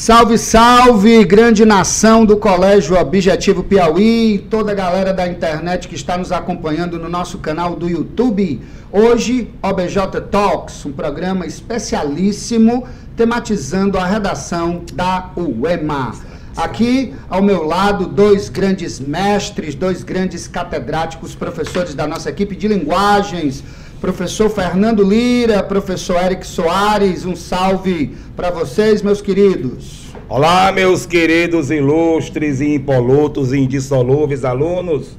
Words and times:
Salve, 0.00 0.38
salve, 0.38 1.26
grande 1.26 1.66
nação 1.66 2.24
do 2.24 2.34
Colégio 2.34 2.98
Objetivo 2.98 3.62
Piauí, 3.62 4.38
toda 4.48 4.72
a 4.72 4.74
galera 4.74 5.12
da 5.12 5.28
internet 5.28 5.86
que 5.86 5.94
está 5.94 6.16
nos 6.16 6.32
acompanhando 6.32 6.98
no 6.98 7.06
nosso 7.06 7.36
canal 7.36 7.76
do 7.76 7.86
YouTube. 7.86 8.62
Hoje, 8.90 9.50
OBJ 9.62 9.98
Talks, 10.30 10.86
um 10.86 10.92
programa 10.92 11.44
especialíssimo 11.44 12.88
tematizando 13.14 13.98
a 13.98 14.06
redação 14.06 14.82
da 14.94 15.32
UEMA. 15.36 16.14
Aqui 16.56 17.12
ao 17.28 17.42
meu 17.42 17.62
lado, 17.64 18.06
dois 18.06 18.48
grandes 18.48 18.98
mestres, 18.98 19.74
dois 19.74 20.02
grandes 20.02 20.48
catedráticos, 20.48 21.34
professores 21.34 21.94
da 21.94 22.06
nossa 22.06 22.30
equipe 22.30 22.56
de 22.56 22.66
linguagens, 22.68 23.62
professor 24.00 24.48
Fernando 24.48 25.04
Lira, 25.04 25.62
professor 25.62 26.16
Eric 26.16 26.46
Soares, 26.46 27.26
um 27.26 27.36
salve 27.36 28.16
para 28.34 28.50
vocês, 28.50 29.02
meus 29.02 29.20
queridos. 29.20 30.14
Olá, 30.26 30.72
meus 30.72 31.04
queridos 31.04 31.70
ilustres 31.70 32.60
e 32.62 32.74
impolutos 32.76 33.52
e 33.52 33.58
indissolúveis 33.58 34.42
alunos. 34.42 35.18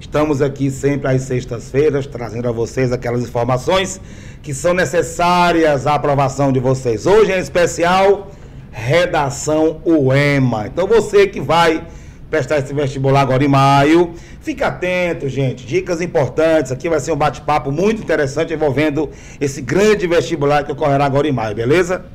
Estamos 0.00 0.40
aqui 0.40 0.70
sempre 0.70 1.10
às 1.10 1.22
sextas-feiras 1.22 2.06
trazendo 2.06 2.48
a 2.48 2.52
vocês 2.52 2.90
aquelas 2.90 3.22
informações 3.22 4.00
que 4.42 4.54
são 4.54 4.72
necessárias 4.72 5.86
à 5.86 5.94
aprovação 5.94 6.50
de 6.50 6.58
vocês. 6.58 7.04
Hoje, 7.04 7.32
em 7.32 7.38
especial, 7.38 8.30
redação 8.70 9.82
UEMA. 9.84 10.68
Então, 10.68 10.86
você 10.86 11.26
que 11.26 11.40
vai 11.40 11.86
prestar 12.32 12.60
esse 12.60 12.72
vestibular 12.72 13.20
agora 13.20 13.44
em 13.44 13.48
maio. 13.48 14.12
Fica 14.40 14.68
atento, 14.68 15.28
gente. 15.28 15.66
Dicas 15.66 16.00
importantes. 16.00 16.72
Aqui 16.72 16.88
vai 16.88 16.98
ser 16.98 17.12
um 17.12 17.16
bate-papo 17.16 17.70
muito 17.70 18.00
interessante 18.00 18.54
envolvendo 18.54 19.10
esse 19.38 19.60
grande 19.60 20.06
vestibular 20.06 20.64
que 20.64 20.72
ocorrerá 20.72 21.04
agora 21.04 21.28
em 21.28 21.32
maio, 21.32 21.54
beleza? 21.54 22.06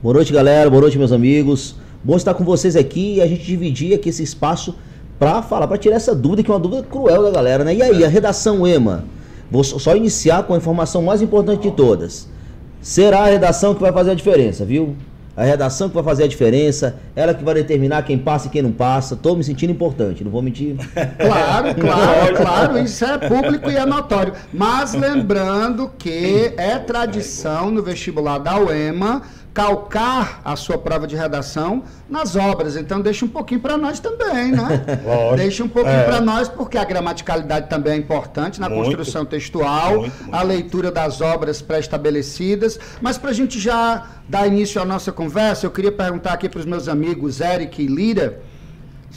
Boa 0.00 0.14
noite, 0.14 0.32
galera. 0.32 0.70
Boa 0.70 0.82
noite, 0.82 0.96
meus 0.96 1.10
amigos. 1.10 1.74
Bom 2.04 2.16
estar 2.16 2.34
com 2.34 2.44
vocês 2.44 2.76
aqui 2.76 3.16
e 3.16 3.20
a 3.20 3.26
gente 3.26 3.42
dividir 3.42 3.92
aqui 3.92 4.10
esse 4.10 4.22
espaço 4.22 4.76
para 5.18 5.42
falar, 5.42 5.66
para 5.66 5.76
tirar 5.76 5.96
essa 5.96 6.14
dúvida, 6.14 6.44
que 6.44 6.50
é 6.50 6.54
uma 6.54 6.60
dúvida 6.60 6.84
cruel 6.84 7.24
da 7.24 7.30
galera, 7.32 7.64
né? 7.64 7.74
E 7.74 7.82
aí, 7.82 8.04
a 8.04 8.08
redação 8.08 8.64
EMA? 8.64 9.04
Vou 9.50 9.64
só 9.64 9.96
iniciar 9.96 10.44
com 10.44 10.54
a 10.54 10.56
informação 10.56 11.02
mais 11.02 11.20
importante 11.20 11.62
de 11.62 11.72
todas. 11.72 12.28
Será 12.80 13.22
a 13.22 13.26
redação 13.26 13.74
que 13.74 13.80
vai 13.80 13.92
fazer 13.92 14.12
a 14.12 14.14
diferença, 14.14 14.64
viu? 14.64 14.94
A 15.34 15.44
redação 15.44 15.88
que 15.88 15.94
vai 15.94 16.04
fazer 16.04 16.24
a 16.24 16.28
diferença, 16.28 16.96
ela 17.16 17.32
que 17.32 17.42
vai 17.42 17.54
determinar 17.54 18.02
quem 18.02 18.18
passa 18.18 18.48
e 18.48 18.50
quem 18.50 18.60
não 18.60 18.72
passa. 18.72 19.14
Estou 19.14 19.34
me 19.34 19.42
sentindo 19.42 19.70
importante, 19.70 20.22
não 20.22 20.30
vou 20.30 20.42
mentir. 20.42 20.76
Claro, 21.18 21.74
claro, 21.74 22.36
claro, 22.36 22.78
isso 22.78 23.04
é 23.04 23.16
público 23.18 23.70
e 23.70 23.76
é 23.76 23.86
notório. 23.86 24.32
Mas 24.52 24.92
lembrando 24.94 25.90
que 25.98 26.52
é 26.56 26.78
tradição 26.78 27.70
no 27.70 27.82
vestibular 27.82 28.38
da 28.38 28.58
UEMA 28.58 29.22
calcar 29.52 30.40
a 30.44 30.56
sua 30.56 30.78
prova 30.78 31.06
de 31.06 31.14
redação 31.14 31.84
nas 32.08 32.36
obras. 32.36 32.76
Então 32.76 33.00
deixa 33.00 33.24
um 33.24 33.28
pouquinho 33.28 33.60
para 33.60 33.76
nós 33.76 34.00
também, 34.00 34.52
né? 34.52 34.84
Lógico. 35.04 35.36
Deixa 35.36 35.64
um 35.64 35.68
pouquinho 35.68 35.96
é. 35.96 36.04
para 36.04 36.20
nós, 36.20 36.48
porque 36.48 36.78
a 36.78 36.84
gramaticalidade 36.84 37.68
também 37.68 37.92
é 37.94 37.96
importante 37.96 38.60
na 38.60 38.68
muito, 38.68 38.84
construção 38.84 39.24
textual, 39.24 40.00
muito, 40.00 40.22
muito, 40.22 40.34
a 40.34 40.42
leitura 40.42 40.90
das 40.90 41.20
obras 41.20 41.60
pré-estabelecidas. 41.60 42.78
Mas 43.00 43.18
para 43.18 43.30
a 43.30 43.34
gente 43.34 43.60
já 43.60 44.06
dar 44.28 44.46
início 44.46 44.80
à 44.80 44.84
nossa 44.84 45.12
conversa, 45.12 45.66
eu 45.66 45.70
queria 45.70 45.92
perguntar 45.92 46.32
aqui 46.32 46.48
para 46.48 46.60
os 46.60 46.66
meus 46.66 46.88
amigos 46.88 47.40
Eric 47.40 47.82
e 47.82 47.86
Lira 47.86 48.40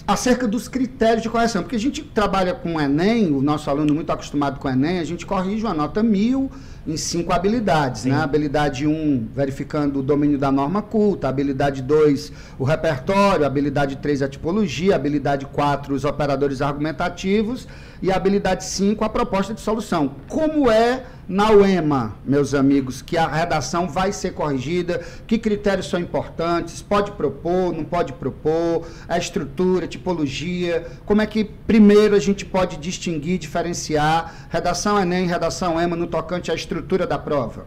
acerca 0.06 0.48
dos 0.48 0.68
critérios 0.68 1.24
de 1.24 1.30
correção, 1.30 1.64
porque 1.64 1.78
a 1.78 1.80
gente 1.80 2.04
trabalha 2.04 2.54
com 2.54 2.76
o 2.76 2.82
Enem, 2.82 3.34
o 3.34 3.42
nosso 3.42 3.70
aluno 3.70 3.94
muito 3.94 4.12
acostumado 4.12 4.60
com 4.60 4.68
o 4.68 4.72
Enem, 4.72 5.00
a 5.00 5.04
gente 5.06 5.26
corrige 5.26 5.64
uma 5.64 5.74
nota 5.74 6.04
mil 6.04 6.52
em 6.88 6.98
cinco 6.98 7.34
habilidades, 7.34 8.02
Sim. 8.02 8.12
né? 8.12 8.22
Habilidade 8.22 8.86
1, 8.86 8.92
um, 8.92 9.28
verificando 9.34 10.00
o 10.00 10.04
domínio 10.04 10.38
da 10.38 10.52
norma 10.52 10.82
culta, 10.82 11.28
habilidade 11.28 11.82
2, 11.82 12.32
o 12.60 12.64
repertório, 12.64 13.46
habilidade 13.46 13.96
3, 13.98 14.22
a 14.22 14.28
tipologia, 14.28 14.96
habilidade 14.96 15.46
4, 15.48 15.96
os 15.96 16.06
operadores 16.06 16.62
argumentativos 16.62 17.68
e 18.06 18.12
habilidade 18.12 18.64
5, 18.64 19.04
a 19.04 19.10
proposta 19.10 19.52
de 19.52 19.60
solução. 19.60 20.12
Como 20.28 20.70
é 20.70 21.06
na 21.28 21.50
UEMA, 21.50 22.14
meus 22.24 22.54
amigos, 22.54 23.02
que 23.02 23.18
a 23.18 23.28
redação 23.28 23.90
vai 23.90 24.12
ser 24.12 24.34
corrigida, 24.36 25.02
que 25.26 25.40
critérios 25.40 25.90
são 25.90 26.00
importantes, 26.00 26.84
pode 26.84 27.14
propor, 27.14 27.74
não 27.74 27.84
pode 27.84 28.14
propor, 28.14 28.86
a 29.08 29.18
estrutura, 29.18 29.88
tipologia, 29.88 30.86
como 31.04 31.20
é 31.20 31.26
que 31.26 31.44
primeiro 31.44 32.16
a 32.16 32.20
gente 32.20 32.46
pode 32.46 32.78
distinguir, 32.78 33.40
diferenciar 33.40 34.50
redação 34.52 35.02
Enem, 35.02 35.26
redação 35.26 35.82
EMA 35.82 35.96
no 35.96 36.06
tocante 36.06 36.52
à 36.52 36.54
estrutura 36.54 37.08
da 37.08 37.18
prova? 37.18 37.66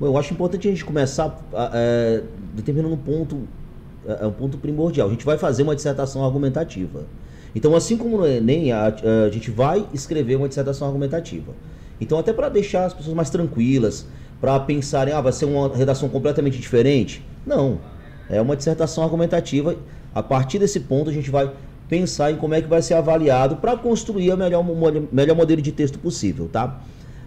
Eu 0.00 0.18
acho 0.18 0.34
importante 0.34 0.66
a 0.66 0.70
gente 0.72 0.84
começar 0.84 1.38
é, 1.72 2.24
determinando 2.54 2.94
um 2.94 2.98
ponto, 2.98 3.46
é, 4.04 4.26
um 4.26 4.32
ponto 4.32 4.58
primordial. 4.58 5.06
A 5.06 5.10
gente 5.12 5.24
vai 5.24 5.38
fazer 5.38 5.62
uma 5.62 5.76
dissertação 5.76 6.24
argumentativa. 6.24 7.04
Então, 7.54 7.74
assim 7.74 7.96
como 7.96 8.18
no 8.18 8.26
Enem, 8.26 8.72
a, 8.72 8.94
a 9.26 9.30
gente 9.30 9.50
vai 9.50 9.86
escrever 9.92 10.36
uma 10.36 10.48
dissertação 10.48 10.86
argumentativa. 10.86 11.52
Então, 12.00 12.18
até 12.18 12.32
para 12.32 12.48
deixar 12.48 12.86
as 12.86 12.94
pessoas 12.94 13.14
mais 13.14 13.28
tranquilas, 13.30 14.06
para 14.40 14.58
pensarem, 14.60 15.12
ah, 15.12 15.20
vai 15.20 15.32
ser 15.32 15.44
uma 15.44 15.74
redação 15.74 16.08
completamente 16.08 16.58
diferente. 16.58 17.22
Não. 17.46 17.78
É 18.28 18.40
uma 18.40 18.56
dissertação 18.56 19.04
argumentativa. 19.04 19.76
A 20.14 20.22
partir 20.22 20.58
desse 20.58 20.80
ponto, 20.80 21.10
a 21.10 21.12
gente 21.12 21.30
vai 21.30 21.50
pensar 21.88 22.30
em 22.30 22.36
como 22.36 22.54
é 22.54 22.62
que 22.62 22.68
vai 22.68 22.80
ser 22.80 22.94
avaliado 22.94 23.56
para 23.56 23.76
construir 23.76 24.32
o 24.32 24.36
melhor, 24.36 24.64
melhor 25.12 25.36
modelo 25.36 25.60
de 25.60 25.72
texto 25.72 25.98
possível, 25.98 26.48
tá? 26.50 26.80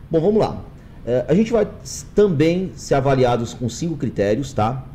Bom, 0.10 0.22
vamos 0.22 0.40
lá. 0.40 0.62
É, 1.06 1.26
a 1.28 1.34
gente 1.34 1.52
vai 1.52 1.68
também 2.16 2.72
ser 2.76 2.96
avaliados 2.96 3.54
com 3.54 3.68
cinco 3.68 3.98
critérios, 3.98 4.54
tá? 4.54 4.86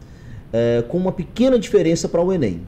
É, 0.53 0.83
com 0.89 0.97
uma 0.97 1.13
pequena 1.13 1.59
diferença 1.59 2.09
para 2.09 2.23
o 2.23 2.33
Enem. 2.33 2.63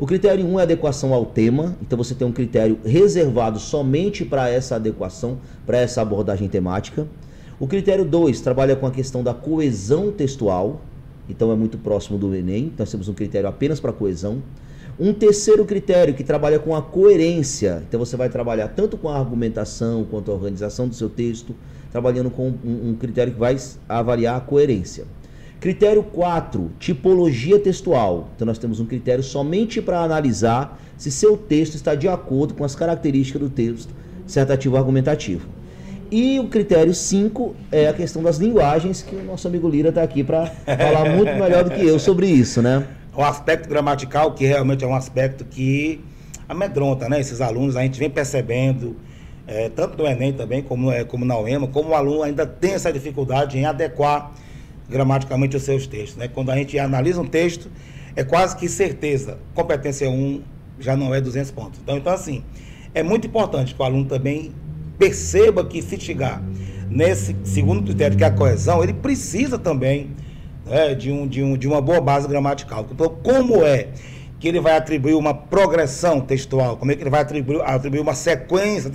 O 0.00 0.06
critério 0.06 0.46
1 0.46 0.52
um 0.52 0.60
é 0.60 0.62
adequação 0.62 1.12
ao 1.12 1.26
tema, 1.26 1.76
então 1.82 1.98
você 1.98 2.14
tem 2.14 2.24
um 2.24 2.30
critério 2.30 2.78
reservado 2.84 3.58
somente 3.58 4.24
para 4.24 4.48
essa 4.48 4.76
adequação, 4.76 5.38
para 5.66 5.78
essa 5.78 6.00
abordagem 6.00 6.48
temática. 6.48 7.04
O 7.58 7.66
critério 7.66 8.04
2 8.04 8.40
trabalha 8.40 8.76
com 8.76 8.86
a 8.86 8.92
questão 8.92 9.24
da 9.24 9.34
coesão 9.34 10.12
textual, 10.12 10.80
então 11.28 11.50
é 11.50 11.56
muito 11.56 11.76
próximo 11.78 12.16
do 12.16 12.32
Enem, 12.32 12.66
então 12.66 12.84
nós 12.84 12.92
temos 12.92 13.08
um 13.08 13.12
critério 13.12 13.48
apenas 13.48 13.80
para 13.80 13.92
coesão. 13.92 14.40
Um 15.00 15.12
terceiro 15.12 15.64
critério 15.64 16.14
que 16.14 16.22
trabalha 16.22 16.60
com 16.60 16.76
a 16.76 16.82
coerência, 16.82 17.82
então 17.88 17.98
você 17.98 18.16
vai 18.16 18.28
trabalhar 18.28 18.68
tanto 18.68 18.96
com 18.96 19.08
a 19.08 19.18
argumentação 19.18 20.06
quanto 20.08 20.30
a 20.30 20.34
organização 20.34 20.86
do 20.86 20.94
seu 20.94 21.08
texto, 21.08 21.56
trabalhando 21.90 22.30
com 22.30 22.54
um, 22.64 22.90
um 22.90 22.94
critério 22.94 23.32
que 23.32 23.38
vai 23.40 23.56
avaliar 23.88 24.36
a 24.36 24.40
coerência. 24.40 25.06
Critério 25.60 26.04
4, 26.04 26.70
tipologia 26.78 27.58
textual. 27.58 28.28
Então 28.36 28.46
nós 28.46 28.58
temos 28.58 28.78
um 28.78 28.86
critério 28.86 29.24
somente 29.24 29.82
para 29.82 30.00
analisar 30.00 30.80
se 30.96 31.10
seu 31.10 31.36
texto 31.36 31.74
está 31.74 31.94
de 31.96 32.06
acordo 32.08 32.54
com 32.54 32.64
as 32.64 32.76
características 32.76 33.42
do 33.42 33.50
texto 33.50 33.92
dissertativo 34.24 34.76
argumentativo. 34.76 35.48
E 36.10 36.38
o 36.38 36.48
critério 36.48 36.94
5 36.94 37.54
é 37.72 37.88
a 37.88 37.92
questão 37.92 38.22
das 38.22 38.38
linguagens, 38.38 39.02
que 39.02 39.16
o 39.16 39.24
nosso 39.24 39.48
amigo 39.48 39.68
Lira 39.68 39.88
está 39.88 40.02
aqui 40.02 40.22
para 40.22 40.46
falar 40.46 41.04
muito 41.14 41.32
melhor 41.34 41.64
do 41.64 41.70
que 41.70 41.84
eu 41.84 41.98
sobre 41.98 42.26
isso, 42.26 42.62
né? 42.62 42.86
O 43.14 43.22
aspecto 43.22 43.68
gramatical, 43.68 44.32
que 44.32 44.46
realmente 44.46 44.84
é 44.84 44.86
um 44.86 44.94
aspecto 44.94 45.44
que 45.44 46.00
amedronta, 46.48 47.08
né? 47.08 47.20
Esses 47.20 47.40
alunos, 47.40 47.76
a 47.76 47.82
gente 47.82 47.98
vem 47.98 48.08
percebendo, 48.08 48.96
é, 49.46 49.68
tanto 49.68 49.98
no 49.98 50.06
Enem 50.08 50.32
também, 50.32 50.62
como, 50.62 50.90
é, 50.90 51.04
como 51.04 51.24
na 51.24 51.38
UEMA, 51.38 51.66
como 51.66 51.90
o 51.90 51.94
aluno 51.94 52.22
ainda 52.22 52.46
tem 52.46 52.72
essa 52.72 52.92
dificuldade 52.92 53.58
em 53.58 53.66
adequar 53.66 54.32
gramaticalmente 54.88 55.56
os 55.56 55.62
seus 55.62 55.86
textos. 55.86 56.16
Né? 56.16 56.28
Quando 56.28 56.50
a 56.50 56.56
gente 56.56 56.78
analisa 56.78 57.20
um 57.20 57.26
texto, 57.26 57.70
é 58.16 58.24
quase 58.24 58.56
que 58.56 58.68
certeza. 58.68 59.38
Competência 59.54 60.08
1 60.10 60.42
já 60.80 60.96
não 60.96 61.14
é 61.14 61.20
200 61.20 61.50
pontos. 61.50 61.80
Então, 61.82 61.96
então, 61.96 62.12
assim, 62.12 62.42
é 62.94 63.02
muito 63.02 63.26
importante 63.26 63.74
que 63.74 63.80
o 63.80 63.84
aluno 63.84 64.06
também 64.06 64.52
perceba 64.98 65.64
que 65.64 65.80
se 65.82 66.00
chegar 66.00 66.42
nesse 66.90 67.36
segundo 67.44 67.84
critério, 67.84 68.16
que 68.16 68.24
é 68.24 68.26
a 68.26 68.30
coesão, 68.30 68.82
ele 68.82 68.94
precisa 68.94 69.58
também 69.58 70.10
né, 70.66 70.94
de, 70.94 71.10
um, 71.10 71.26
de, 71.26 71.42
um, 71.42 71.56
de 71.56 71.68
uma 71.68 71.80
boa 71.80 72.00
base 72.00 72.26
gramatical. 72.26 72.86
Então, 72.90 73.08
como 73.22 73.62
é 73.62 73.88
que 74.38 74.46
ele 74.46 74.60
vai 74.60 74.76
atribuir 74.76 75.14
uma 75.14 75.34
progressão 75.34 76.20
textual, 76.20 76.76
como 76.76 76.92
é 76.92 76.94
que 76.94 77.02
ele 77.02 77.10
vai 77.10 77.20
atribuir, 77.20 77.60
atribuir 77.62 78.00
uma 78.00 78.14
sequência 78.14 78.92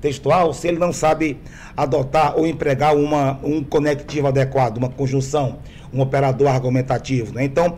textual 0.00 0.52
se 0.54 0.68
ele 0.68 0.78
não 0.78 0.92
sabe 0.92 1.38
adotar 1.76 2.38
ou 2.38 2.46
empregar 2.46 2.96
uma, 2.96 3.38
um 3.42 3.62
conectivo 3.62 4.26
adequado, 4.26 4.78
uma 4.78 4.88
conjunção, 4.88 5.58
um 5.92 6.00
operador 6.00 6.48
argumentativo. 6.48 7.34
Né? 7.34 7.44
Então, 7.44 7.76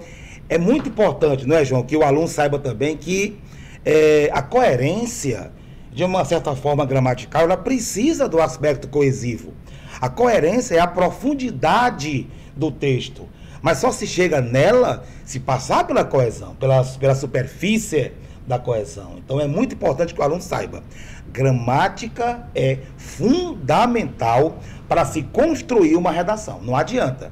é 0.48 0.58
muito 0.58 0.88
importante, 0.88 1.46
não 1.46 1.56
é, 1.56 1.64
João, 1.64 1.82
que 1.82 1.96
o 1.96 2.02
aluno 2.02 2.28
saiba 2.28 2.58
também 2.58 2.96
que 2.96 3.38
é, 3.84 4.30
a 4.32 4.42
coerência, 4.42 5.50
de 5.92 6.04
uma 6.04 6.24
certa 6.24 6.54
forma 6.54 6.86
gramatical, 6.86 7.42
ela 7.42 7.56
precisa 7.56 8.28
do 8.28 8.40
aspecto 8.40 8.88
coesivo. 8.88 9.52
A 10.00 10.08
coerência 10.08 10.76
é 10.76 10.78
a 10.78 10.86
profundidade 10.86 12.28
do 12.56 12.70
texto. 12.70 13.28
Mas 13.62 13.78
só 13.78 13.90
se 13.90 14.06
chega 14.06 14.40
nela 14.40 15.04
se 15.24 15.40
passar 15.40 15.86
pela 15.86 16.04
coesão, 16.04 16.54
pela, 16.54 16.84
pela 16.84 17.14
superfície 17.14 18.12
da 18.46 18.58
coesão. 18.58 19.14
Então 19.18 19.40
é 19.40 19.46
muito 19.46 19.74
importante 19.74 20.14
que 20.14 20.20
o 20.20 20.24
aluno 20.24 20.40
saiba. 20.40 20.82
Gramática 21.30 22.48
é 22.54 22.78
fundamental 22.96 24.58
para 24.88 25.04
se 25.04 25.22
construir 25.22 25.96
uma 25.96 26.10
redação. 26.10 26.60
Não 26.62 26.74
adianta. 26.74 27.30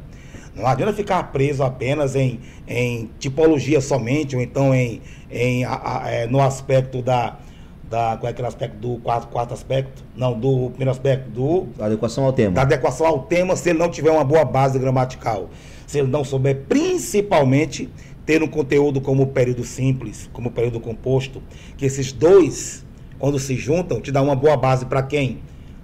Não 0.55 0.67
adianta 0.67 0.93
ficar 0.93 1.23
preso 1.33 1.63
apenas 1.63 2.17
em, 2.17 2.41
em 2.67 3.11
tipologia 3.19 3.81
somente, 3.81 4.35
ou 4.35 4.41
então 4.41 4.75
em, 4.75 5.03
em, 5.31 5.65
a, 5.65 6.03
a, 6.05 6.11
é, 6.11 6.27
no 6.27 6.41
aspecto 6.41 7.03
da, 7.03 7.37
da. 7.85 8.17
Qual 8.17 8.29
é 8.29 8.31
aquele 8.31 8.49
aspecto 8.49 8.77
do 8.79 8.97
quarto, 9.01 9.29
quarto 9.29 9.53
aspecto? 9.53 10.03
Não, 10.17 10.33
do 10.33 10.71
primeiro 10.71 10.91
aspecto 10.91 11.29
do. 11.29 11.67
Adequação 11.79 12.25
ao 12.25 12.33
tema. 12.33 12.55
Da 12.55 12.63
adequação 12.63 13.07
ao 13.07 13.19
tema, 13.25 13.55
se 13.55 13.69
ele 13.69 13.79
não 13.79 13.91
tiver 13.91 14.11
uma 14.11 14.25
boa 14.25 14.47
base 14.47 14.79
gramatical. 14.79 15.51
Se 15.87 15.99
ele 15.99 16.09
não 16.09 16.25
souber, 16.25 16.65
principalmente, 16.69 17.89
ter 18.25 18.43
um 18.43 18.49
conteúdo 18.49 19.01
como 19.01 19.23
o 19.23 19.27
período 19.29 19.65
simples, 19.65 20.29
como 20.33 20.49
o 20.49 20.53
período 20.53 20.81
composto, 20.81 21.43
que 21.77 21.87
esses 21.87 22.13
dois, 22.13 22.85
quando 23.19 23.39
se 23.39 23.57
juntam, 23.57 24.01
te 24.01 24.11
dá 24.11 24.21
uma 24.21 24.35
boa 24.35 24.57
base 24.57 24.85
para 24.85 25.03
quem? 25.03 25.39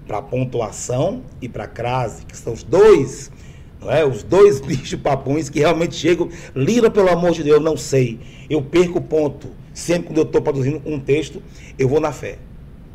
Para 0.05 0.21
pontuação 0.21 1.21
e 1.41 1.47
para 1.47 1.67
crase, 1.67 2.25
que 2.25 2.35
são 2.35 2.53
os 2.53 2.63
dois 2.63 3.31
não 3.83 3.91
é? 3.91 4.05
Os 4.05 4.23
dois 4.23 4.59
bichos 4.61 4.99
papões 4.99 5.49
que 5.49 5.59
realmente 5.59 5.95
chegam, 5.95 6.29
lira 6.55 6.89
pelo 6.89 7.09
amor 7.09 7.31
de 7.31 7.43
Deus, 7.43 7.61
não 7.61 7.77
sei. 7.77 8.19
Eu 8.49 8.61
perco 8.61 9.01
ponto. 9.01 9.49
Sempre 9.73 10.07
quando 10.07 10.17
eu 10.19 10.23
estou 10.23 10.41
produzindo 10.41 10.81
um 10.85 10.99
texto, 10.99 11.41
eu 11.77 11.87
vou 11.87 11.99
na 11.99 12.11
fé. 12.11 12.37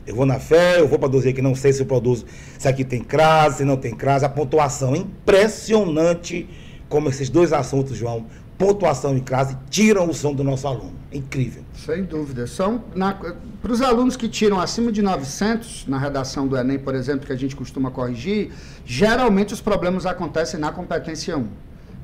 Eu 0.06 0.14
vou 0.14 0.25
na 0.25 0.38
fé, 0.38 0.81
eu 0.81 0.88
vou 0.88 0.99
produzir 0.99 1.31
aqui, 1.31 1.43
não 1.43 1.55
sei 1.55 1.70
se 1.70 1.82
eu 1.82 1.87
produzo, 1.87 2.25
se 2.58 2.66
aqui 2.66 2.82
tem 2.82 3.02
crase, 3.02 3.58
se 3.58 3.64
não 3.64 3.76
tem 3.76 3.94
crase. 3.94 4.25
A 4.25 4.28
pontuação 4.28 4.94
é 4.94 4.99
impressionante 4.99 6.49
como 6.88 7.08
esses 7.08 7.29
dois 7.29 7.52
assuntos, 7.52 7.96
João, 7.96 8.26
pontuação 8.56 9.17
e 9.17 9.20
crase, 9.20 9.56
tiram 9.70 10.08
o 10.08 10.14
som 10.14 10.35
do 10.35 10.43
nosso 10.43 10.67
aluno. 10.67 10.93
É 11.12 11.17
incrível. 11.17 11.62
Sem 11.75 12.02
dúvida. 12.05 12.46
São 12.46 12.82
para 13.62 13.73
os 13.73 13.81
alunos 13.81 14.17
que 14.17 14.29
tiram 14.29 14.61
acima 14.61 14.90
de 14.90 15.00
900 15.00 15.87
na 15.87 15.99
redação 15.99 16.46
do 16.46 16.56
Enem, 16.56 16.79
por 16.79 16.94
exemplo, 16.94 17.26
que 17.26 17.32
a 17.32 17.37
gente 17.37 17.55
costuma 17.55 17.90
corrigir, 17.90 18.50
geralmente 18.85 19.55
os 19.55 19.61
problemas 19.61 20.05
acontecem 20.05 20.58
na 20.58 20.73
competência 20.73 21.37
1. 21.38 21.46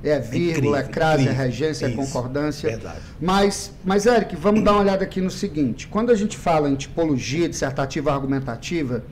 É 0.05 0.21
vírgula, 0.21 0.81
é 0.81 0.83
crase, 0.83 1.27
é 1.27 1.33
regência, 1.33 1.87
é 1.87 1.91
Isso. 1.91 2.01
é 2.01 2.05
concordância. 2.05 2.69
Verdade. 2.69 3.01
Mas, 3.19 3.73
mas, 3.83 4.05
Eric, 4.05 4.37
vamos 4.37 4.63
dar 4.63 4.73
uma 4.73 4.83
olhada 4.83 5.03
aqui 5.03 5.19
no 5.19 5.31
seguinte. 5.31 5.89
Quando 5.89 6.13
a 6.13 6.15
gente 6.15 6.37
fala 6.37 6.69
em 6.69 6.75
tipologia 6.75 7.49
dissertativa 7.49 8.13
argumentativa, 8.13 9.03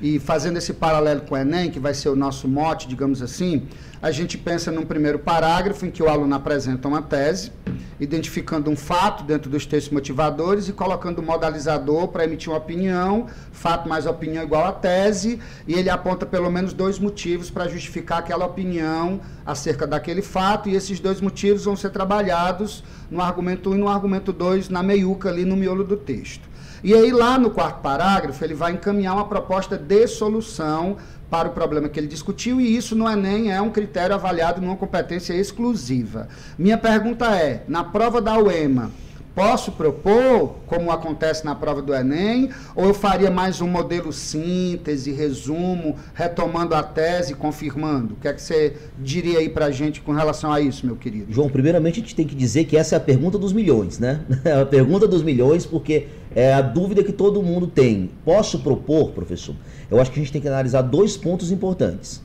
e 0.00 0.18
fazendo 0.18 0.56
esse 0.56 0.72
paralelo 0.72 1.20
com 1.22 1.34
o 1.34 1.38
Enem, 1.38 1.70
que 1.70 1.78
vai 1.78 1.92
ser 1.92 2.08
o 2.08 2.16
nosso 2.16 2.48
mote, 2.48 2.88
digamos 2.88 3.20
assim, 3.20 3.66
a 4.02 4.10
gente 4.10 4.38
pensa 4.38 4.72
num 4.72 4.86
primeiro 4.86 5.18
parágrafo 5.18 5.84
em 5.84 5.90
que 5.90 6.02
o 6.02 6.08
aluno 6.08 6.34
apresenta 6.34 6.88
uma 6.88 7.02
tese, 7.02 7.52
identificando 8.00 8.70
um 8.70 8.76
fato 8.76 9.22
dentro 9.24 9.50
dos 9.50 9.66
textos 9.66 9.92
motivadores 9.92 10.68
e 10.68 10.72
colocando 10.72 11.18
o 11.18 11.22
modalizador 11.22 12.08
para 12.08 12.24
emitir 12.24 12.50
uma 12.50 12.56
opinião, 12.56 13.26
fato 13.52 13.86
mais 13.86 14.06
opinião 14.06 14.42
igual 14.42 14.64
a 14.64 14.72
tese, 14.72 15.38
e 15.68 15.74
ele 15.74 15.90
aponta 15.90 16.24
pelo 16.24 16.50
menos 16.50 16.72
dois 16.72 16.98
motivos 16.98 17.50
para 17.50 17.68
justificar 17.68 18.20
aquela 18.20 18.46
opinião 18.46 19.20
acerca 19.44 19.86
daquele 19.86 20.22
fato, 20.22 20.70
e 20.70 20.74
esses 20.74 20.98
dois 20.98 21.20
motivos 21.20 21.64
vão 21.64 21.76
ser 21.76 21.90
trabalhados 21.90 22.82
no 23.10 23.20
argumento 23.20 23.70
1 23.70 23.74
e 23.74 23.78
no 23.78 23.88
argumento 23.88 24.32
2, 24.32 24.70
na 24.70 24.82
meiuca 24.82 25.28
ali 25.28 25.44
no 25.44 25.56
miolo 25.56 25.84
do 25.84 25.96
texto. 25.96 26.49
E 26.82 26.94
aí, 26.94 27.12
lá 27.12 27.38
no 27.38 27.50
quarto 27.50 27.80
parágrafo, 27.80 28.42
ele 28.44 28.54
vai 28.54 28.72
encaminhar 28.72 29.14
uma 29.14 29.26
proposta 29.26 29.76
de 29.76 30.06
solução 30.06 30.96
para 31.30 31.48
o 31.48 31.52
problema 31.52 31.88
que 31.88 32.00
ele 32.00 32.08
discutiu, 32.08 32.60
e 32.60 32.76
isso 32.76 32.96
no 32.96 33.08
Enem 33.08 33.52
é 33.52 33.60
um 33.62 33.70
critério 33.70 34.14
avaliado 34.14 34.60
numa 34.60 34.76
competência 34.76 35.32
exclusiva. 35.32 36.28
Minha 36.58 36.76
pergunta 36.76 37.26
é: 37.36 37.62
na 37.68 37.84
prova 37.84 38.20
da 38.20 38.36
UEMA, 38.36 38.90
Posso 39.40 39.72
propor, 39.72 40.56
como 40.66 40.90
acontece 40.90 41.46
na 41.46 41.54
prova 41.54 41.80
do 41.80 41.94
Enem, 41.94 42.50
ou 42.76 42.84
eu 42.84 42.92
faria 42.92 43.30
mais 43.30 43.62
um 43.62 43.66
modelo 43.66 44.12
síntese, 44.12 45.12
resumo, 45.12 45.96
retomando 46.12 46.74
a 46.74 46.82
tese, 46.82 47.34
confirmando? 47.34 48.12
O 48.12 48.16
que 48.16 48.28
é 48.28 48.34
que 48.34 48.42
você 48.42 48.76
diria 48.98 49.38
aí 49.38 49.48
para 49.48 49.64
a 49.64 49.70
gente 49.70 50.02
com 50.02 50.12
relação 50.12 50.52
a 50.52 50.60
isso, 50.60 50.84
meu 50.84 50.94
querido? 50.94 51.32
João, 51.32 51.48
primeiramente 51.48 52.00
a 52.00 52.02
gente 52.02 52.14
tem 52.14 52.26
que 52.26 52.34
dizer 52.34 52.64
que 52.64 52.76
essa 52.76 52.96
é 52.96 52.98
a 52.98 53.00
pergunta 53.00 53.38
dos 53.38 53.54
milhões, 53.54 53.98
né? 53.98 54.20
É 54.44 54.60
a 54.60 54.66
pergunta 54.66 55.08
dos 55.08 55.22
milhões, 55.22 55.64
porque 55.64 56.08
é 56.34 56.52
a 56.52 56.60
dúvida 56.60 57.02
que 57.02 57.12
todo 57.12 57.42
mundo 57.42 57.66
tem. 57.66 58.10
Posso 58.22 58.58
propor, 58.58 59.12
professor? 59.12 59.54
Eu 59.90 59.98
acho 60.02 60.10
que 60.10 60.20
a 60.20 60.22
gente 60.22 60.32
tem 60.32 60.42
que 60.42 60.48
analisar 60.48 60.82
dois 60.82 61.16
pontos 61.16 61.50
importantes. 61.50 62.20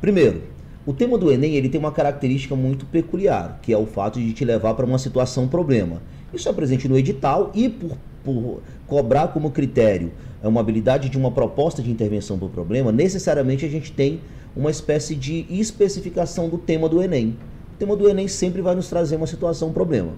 Primeiro, 0.00 0.42
o 0.84 0.92
tema 0.92 1.16
do 1.16 1.30
Enem 1.30 1.54
ele 1.54 1.68
tem 1.68 1.78
uma 1.78 1.92
característica 1.92 2.56
muito 2.56 2.86
peculiar, 2.86 3.60
que 3.62 3.72
é 3.72 3.78
o 3.78 3.86
fato 3.86 4.18
de 4.18 4.32
te 4.32 4.44
levar 4.44 4.74
para 4.74 4.84
uma 4.84 4.98
situação 4.98 5.46
problema. 5.46 6.02
Isso 6.36 6.50
é 6.50 6.52
presente 6.52 6.86
no 6.86 6.98
edital 6.98 7.50
e 7.54 7.66
por, 7.66 7.96
por 8.22 8.60
cobrar 8.86 9.28
como 9.28 9.50
critério 9.50 10.12
uma 10.42 10.60
habilidade 10.60 11.08
de 11.08 11.16
uma 11.16 11.30
proposta 11.30 11.82
de 11.82 11.90
intervenção 11.90 12.38
para 12.38 12.46
o 12.46 12.50
problema, 12.50 12.92
necessariamente 12.92 13.64
a 13.64 13.68
gente 13.68 13.90
tem 13.90 14.20
uma 14.54 14.70
espécie 14.70 15.14
de 15.14 15.46
especificação 15.48 16.50
do 16.50 16.58
tema 16.58 16.90
do 16.90 17.02
Enem. 17.02 17.38
O 17.74 17.78
tema 17.78 17.96
do 17.96 18.06
Enem 18.06 18.28
sempre 18.28 18.60
vai 18.60 18.74
nos 18.74 18.86
trazer 18.86 19.16
uma 19.16 19.26
situação, 19.26 19.68
um 19.68 19.72
problema. 19.72 20.12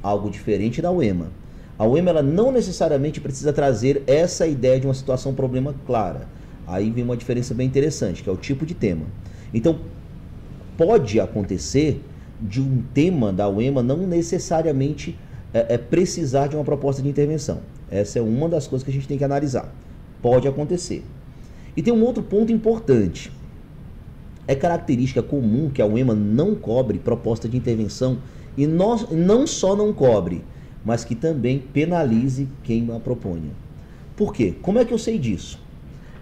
Algo 0.00 0.30
diferente 0.30 0.80
da 0.80 0.92
UEMA. 0.92 1.32
A 1.76 1.84
UEMA 1.84 2.10
ela 2.10 2.22
não 2.22 2.52
necessariamente 2.52 3.20
precisa 3.20 3.52
trazer 3.52 4.04
essa 4.06 4.46
ideia 4.46 4.78
de 4.78 4.86
uma 4.86 4.94
situação, 4.94 5.34
problema 5.34 5.74
clara. 5.84 6.28
Aí 6.64 6.90
vem 6.90 7.02
uma 7.02 7.16
diferença 7.16 7.52
bem 7.52 7.66
interessante, 7.66 8.22
que 8.22 8.30
é 8.30 8.32
o 8.32 8.36
tipo 8.36 8.64
de 8.64 8.74
tema. 8.74 9.06
Então, 9.52 9.80
pode 10.76 11.18
acontecer 11.18 12.00
de 12.40 12.60
um 12.60 12.82
tema 12.94 13.32
da 13.32 13.48
UEMA 13.48 13.82
não 13.82 13.98
necessariamente 13.98 15.18
é, 15.52 15.74
é 15.74 15.78
precisar 15.78 16.48
de 16.48 16.56
uma 16.56 16.64
proposta 16.64 17.02
de 17.02 17.08
intervenção. 17.08 17.60
Essa 17.90 18.18
é 18.18 18.22
uma 18.22 18.48
das 18.48 18.66
coisas 18.66 18.84
que 18.84 18.90
a 18.90 18.94
gente 18.94 19.08
tem 19.08 19.18
que 19.18 19.24
analisar. 19.24 19.72
Pode 20.20 20.48
acontecer. 20.48 21.04
E 21.76 21.82
tem 21.82 21.92
um 21.92 22.02
outro 22.02 22.22
ponto 22.22 22.52
importante. 22.52 23.30
É 24.48 24.54
característica 24.54 25.22
comum 25.22 25.70
que 25.70 25.82
a 25.82 25.86
UEMA 25.86 26.14
não 26.14 26.54
cobre 26.54 26.98
proposta 26.98 27.48
de 27.48 27.56
intervenção 27.56 28.18
e 28.56 28.66
nós, 28.66 29.10
não 29.10 29.46
só 29.46 29.76
não 29.76 29.92
cobre, 29.92 30.42
mas 30.84 31.04
que 31.04 31.14
também 31.14 31.58
penalize 31.58 32.48
quem 32.62 32.88
a 32.94 33.00
proponha. 33.00 33.50
Por 34.16 34.32
quê? 34.32 34.54
Como 34.62 34.78
é 34.78 34.84
que 34.84 34.94
eu 34.94 34.98
sei 34.98 35.18
disso? 35.18 35.60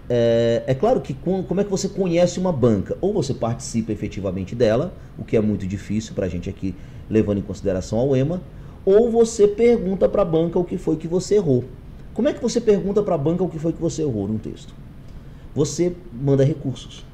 É, 0.09 0.63
é, 0.67 0.73
claro 0.73 1.01
que 1.01 1.13
com, 1.13 1.43
como 1.43 1.61
é 1.61 1.63
que 1.63 1.69
você 1.69 1.87
conhece 1.87 2.39
uma 2.39 2.51
banca? 2.51 2.97
Ou 2.99 3.13
você 3.13 3.33
participa 3.33 3.91
efetivamente 3.91 4.53
dela, 4.53 4.93
o 5.17 5.23
que 5.23 5.37
é 5.37 5.41
muito 5.41 5.65
difícil 5.65 6.13
para 6.13 6.25
a 6.25 6.29
gente 6.29 6.49
aqui, 6.49 6.75
levando 7.09 7.39
em 7.39 7.41
consideração 7.41 7.99
a 7.99 8.03
UEMA, 8.03 8.41
ou 8.85 9.09
você 9.09 9.47
pergunta 9.47 10.07
para 10.07 10.21
a 10.21 10.25
banca 10.25 10.59
o 10.59 10.63
que 10.63 10.77
foi 10.77 10.95
que 10.95 11.07
você 11.07 11.35
errou. 11.35 11.63
Como 12.13 12.29
é 12.29 12.33
que 12.33 12.41
você 12.41 12.61
pergunta 12.61 13.01
para 13.01 13.15
a 13.15 13.17
banca 13.17 13.43
o 13.43 13.49
que 13.49 13.59
foi 13.59 13.73
que 13.73 13.81
você 13.81 14.03
errou 14.03 14.27
num 14.27 14.37
texto? 14.37 14.73
Você 15.55 15.93
manda 16.13 16.43
recursos. 16.43 17.05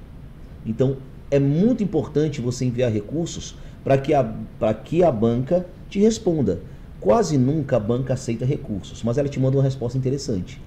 Então, 0.66 0.98
é 1.32 1.40
muito 1.40 1.82
importante 1.82 2.42
você 2.42 2.66
enviar 2.66 2.92
recursos 2.92 3.56
para 3.84 3.98
que, 3.98 4.14
a, 4.14 4.36
que 4.84 5.04
a 5.04 5.12
banca 5.12 5.66
te 5.90 6.00
responda. 6.00 6.60
Quase 7.00 7.38
nunca 7.38 7.78
a 7.78 7.80
banca 7.80 8.14
aceita 8.14 8.46
recursos, 8.46 9.02
mas 9.02 9.18
ela 9.18 9.30
te 9.30 9.40
manda 9.40 9.58
uma 9.58 9.64
resposta 9.64 9.98
interessante, 9.98 10.62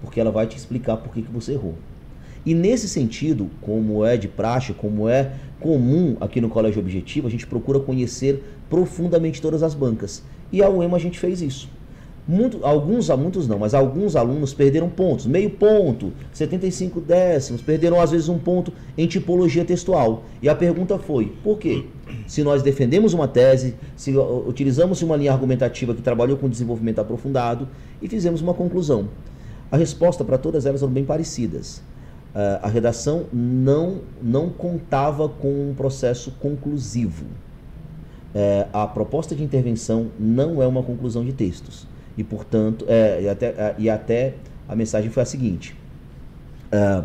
porque 0.00 0.18
ela 0.18 0.30
vai 0.30 0.46
te 0.46 0.56
explicar 0.56 0.96
por 0.96 1.12
que, 1.12 1.22
que 1.22 1.30
você 1.30 1.52
errou. 1.52 1.74
E 2.44 2.54
nesse 2.54 2.88
sentido, 2.88 3.48
como 3.60 4.04
é 4.04 4.16
de 4.16 4.26
praxe, 4.26 4.72
como 4.72 5.08
é 5.08 5.32
comum 5.60 6.16
aqui 6.20 6.40
no 6.40 6.48
Colégio 6.48 6.80
Objetivo, 6.80 7.28
a 7.28 7.30
gente 7.30 7.46
procura 7.46 7.78
conhecer 7.78 8.42
profundamente 8.70 9.40
todas 9.40 9.62
as 9.62 9.74
bancas. 9.74 10.22
E 10.52 10.62
a 10.62 10.68
UEMA 10.70 10.96
a 10.96 11.00
gente 11.00 11.18
fez 11.18 11.42
isso. 11.42 11.68
Muito, 12.28 12.58
alguns, 12.62 13.08
muitos 13.08 13.48
não, 13.48 13.58
mas 13.58 13.72
alguns 13.72 14.14
alunos 14.14 14.52
perderam 14.52 14.90
pontos, 14.90 15.24
meio 15.24 15.48
ponto, 15.48 16.12
75 16.34 17.00
décimos, 17.00 17.62
perderam 17.62 17.98
às 17.98 18.10
vezes 18.10 18.28
um 18.28 18.38
ponto 18.38 18.70
em 18.98 19.06
tipologia 19.06 19.64
textual. 19.64 20.24
E 20.42 20.48
a 20.48 20.54
pergunta 20.54 20.98
foi: 20.98 21.32
por 21.42 21.58
quê? 21.58 21.86
Se 22.26 22.42
nós 22.42 22.62
defendemos 22.62 23.14
uma 23.14 23.26
tese, 23.26 23.76
se 23.96 24.14
utilizamos 24.46 25.00
uma 25.00 25.16
linha 25.16 25.32
argumentativa 25.32 25.94
que 25.94 26.02
trabalhou 26.02 26.36
com 26.36 26.50
desenvolvimento 26.50 26.98
aprofundado 26.98 27.66
e 28.02 28.06
fizemos 28.08 28.42
uma 28.42 28.52
conclusão. 28.52 29.08
A 29.72 29.78
resposta 29.78 30.22
para 30.22 30.36
todas 30.36 30.66
elas 30.66 30.82
eram 30.82 30.92
bem 30.92 31.06
parecidas. 31.06 31.78
Uh, 32.34 32.60
a 32.60 32.68
redação 32.68 33.24
não, 33.32 34.02
não 34.20 34.50
contava 34.50 35.30
com 35.30 35.70
um 35.70 35.74
processo 35.74 36.30
conclusivo 36.32 37.24
é, 38.34 38.66
a 38.72 38.86
proposta 38.86 39.34
de 39.34 39.42
intervenção 39.42 40.10
não 40.18 40.62
é 40.62 40.66
uma 40.66 40.82
conclusão 40.82 41.24
de 41.24 41.32
textos. 41.32 41.86
E, 42.16 42.24
portanto, 42.24 42.84
é, 42.88 43.22
e, 43.22 43.28
até, 43.28 43.74
e 43.78 43.88
até 43.88 44.34
a 44.68 44.74
mensagem 44.74 45.10
foi 45.10 45.22
a 45.22 45.26
seguinte: 45.26 45.76
é, 46.70 47.02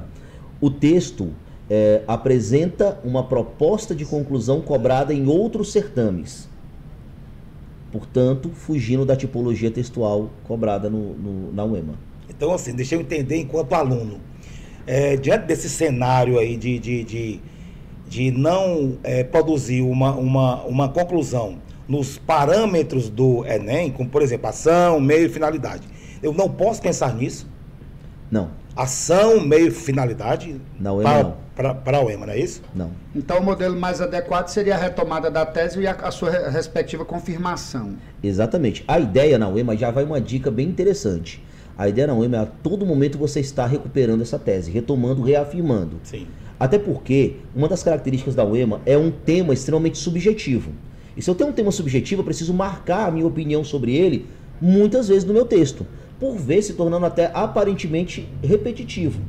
o 0.59 0.69
texto 0.69 1.31
é, 1.69 2.01
apresenta 2.07 2.99
uma 3.03 3.23
proposta 3.23 3.95
de 3.95 4.05
conclusão 4.05 4.61
cobrada 4.61 5.13
em 5.13 5.27
outros 5.27 5.71
certames, 5.71 6.49
portanto, 7.91 8.49
fugindo 8.49 9.05
da 9.05 9.15
tipologia 9.15 9.71
textual 9.71 10.29
cobrada 10.45 10.89
no, 10.89 11.13
no, 11.13 11.53
na 11.53 11.63
UEMA. 11.63 11.93
Então, 12.29 12.53
assim, 12.53 12.73
deixa 12.73 12.95
eu 12.95 13.01
entender 13.01 13.37
enquanto 13.37 13.73
aluno. 13.73 14.19
É, 14.85 15.15
diante 15.15 15.45
desse 15.45 15.69
cenário 15.69 16.37
aí 16.37 16.57
de, 16.57 16.77
de, 16.77 17.03
de 17.03 17.39
de 18.07 18.31
não 18.31 18.98
é, 19.03 19.24
produzir 19.24 19.81
uma, 19.81 20.12
uma, 20.13 20.63
uma 20.63 20.89
conclusão 20.89 21.57
nos 21.88 22.17
parâmetros 22.17 23.10
do 23.10 23.45
Enem, 23.45 23.91
como 23.91 24.10
por 24.10 24.22
exemplo, 24.22 24.48
ação, 24.48 25.00
meio 25.00 25.25
e 25.25 25.29
finalidade. 25.29 25.88
Eu 26.22 26.33
não 26.33 26.50
posso 26.50 26.81
pensar 26.81 27.13
nisso? 27.15 27.48
Não. 28.31 28.50
Ação, 28.75 29.39
meio 29.39 29.67
e 29.67 29.72
finalidade? 29.72 30.60
Não, 30.79 30.98
eu 30.98 31.03
para, 31.03 31.74
não. 31.74 31.75
para 31.75 31.98
a 31.98 32.03
UEMA, 32.03 32.25
não 32.25 32.33
é 32.33 32.39
isso? 32.39 32.62
Não. 32.74 32.91
Então 33.15 33.38
o 33.39 33.43
modelo 33.43 33.79
mais 33.79 34.01
adequado 34.01 34.48
seria 34.48 34.75
a 34.75 34.77
retomada 34.77 35.29
da 35.29 35.45
tese 35.45 35.79
e 35.79 35.86
a, 35.86 35.91
a 35.91 36.10
sua 36.10 36.31
respectiva 36.50 37.05
confirmação. 37.05 37.95
Exatamente. 38.24 38.83
A 38.88 39.00
ideia 39.00 39.38
na 39.38 39.48
UEMA 39.48 39.77
já 39.77 39.91
vai 39.91 40.03
uma 40.03 40.19
dica 40.19 40.50
bem 40.50 40.67
interessante. 40.67 41.43
A 41.77 41.88
ideia 41.88 42.07
na 42.07 42.13
UEMA 42.13 42.38
é 42.38 42.39
a 42.41 42.45
todo 42.45 42.86
momento 42.86 43.17
você 43.17 43.39
está 43.39 43.65
recuperando 43.65 44.22
essa 44.22 44.39
tese, 44.39 44.72
retomando, 44.72 45.22
reafirmando. 45.22 46.00
Sim. 46.03 46.27
Até 46.63 46.79
porque 46.79 47.34
uma 47.53 47.67
das 47.67 47.84
características 47.84 48.36
da 48.36 48.46
UEMA 48.46 48.79
é 48.86 48.98
um 48.98 49.12
tema 49.12 49.53
extremamente 49.53 49.98
subjetivo. 49.98 50.72
E 51.17 51.22
se 51.22 51.29
eu 51.29 51.36
tenho 51.36 51.50
um 51.50 51.53
tema 51.53 51.74
subjetivo, 51.74 52.22
eu 52.22 52.25
preciso 52.25 52.53
marcar 52.53 53.10
a 53.10 53.12
minha 53.12 53.27
opinião 53.27 53.65
sobre 53.65 53.93
ele 53.93 54.27
muitas 54.62 55.10
vezes 55.10 55.25
no 55.25 55.34
meu 55.34 55.43
texto, 55.43 55.86
por 56.17 56.38
vezes 56.38 56.67
se 56.67 56.74
tornando 56.75 57.05
até 57.05 57.29
aparentemente 57.34 58.29
repetitivo. 58.41 59.20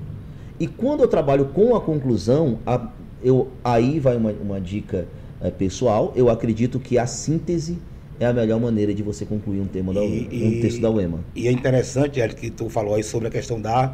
E 0.61 0.69
quando 0.69 1.01
eu 1.01 1.09
trabalho 1.09 1.47
com 1.47 1.75
a 1.75 1.81
conclusão, 1.81 2.61
a, 2.65 2.89
eu, 3.21 3.49
aí 3.65 3.99
vai 3.99 4.17
uma, 4.17 4.31
uma 4.31 4.61
dica 4.61 5.09
é, 5.41 5.51
pessoal, 5.51 6.13
eu 6.15 6.31
acredito 6.31 6.79
que 6.79 6.99
a 6.99 7.07
síntese 7.09 7.79
é 8.21 8.27
a 8.27 8.33
melhor 8.33 8.61
maneira 8.61 8.95
de 8.95 9.03
você 9.03 9.25
concluir 9.25 9.59
um 9.59 9.67
tema, 9.67 9.93
da, 9.93 10.03
um 10.03 10.61
texto 10.61 10.81
da 10.81 10.89
UEMA. 10.89 11.19
E 11.35 11.49
é 11.49 11.51
interessante, 11.51 12.21
Eric, 12.21 12.41
que 12.41 12.51
tu 12.51 12.69
falou 12.69 12.95
aí 12.95 13.03
sobre 13.03 13.27
a 13.27 13.31
questão 13.33 13.61
da, 13.61 13.93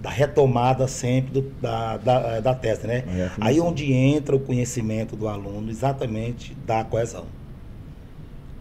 da 0.00 0.10
retomada 0.10 0.86
sempre 0.86 1.32
do, 1.32 1.42
da, 1.60 1.96
da, 1.96 2.40
da 2.40 2.54
tese, 2.54 2.86
né? 2.86 3.04
Aí 3.40 3.60
onde 3.60 3.92
entra 3.92 4.36
o 4.36 4.40
conhecimento 4.40 5.16
do 5.16 5.28
aluno 5.28 5.70
exatamente 5.70 6.56
da 6.66 6.84
coesão. 6.84 7.26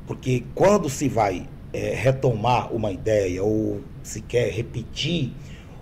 Porque 0.08 0.44
quando 0.56 0.90
se 0.90 1.08
vai 1.08 1.48
é, 1.74 1.94
retomar 1.94 2.74
uma 2.74 2.92
ideia 2.92 3.44
ou 3.44 3.82
se 4.02 4.22
quer 4.22 4.52
repetir 4.52 5.32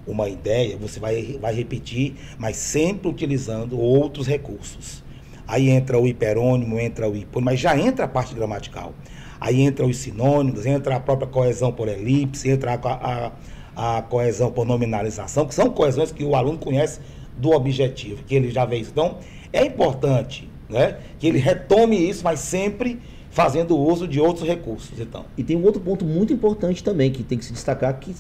uma 0.08 0.28
ideia, 0.30 0.78
você 0.78 1.00
vai, 1.00 1.38
vai 1.40 1.54
repetir, 1.54 2.16
mas 2.38 2.58
sempre 2.58 3.08
utilizando 3.08 3.80
outros 3.80 4.28
recursos. 4.28 5.04
Aí 5.48 5.70
entra 5.70 6.00
o 6.00 6.08
hiperônimo, 6.08 6.80
entra 6.80 7.10
o 7.10 7.16
hipônimo, 7.16 7.52
mas 7.52 7.60
já 7.60 7.78
entra 7.78 8.06
a 8.06 8.08
parte 8.08 8.34
gramatical. 8.34 8.94
Aí 9.40 9.62
entra 9.62 9.86
os 9.86 9.98
sinônimos, 9.98 10.66
entra 10.66 10.96
a 10.96 11.00
própria 11.00 11.28
coesão 11.28 11.72
por 11.72 11.88
elipse, 11.88 12.50
entra 12.50 12.74
a, 12.74 12.76
a, 12.94 13.32
a 13.76 14.02
coesão 14.02 14.52
por 14.52 14.66
nominalização, 14.66 15.46
que 15.46 15.54
são 15.54 15.70
coesões 15.70 16.12
que 16.12 16.24
o 16.24 16.36
aluno 16.36 16.58
conhece 16.58 17.00
do 17.38 17.52
objetivo, 17.52 18.24
que 18.24 18.34
ele 18.34 18.50
já 18.50 18.66
vê 18.66 18.78
isso. 18.78 18.92
Então, 18.92 19.18
é 19.52 19.66
importante 19.66 20.50
né, 20.70 20.98
que 21.20 21.28
ele 21.28 21.38
retome 21.38 21.98
isso, 22.10 22.24
mas 22.24 22.40
sempre 22.40 23.00
fazendo 23.30 23.78
uso 23.78 24.08
de 24.08 24.20
outros 24.20 24.48
recursos. 24.48 24.98
Então. 25.00 25.26
E 25.38 25.44
tem 25.44 25.58
um 25.58 25.64
outro 25.66 25.82
ponto 25.82 26.06
muito 26.06 26.32
importante 26.32 26.84
também 26.84 27.12
que 27.12 27.22
tem 27.22 27.38
que 27.38 27.44
se 27.44 27.52
destacar 27.52 28.00
que 28.00 28.16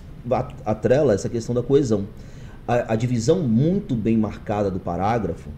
atrela 0.66 1.14
essa 1.14 1.30
questão 1.30 1.56
da 1.56 1.64
coesão. 1.64 2.06
A, 2.68 2.94
a 2.94 2.96
divisão 2.96 3.40
muito 3.40 3.96
bem 3.96 4.18
marcada 4.18 4.70
do 4.70 4.80
parágrafo 4.80 5.50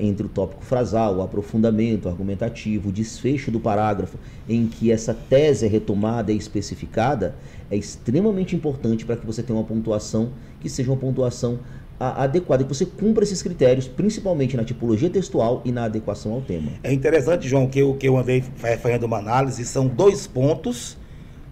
entre 0.00 0.26
o 0.26 0.28
tópico 0.28 0.62
frasal, 0.62 1.16
o 1.16 1.22
aprofundamento 1.22 2.08
argumentativo, 2.08 2.90
o 2.90 2.92
desfecho 2.92 3.50
do 3.50 3.58
parágrafo, 3.58 4.18
em 4.48 4.66
que 4.66 4.92
essa 4.92 5.14
tese 5.14 5.64
é 5.64 5.68
retomada 5.68 6.30
e 6.30 6.36
especificada, 6.36 7.34
é 7.70 7.76
extremamente 7.76 8.54
importante 8.54 9.06
para 9.06 9.16
que 9.16 9.24
você 9.24 9.42
tenha 9.42 9.58
uma 9.58 9.64
pontuação 9.64 10.30
que 10.60 10.68
seja 10.68 10.90
uma 10.90 10.96
pontuação 10.98 11.58
adequada, 11.98 12.64
que 12.64 12.74
você 12.74 12.84
cumpra 12.84 13.22
esses 13.22 13.42
critérios, 13.42 13.86
principalmente 13.86 14.56
na 14.56 14.64
tipologia 14.64 15.08
textual 15.08 15.62
e 15.64 15.70
na 15.70 15.84
adequação 15.84 16.32
ao 16.32 16.40
tema. 16.40 16.72
É 16.82 16.92
interessante, 16.92 17.48
João, 17.48 17.68
que 17.68 17.78
eu, 17.78 17.94
que 17.94 18.08
eu 18.08 18.16
andei 18.16 18.42
fazendo 18.80 19.04
uma 19.04 19.18
análise, 19.18 19.64
são 19.64 19.86
dois 19.86 20.26
pontos 20.26 20.98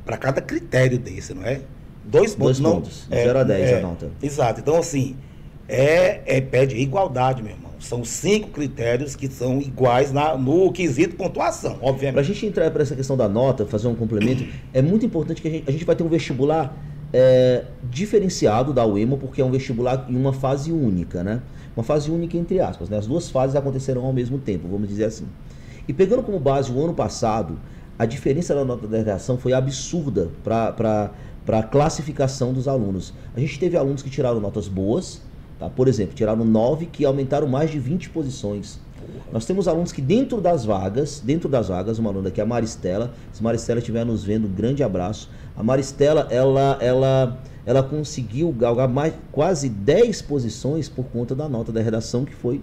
para 0.05 0.17
cada 0.17 0.41
critério 0.41 0.99
desse, 0.99 1.33
não 1.35 1.45
é? 1.45 1.61
Dois 2.05 2.35
pontos. 2.35 2.59
Dois 2.59 2.75
pontos, 2.75 3.07
não, 3.09 3.17
0 3.19 3.39
é, 3.39 3.41
a 3.41 3.45
10 3.45 3.71
é, 3.71 3.79
a 3.79 3.83
nota. 3.83 4.11
Exato, 4.21 4.61
então 4.61 4.77
assim, 4.77 5.17
é, 5.71 6.23
é 6.27 6.41
pede 6.41 6.77
igualdade, 6.77 7.43
meu 7.43 7.53
irmão. 7.53 7.71
São 7.79 8.05
cinco 8.05 8.49
critérios 8.49 9.17
que 9.17 9.29
são 9.29 9.61
iguais 9.61 10.13
na, 10.13 10.37
no 10.37 10.71
quesito 10.73 11.17
pontuação, 11.17 11.79
obviamente. 11.81 12.13
Para 12.13 12.21
a 12.21 12.25
gente 12.25 12.45
entrar 12.45 12.71
para 12.71 12.83
essa 12.83 12.97
questão 12.97 13.17
da 13.17 13.29
nota, 13.29 13.65
fazer 13.65 13.89
um 13.89 13.95
complemento, 13.95 14.45
é 14.75 14.83
muito 14.83 15.07
importante 15.07 15.41
que 15.41 15.49
a 15.49 15.51
gente, 15.51 15.65
a 15.69 15.73
gente 15.73 15.85
vai 15.85 15.95
ter 15.95 16.03
um 16.03 16.09
vestibular 16.09 16.77
é, 17.13 17.65
diferenciado 17.85 18.73
da 18.73 18.85
UEMA, 18.85 19.17
porque 19.17 19.41
é 19.41 19.45
um 19.45 19.51
vestibular 19.51 20.07
em 20.09 20.17
uma 20.17 20.33
fase 20.33 20.73
única, 20.73 21.23
né? 21.23 21.41
Uma 21.77 21.85
fase 21.85 22.11
única 22.11 22.37
entre 22.37 22.61
aspas, 22.61 22.89
né? 22.89 22.99
As 22.99 23.07
duas 23.07 23.31
fases 23.31 23.57
acontecerão 23.57 24.05
ao 24.05 24.13
mesmo 24.13 24.39
tempo, 24.39 24.69
vamos 24.69 24.89
dizer 24.89 25.05
assim. 25.05 25.27
E 25.89 25.93
pegando 25.93 26.23
como 26.23 26.39
base 26.39 26.71
o 26.71 26.83
ano 26.83 26.95
passado, 26.95 27.59
a 27.99 28.05
diferença 28.05 28.55
da 28.55 28.65
nota 28.65 28.87
da 28.87 28.99
redação 28.99 29.39
foi 29.39 29.53
absurda 29.53 30.31
para 30.45 31.11
a 31.49 31.63
classificação 31.63 32.53
dos 32.53 32.69
alunos. 32.69 33.15
A 33.35 33.41
gente 33.41 33.59
teve 33.59 33.77
alunos 33.77 34.03
que 34.03 34.11
tiraram 34.11 34.41
notas 34.41 34.69
boas, 34.69 35.23
tá? 35.61 35.69
por 35.69 35.87
exemplo, 35.87 36.15
tiraram 36.15 36.45
9 36.45 36.87
que 36.87 37.05
aumentaram 37.05 37.47
mais 37.47 37.71
de 37.71 37.79
20 37.79 38.11
posições. 38.11 38.81
Nós 39.33 39.47
temos 39.47 39.69
alunos 39.69 39.93
que 39.93 40.03
dentro 40.03 40.41
das 40.41 40.65
vagas, 40.65 41.23
dentro 41.25 41.49
das 41.49 41.69
vagas, 41.69 41.99
uma 41.99 42.11
aluna 42.11 42.29
aqui, 42.29 42.41
a 42.41 42.47
Maristela, 42.47 43.15
se 43.33 43.43
Maristela 43.43 43.79
estiver 43.79 44.05
nos 44.05 44.25
vendo, 44.25 44.47
um 44.47 44.53
grande 44.53 44.83
abraço. 44.83 45.31
A 45.57 45.63
Maristela, 45.63 46.27
ela, 46.31 46.77
ela, 46.81 47.39
ela 47.65 47.83
conseguiu 47.83 48.51
galgar 48.53 48.89
mais, 48.89 49.15
quase 49.31 49.69
10 49.69 50.23
posições 50.23 50.89
por 50.89 51.05
conta 51.05 51.35
da 51.35 51.49
nota 51.49 51.71
da 51.71 51.81
redação, 51.81 52.25
que 52.25 52.35
foi 52.35 52.61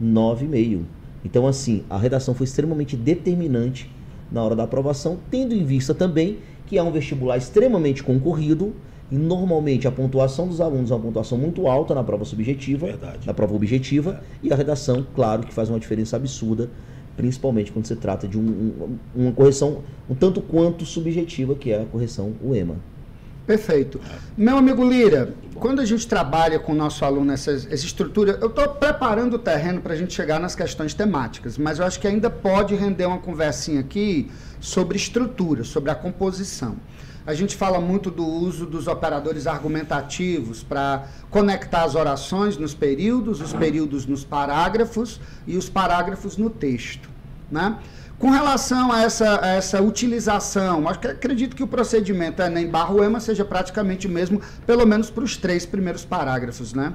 9,5. 0.00 0.82
Então, 1.24 1.46
assim, 1.46 1.84
a 1.88 1.98
redação 1.98 2.34
foi 2.34 2.44
extremamente 2.44 2.96
determinante 2.96 3.90
na 4.30 4.42
hora 4.42 4.56
da 4.56 4.64
aprovação, 4.64 5.18
tendo 5.30 5.54
em 5.54 5.64
vista 5.64 5.94
também 5.94 6.38
que 6.66 6.76
é 6.76 6.82
um 6.82 6.92
vestibular 6.92 7.38
extremamente 7.38 8.02
concorrido, 8.02 8.74
e 9.10 9.16
normalmente 9.16 9.88
a 9.88 9.92
pontuação 9.92 10.46
dos 10.46 10.60
alunos 10.60 10.90
é 10.90 10.94
uma 10.94 11.00
pontuação 11.00 11.38
muito 11.38 11.66
alta 11.66 11.94
na 11.94 12.04
prova 12.04 12.24
subjetiva, 12.24 12.86
Verdade. 12.86 13.26
na 13.26 13.34
prova 13.34 13.54
objetiva, 13.54 14.22
é. 14.22 14.46
e 14.48 14.52
a 14.52 14.56
redação, 14.56 15.06
claro, 15.14 15.42
que 15.42 15.52
faz 15.52 15.68
uma 15.68 15.80
diferença 15.80 16.16
absurda 16.16 16.70
principalmente 17.18 17.72
quando 17.72 17.84
se 17.84 17.96
trata 17.96 18.28
de 18.28 18.38
um, 18.38 18.42
um, 18.42 18.98
uma 19.14 19.32
correção 19.32 19.82
um 20.08 20.14
tanto 20.14 20.40
quanto 20.40 20.86
subjetiva, 20.86 21.56
que 21.56 21.72
é 21.72 21.82
a 21.82 21.84
correção 21.84 22.32
UEMA. 22.40 22.76
Perfeito. 23.44 24.00
Meu 24.36 24.56
amigo 24.56 24.88
Lira, 24.88 25.34
quando 25.54 25.80
a 25.80 25.84
gente 25.84 26.06
trabalha 26.06 26.58
com 26.58 26.72
o 26.72 26.74
nosso 26.74 27.04
aluno 27.04 27.32
essa, 27.32 27.50
essa 27.50 27.74
estrutura, 27.74 28.38
eu 28.40 28.48
estou 28.48 28.68
preparando 28.68 29.34
o 29.34 29.38
terreno 29.38 29.80
para 29.80 29.94
a 29.94 29.96
gente 29.96 30.14
chegar 30.14 30.38
nas 30.38 30.54
questões 30.54 30.94
temáticas, 30.94 31.58
mas 31.58 31.78
eu 31.78 31.86
acho 31.86 31.98
que 31.98 32.06
ainda 32.06 32.30
pode 32.30 32.74
render 32.76 33.06
uma 33.06 33.18
conversinha 33.18 33.80
aqui 33.80 34.30
sobre 34.60 34.96
estrutura, 34.96 35.64
sobre 35.64 35.90
a 35.90 35.94
composição. 35.94 36.76
A 37.28 37.34
gente 37.34 37.54
fala 37.54 37.78
muito 37.78 38.10
do 38.10 38.26
uso 38.26 38.64
dos 38.64 38.86
operadores 38.86 39.46
argumentativos 39.46 40.62
para 40.62 41.08
conectar 41.28 41.82
as 41.82 41.94
orações 41.94 42.56
nos 42.56 42.72
períodos, 42.72 43.42
os 43.42 43.52
períodos 43.52 44.06
nos 44.06 44.24
parágrafos 44.24 45.20
e 45.46 45.54
os 45.54 45.68
parágrafos 45.68 46.38
no 46.38 46.48
texto. 46.48 47.06
Né? 47.50 47.76
Com 48.18 48.30
relação 48.30 48.90
a 48.90 49.02
essa, 49.02 49.44
a 49.44 49.48
essa 49.48 49.82
utilização, 49.82 50.88
acredito 50.88 51.54
que 51.54 51.62
o 51.62 51.66
procedimento 51.66 52.40
Enem 52.40 52.66
Barroema 52.66 53.20
seja 53.20 53.44
praticamente 53.44 54.06
o 54.06 54.10
mesmo, 54.10 54.40
pelo 54.66 54.86
menos 54.86 55.10
para 55.10 55.22
os 55.22 55.36
três 55.36 55.66
primeiros 55.66 56.06
parágrafos, 56.06 56.72
né? 56.72 56.94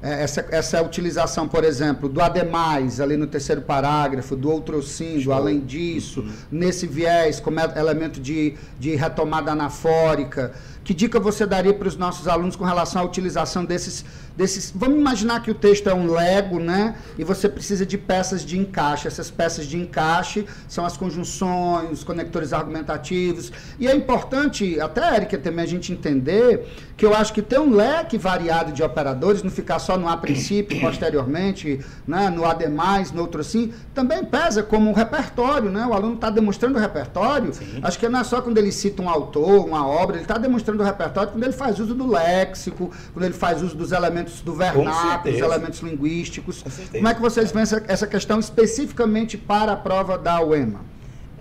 É, 0.00 0.22
essa, 0.22 0.46
essa 0.52 0.80
utilização, 0.80 1.48
por 1.48 1.64
exemplo, 1.64 2.08
do 2.08 2.20
ademais, 2.20 3.00
ali 3.00 3.16
no 3.16 3.26
terceiro 3.26 3.62
parágrafo, 3.62 4.36
do 4.36 4.48
outro 4.48 4.80
sim, 4.80 5.18
do 5.18 5.32
além 5.32 5.58
disso, 5.60 6.20
uhum. 6.20 6.32
nesse 6.52 6.86
viés, 6.86 7.40
como 7.40 7.58
é 7.58 7.72
elemento 7.76 8.20
de, 8.20 8.54
de 8.78 8.94
retomada 8.94 9.50
anafórica. 9.50 10.52
Que 10.84 10.94
dica 10.94 11.18
você 11.18 11.44
daria 11.44 11.74
para 11.74 11.88
os 11.88 11.96
nossos 11.96 12.28
alunos 12.28 12.54
com 12.54 12.64
relação 12.64 13.02
à 13.02 13.04
utilização 13.04 13.64
desses 13.64 14.04
desses. 14.38 14.72
Vamos 14.74 14.98
imaginar 14.98 15.42
que 15.42 15.50
o 15.50 15.54
texto 15.54 15.90
é 15.90 15.94
um 15.94 16.06
Lego, 16.10 16.60
né? 16.60 16.94
E 17.18 17.24
você 17.24 17.48
precisa 17.48 17.84
de 17.84 17.98
peças 17.98 18.44
de 18.44 18.56
encaixe. 18.56 19.08
Essas 19.08 19.30
peças 19.30 19.66
de 19.66 19.76
encaixe 19.76 20.46
são 20.68 20.86
as 20.86 20.96
conjunções, 20.96 21.90
os 21.90 22.04
conectores 22.04 22.52
argumentativos. 22.52 23.52
E 23.80 23.88
é 23.88 23.94
importante, 23.94 24.80
até, 24.80 25.16
Érica, 25.16 25.36
também 25.36 25.64
a 25.64 25.68
gente 25.68 25.92
entender 25.92 26.68
que 26.98 27.06
eu 27.06 27.14
acho 27.14 27.32
que 27.32 27.40
ter 27.40 27.60
um 27.60 27.72
leque 27.72 28.18
variado 28.18 28.72
de 28.72 28.82
operadores, 28.82 29.44
não 29.44 29.52
ficar 29.52 29.78
só 29.78 29.96
no 29.96 30.08
a 30.08 30.16
princípio, 30.16 30.78
posteriormente, 30.82 31.78
né? 32.04 32.28
no 32.28 32.44
a 32.44 32.52
demais, 32.52 33.12
no 33.12 33.20
outro 33.20 33.40
assim, 33.40 33.72
também 33.94 34.24
pesa 34.24 34.64
como 34.64 34.90
um 34.90 34.92
repertório, 34.92 35.70
né? 35.70 35.86
O 35.86 35.94
aluno 35.94 36.16
está 36.16 36.28
demonstrando 36.28 36.76
o 36.76 36.80
repertório. 36.80 37.54
Sim. 37.54 37.78
Acho 37.84 37.96
que 38.00 38.08
não 38.08 38.18
é 38.18 38.24
só 38.24 38.42
quando 38.42 38.58
ele 38.58 38.72
cita 38.72 39.00
um 39.00 39.08
autor, 39.08 39.64
uma 39.64 39.86
obra, 39.86 40.16
ele 40.16 40.24
está 40.24 40.36
demonstrando 40.38 40.82
o 40.82 40.84
repertório 40.84 41.30
quando 41.30 41.44
ele 41.44 41.52
faz 41.52 41.78
uso 41.78 41.94
do 41.94 42.10
léxico, 42.10 42.90
quando 43.12 43.24
ele 43.24 43.34
faz 43.34 43.62
uso 43.62 43.76
dos 43.76 43.92
elementos 43.92 44.40
do 44.40 44.52
vernáculo, 44.52 45.32
os 45.32 45.40
elementos 45.40 45.78
linguísticos. 45.78 46.64
Como 46.90 47.06
é 47.06 47.14
que 47.14 47.20
vocês 47.20 47.52
veem 47.52 47.62
essa, 47.62 47.80
essa 47.86 48.06
questão 48.08 48.40
especificamente 48.40 49.38
para 49.38 49.70
a 49.70 49.76
prova 49.76 50.18
da 50.18 50.40
UEMA? 50.40 50.80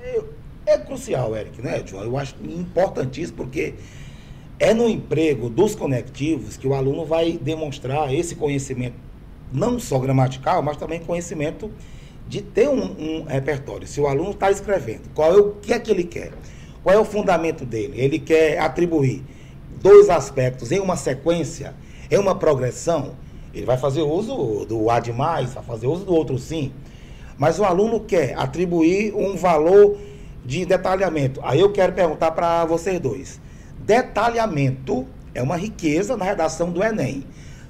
É, 0.04 0.22
é 0.68 0.78
crucial, 0.78 1.36
Eric, 1.36 1.60
né, 1.64 1.82
João? 1.84 2.04
Eu 2.04 2.16
acho 2.16 2.36
importantíssimo 2.44 3.38
porque 3.38 3.74
é 4.60 4.74
no 4.74 4.90
emprego 4.90 5.50
dos 5.50 5.76
conectivos 5.76 6.58
que 6.58 6.68
o 6.68 6.74
aluno 6.74 7.06
vai 7.06 7.34
demonstrar 7.34 8.14
esse 8.14 8.36
conhecimento, 8.36 8.96
não 9.52 9.80
só 9.80 10.00
gramatical, 10.00 10.62
mas 10.62 10.78
também 10.78 11.00
conhecimento 11.00 11.72
de 12.28 12.42
ter 12.42 12.68
um, 12.68 12.84
um 13.00 13.24
repertório. 13.24 13.88
Se 13.88 14.02
o 14.02 14.08
aluno 14.08 14.32
está 14.32 14.52
escrevendo, 14.52 15.04
qual 15.14 15.32
é 15.32 15.38
o 15.38 15.52
que 15.54 15.74
é 15.74 15.80
que 15.80 15.92
ele 15.92 16.04
quer? 16.04 16.32
Qual 16.84 16.96
é 16.96 17.00
o 17.00 17.06
fundamento 17.06 17.66
dele? 17.66 18.00
Ele 18.00 18.20
quer 18.20 18.60
atribuir 18.60 19.24
dois 19.82 20.10
aspectos 20.10 20.72
em 20.72 20.80
uma 20.80 20.96
sequência 20.96 21.74
é 22.10 22.18
uma 22.20 22.36
progressão, 22.36 23.12
Ele 23.54 23.66
vai 23.66 23.78
fazer 23.78 24.02
uso 24.02 24.66
do 24.66 24.90
A 24.90 25.00
demais, 25.00 25.54
vai 25.54 25.64
fazer 25.64 25.88
uso 25.88 26.06
do 26.06 26.14
outro 26.14 26.38
sim. 26.38 26.72
Mas 27.38 27.60
o 27.60 27.64
aluno 27.64 28.00
quer 28.00 28.38
atribuir 28.38 29.14
um 29.14 29.36
valor 29.36 29.98
de 30.46 30.66
detalhamento. 30.66 31.40
Aí 31.44 31.60
eu 31.60 31.72
quero 31.72 31.94
perguntar 31.94 32.32
para 32.32 32.66
vocês 32.66 33.00
dois. 33.00 33.40
Detalhamento 33.88 35.08
é 35.34 35.42
uma 35.42 35.56
riqueza 35.56 36.18
na 36.18 36.26
redação 36.26 36.70
do 36.70 36.84
Enem. 36.84 37.24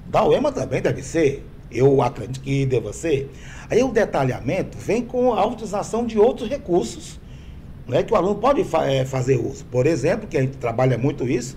Da 0.07 0.25
UEMA 0.25 0.51
também 0.51 0.81
deve 0.81 1.03
ser. 1.03 1.45
Eu 1.69 2.01
acredito 2.01 2.41
que 2.41 2.65
deva 2.65 2.91
ser. 2.91 3.29
Aí 3.69 3.83
o 3.83 3.89
detalhamento 3.89 4.79
vem 4.79 5.03
com 5.03 5.36
a 5.36 5.45
utilização 5.45 6.07
de 6.07 6.17
outros 6.17 6.50
recursos 6.50 7.19
né, 7.88 8.01
que 8.01 8.12
o 8.12 8.15
aluno 8.15 8.33
pode 8.33 8.63
fa 8.63 8.89
é, 8.91 9.05
fazer 9.05 9.38
uso. 9.38 9.63
Por 9.65 9.86
exemplo, 9.86 10.27
que 10.27 10.36
a 10.36 10.41
gente 10.41 10.57
trabalha 10.57 10.97
muito 10.97 11.24
isso, 11.29 11.55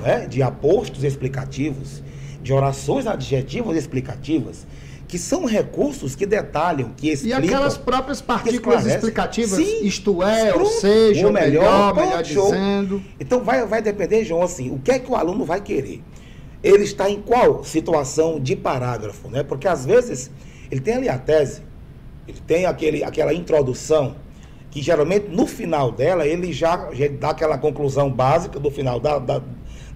né, 0.00 0.28
de 0.28 0.40
apostos 0.40 1.02
explicativos, 1.02 2.00
de 2.40 2.52
orações 2.52 3.08
adjetivas 3.08 3.76
explicativas, 3.76 4.68
que 5.06 5.18
são 5.18 5.44
recursos 5.44 6.16
que 6.16 6.26
detalham, 6.26 6.92
que 6.96 7.10
explicam. 7.10 7.40
E 7.40 7.44
aquelas 7.44 7.76
próprias 7.76 8.20
partículas 8.20 8.86
explicativas, 8.86 9.64
Sim, 9.64 9.84
isto 9.86 10.22
é, 10.22 10.52
ou 10.54 10.66
seja, 10.66 11.26
ou 11.26 11.32
melhor, 11.32 11.94
melhor, 11.94 11.94
melhor 11.94 12.22
dizendo. 12.22 13.02
Então 13.18 13.42
vai, 13.42 13.64
vai 13.66 13.80
depender, 13.80 14.24
João, 14.24 14.42
assim, 14.42 14.70
o 14.70 14.78
que 14.78 14.90
é 14.90 14.98
que 14.98 15.10
o 15.10 15.14
aluno 15.14 15.44
vai 15.44 15.60
querer? 15.60 16.02
Ele 16.62 16.82
está 16.82 17.08
em 17.08 17.20
qual 17.20 17.62
situação 17.62 18.40
de 18.40 18.56
parágrafo, 18.56 19.28
né? 19.28 19.42
Porque 19.42 19.68
às 19.68 19.86
vezes 19.86 20.30
ele 20.70 20.80
tem 20.80 20.94
ali 20.94 21.08
a 21.08 21.18
tese, 21.18 21.62
ele 22.26 22.40
tem 22.44 22.66
aquele, 22.66 23.04
aquela 23.04 23.32
introdução, 23.32 24.16
que 24.70 24.82
geralmente 24.82 25.28
no 25.28 25.46
final 25.46 25.92
dela 25.92 26.26
ele 26.26 26.52
já, 26.52 26.90
já 26.92 27.06
dá 27.08 27.30
aquela 27.30 27.56
conclusão 27.56 28.10
básica 28.10 28.58
do 28.58 28.70
final 28.70 28.98
da, 28.98 29.18
da, 29.18 29.40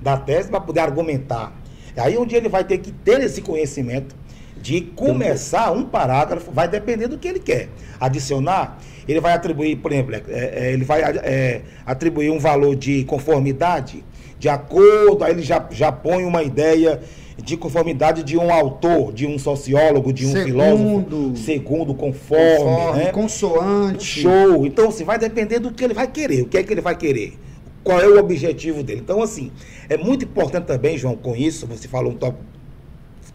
da 0.00 0.16
tese 0.16 0.48
para 0.48 0.60
poder 0.60 0.80
argumentar. 0.80 1.52
É 1.96 2.00
aí 2.00 2.16
onde 2.16 2.36
ele 2.36 2.48
vai 2.48 2.62
ter 2.62 2.78
que 2.78 2.92
ter 2.92 3.20
esse 3.20 3.42
conhecimento 3.42 4.14
de 4.60 4.80
começar 4.80 5.72
um 5.72 5.84
parágrafo, 5.84 6.50
vai 6.50 6.68
depender 6.68 7.08
do 7.08 7.18
que 7.18 7.28
ele 7.28 7.40
quer. 7.40 7.68
Adicionar, 7.98 8.78
ele 9.08 9.20
vai 9.20 9.32
atribuir, 9.32 9.76
por 9.76 9.92
exemplo, 9.92 10.14
é, 10.14 10.20
é, 10.28 10.72
ele 10.72 10.84
vai 10.84 11.02
é, 11.02 11.62
atribuir 11.86 12.30
um 12.30 12.38
valor 12.38 12.76
de 12.76 13.04
conformidade, 13.04 14.04
de 14.38 14.48
acordo, 14.48 15.22
aí 15.22 15.32
ele 15.32 15.42
já, 15.42 15.66
já 15.70 15.92
põe 15.92 16.24
uma 16.24 16.42
ideia 16.42 17.00
de 17.42 17.56
conformidade 17.56 18.22
de 18.22 18.36
um 18.36 18.52
autor, 18.52 19.12
de 19.12 19.26
um 19.26 19.38
sociólogo, 19.38 20.12
de 20.12 20.26
um 20.26 20.32
segundo, 20.32 20.44
filósofo, 20.44 21.36
segundo, 21.36 21.94
conforme, 21.94 22.58
conforme 22.58 23.04
né? 23.04 23.12
consoante. 23.12 24.04
Show. 24.22 24.66
Então, 24.66 24.88
assim, 24.88 25.04
vai 25.04 25.18
depender 25.18 25.58
do 25.58 25.72
que 25.72 25.84
ele 25.84 25.94
vai 25.94 26.06
querer. 26.06 26.42
O 26.42 26.46
que 26.46 26.58
é 26.58 26.62
que 26.62 26.72
ele 26.72 26.80
vai 26.80 26.96
querer? 26.96 27.38
Qual 27.82 27.98
é 27.98 28.06
o 28.06 28.18
objetivo 28.18 28.82
dele? 28.82 29.00
Então, 29.00 29.22
assim, 29.22 29.50
é 29.88 29.96
muito 29.96 30.24
importante 30.24 30.66
também, 30.66 30.98
João, 30.98 31.16
com 31.16 31.34
isso, 31.34 31.66
você 31.66 31.88
falou 31.88 32.12
um 32.12 32.16
tópico 32.16 32.44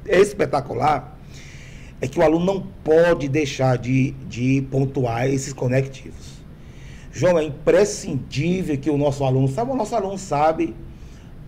espetacular, 0.08 1.15
é 2.02 2.08
que 2.08 2.20
o 2.20 2.24
aluno 2.24 2.46
não 2.46 2.62
pode 2.84 3.28
deixar 3.28 3.78
de, 3.78 4.12
de 4.28 4.62
pontuar 4.70 5.28
esses 5.28 5.54
conectivos. 5.54 6.36
João, 7.12 7.40
é 7.40 7.44
imprescindível 7.44 8.78
que 8.78 8.90
o 8.90 8.98
nosso 8.98 9.24
aluno, 9.24 9.48
sabe, 9.48 9.72
o 9.72 9.76
nosso 9.76 9.96
aluno 9.96 10.18
sabe 10.18 10.76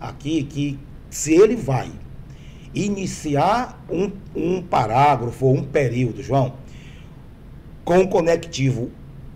aqui 0.00 0.42
que 0.42 0.78
se 1.10 1.34
ele 1.34 1.56
vai 1.56 1.90
iniciar 2.74 3.84
um, 3.90 4.10
um 4.34 4.62
parágrafo 4.62 5.46
ou 5.46 5.56
um 5.56 5.64
período, 5.64 6.22
João, 6.22 6.54
com 7.84 7.98
um 7.98 8.06
conectivo 8.06 8.90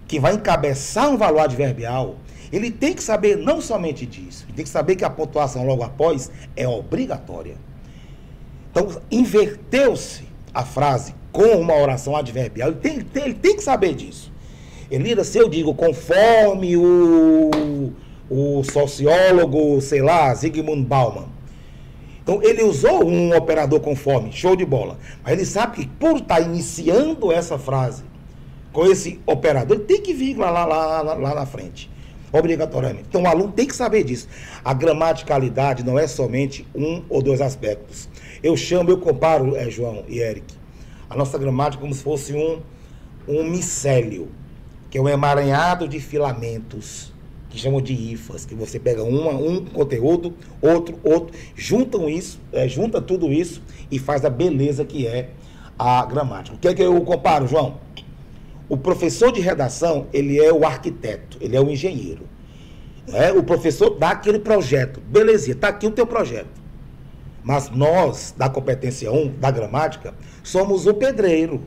que 0.06 0.18
vai 0.18 0.34
encabeçar 0.34 1.10
um 1.10 1.16
valor 1.16 1.40
adverbial, 1.40 2.16
ele 2.50 2.70
tem 2.70 2.94
que 2.94 3.02
saber 3.02 3.36
não 3.36 3.60
somente 3.60 4.04
disso, 4.04 4.44
ele 4.46 4.56
tem 4.56 4.64
que 4.64 4.70
saber 4.70 4.96
que 4.96 5.04
a 5.04 5.10
pontuação 5.10 5.66
logo 5.66 5.82
após 5.82 6.30
é 6.54 6.68
obrigatória. 6.68 7.56
Então, 8.70 9.00
inverteu-se 9.10 10.31
a 10.54 10.64
frase 10.64 11.14
com 11.30 11.56
uma 11.56 11.74
oração 11.74 12.14
adverbial, 12.14 12.70
ele 12.70 12.78
tem, 12.78 13.00
tem, 13.00 13.24
ele 13.24 13.34
tem 13.34 13.56
que 13.56 13.62
saber 13.62 13.94
disso. 13.94 14.30
Elira, 14.90 15.24
se 15.24 15.38
eu 15.38 15.48
digo 15.48 15.74
conforme 15.74 16.76
o, 16.76 17.92
o 18.28 18.62
sociólogo, 18.64 19.80
sei 19.80 20.02
lá, 20.02 20.34
Zygmunt 20.34 20.86
Bauman, 20.86 21.32
então 22.22 22.40
ele 22.42 22.62
usou 22.62 23.04
um 23.04 23.36
operador 23.36 23.80
conforme, 23.80 24.30
show 24.30 24.54
de 24.54 24.64
bola. 24.64 24.98
Mas 25.24 25.32
ele 25.32 25.44
sabe 25.44 25.76
que 25.78 25.86
por 25.86 26.18
estar 26.18 26.40
iniciando 26.40 27.32
essa 27.32 27.58
frase 27.58 28.04
com 28.72 28.86
esse 28.86 29.20
operador, 29.26 29.76
ele 29.78 29.86
tem 29.86 30.00
que 30.00 30.14
vir 30.14 30.36
lá, 30.36 30.50
lá, 30.50 30.64
lá, 30.64 31.14
lá 31.14 31.34
na 31.34 31.46
frente. 31.46 31.90
Obrigatoriamente. 32.32 33.06
Então 33.08 33.22
o 33.22 33.26
aluno 33.26 33.52
tem 33.52 33.66
que 33.66 33.74
saber 33.74 34.04
disso. 34.04 34.28
A 34.64 34.72
gramaticalidade 34.72 35.84
não 35.84 35.98
é 35.98 36.06
somente 36.06 36.66
um 36.74 37.02
ou 37.08 37.20
dois 37.20 37.40
aspectos. 37.40 38.08
Eu 38.42 38.56
chamo, 38.56 38.90
eu 38.90 38.98
comparo, 38.98 39.54
é, 39.54 39.70
João 39.70 40.02
e 40.08 40.18
Eric, 40.18 40.54
a 41.08 41.16
nossa 41.16 41.38
gramática 41.38 41.80
como 41.80 41.94
se 41.94 42.02
fosse 42.02 42.32
um, 42.32 42.60
um 43.28 43.44
micélio, 43.44 44.28
que 44.90 44.98
é 44.98 45.00
um 45.00 45.08
emaranhado 45.08 45.86
de 45.86 46.00
filamentos 46.00 47.12
que 47.48 47.58
chamam 47.58 47.80
de 47.80 47.92
IFAs, 47.92 48.44
que 48.44 48.54
você 48.54 48.80
pega 48.80 49.04
uma, 49.04 49.32
um 49.32 49.64
conteúdo, 49.64 50.34
outro, 50.60 50.98
outro, 51.04 51.38
juntam 51.54 52.08
isso, 52.08 52.40
é, 52.50 52.66
junta 52.66 53.00
tudo 53.00 53.30
isso 53.30 53.62
e 53.90 53.98
faz 53.98 54.24
a 54.24 54.30
beleza 54.30 54.84
que 54.84 55.06
é 55.06 55.30
a 55.78 56.04
gramática. 56.04 56.56
O 56.56 56.58
que 56.58 56.66
é 56.66 56.74
que 56.74 56.82
eu 56.82 57.00
comparo, 57.02 57.46
João? 57.46 57.78
O 58.68 58.76
professor 58.76 59.30
de 59.30 59.40
redação, 59.40 60.06
ele 60.12 60.40
é 60.40 60.50
o 60.52 60.64
arquiteto, 60.64 61.36
ele 61.40 61.54
é 61.54 61.60
o 61.60 61.70
engenheiro. 61.70 62.22
É, 63.12 63.30
o 63.30 63.42
professor 63.42 63.90
dá 63.90 64.10
aquele 64.10 64.38
projeto, 64.38 65.00
belezinha, 65.00 65.54
está 65.54 65.68
aqui 65.68 65.86
o 65.86 65.90
teu 65.90 66.06
projeto. 66.06 66.61
Mas 67.42 67.70
nós, 67.70 68.34
da 68.36 68.48
competência 68.48 69.10
1, 69.10 69.34
da 69.40 69.50
gramática, 69.50 70.14
somos 70.42 70.86
o 70.86 70.94
pedreiro. 70.94 71.60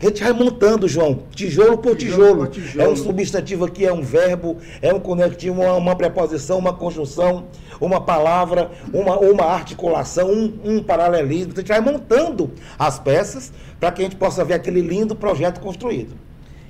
A 0.00 0.06
gente 0.06 0.22
vai 0.22 0.32
montando, 0.32 0.86
João, 0.86 1.20
tijolo 1.34 1.78
por 1.78 1.96
tijolo. 1.96 2.46
tijolo. 2.46 2.48
tijolo. 2.48 2.84
É 2.84 2.88
um 2.88 2.96
substantivo 2.96 3.64
aqui, 3.64 3.86
é 3.86 3.92
um 3.92 4.02
verbo, 4.02 4.58
é 4.82 4.92
um 4.92 5.00
conectivo, 5.00 5.62
uma, 5.62 5.74
uma 5.74 5.96
preposição, 5.96 6.58
uma 6.58 6.72
conjunção, 6.72 7.44
uma 7.80 8.00
palavra, 8.00 8.70
uma, 8.92 9.18
uma 9.18 9.44
articulação, 9.44 10.30
um, 10.30 10.58
um 10.64 10.82
paralelismo. 10.82 11.52
A 11.54 11.56
gente 11.56 11.68
vai 11.68 11.80
montando 11.80 12.50
as 12.78 12.98
peças 12.98 13.52
para 13.80 13.90
que 13.92 14.02
a 14.02 14.04
gente 14.04 14.16
possa 14.16 14.44
ver 14.44 14.54
aquele 14.54 14.80
lindo 14.80 15.14
projeto 15.16 15.60
construído. 15.60 16.14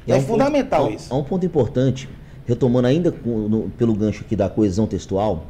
E 0.07 0.13
é, 0.13 0.15
é 0.15 0.19
um 0.19 0.23
fundamental 0.23 0.85
ponto, 0.85 0.97
isso. 0.97 1.13
Há 1.13 1.17
um 1.17 1.25
ponto 1.25 1.45
importante, 1.45 2.09
retomando 2.47 2.87
ainda 2.87 3.11
com, 3.11 3.49
no, 3.49 3.71
pelo 3.71 3.95
gancho 3.95 4.23
aqui 4.25 4.37
da 4.37 4.49
coesão 4.49 4.87
textual, 4.87 5.47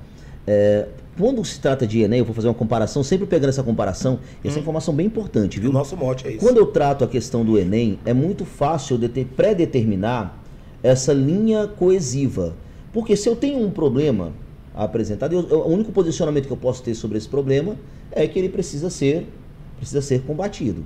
é, 0.47 0.87
quando 1.19 1.45
se 1.45 1.61
trata 1.61 1.87
de 1.87 2.01
Enem, 2.01 2.19
eu 2.19 2.25
vou 2.25 2.35
fazer 2.35 2.49
uma 2.49 2.55
comparação, 2.55 3.03
sempre 3.03 3.27
pegando 3.27 3.51
essa 3.51 3.63
comparação, 3.63 4.19
essa 4.45 4.59
hum. 4.59 4.63
informação 4.63 4.95
bem 4.95 5.07
importante, 5.07 5.61
viu? 5.61 5.71
O 5.71 5.73
nosso 5.73 5.97
mote 5.97 6.27
é 6.27 6.31
isso. 6.33 6.41
Quando 6.41 6.59
eu 6.59 6.67
trato 6.67 7.05
a 7.05 7.09
questão 7.09 7.45
do 7.45 7.59
Enem, 7.59 7.99
é 8.05 8.13
muito 8.13 8.45
fácil 8.45 8.99
de 8.99 9.09
pré-determinar 9.25 10.43
essa 10.83 11.13
linha 11.13 11.67
coesiva. 11.67 12.55
Porque 12.93 13.17
se 13.17 13.29
eu 13.29 13.37
tenho 13.37 13.65
um 13.65 13.71
problema 13.71 14.33
apresentado, 14.75 15.33
eu, 15.35 15.59
o 15.61 15.69
único 15.69 15.93
posicionamento 15.93 16.47
que 16.47 16.53
eu 16.53 16.57
posso 16.57 16.83
ter 16.83 16.95
sobre 16.95 17.17
esse 17.17 17.29
problema 17.29 17.77
é 18.11 18.27
que 18.27 18.39
ele 18.39 18.49
precisa 18.49 18.91
ser, 18.91 19.27
precisa 19.77 20.03
ser 20.03 20.23
combatido. 20.23 20.85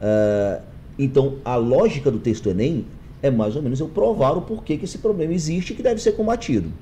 Uh, 0.00 0.62
então, 0.98 1.36
a 1.44 1.56
lógica 1.56 2.10
do 2.10 2.18
texto 2.18 2.48
Enem 2.48 2.86
é 3.22 3.30
mais 3.30 3.56
ou 3.56 3.62
menos 3.62 3.80
eu 3.80 3.88
provar 3.88 4.36
o 4.36 4.42
porquê 4.42 4.76
que 4.76 4.84
esse 4.84 4.98
problema 4.98 5.32
existe 5.32 5.72
e 5.72 5.76
que 5.76 5.82
deve 5.82 6.00
ser 6.00 6.12
combatido. 6.12 6.72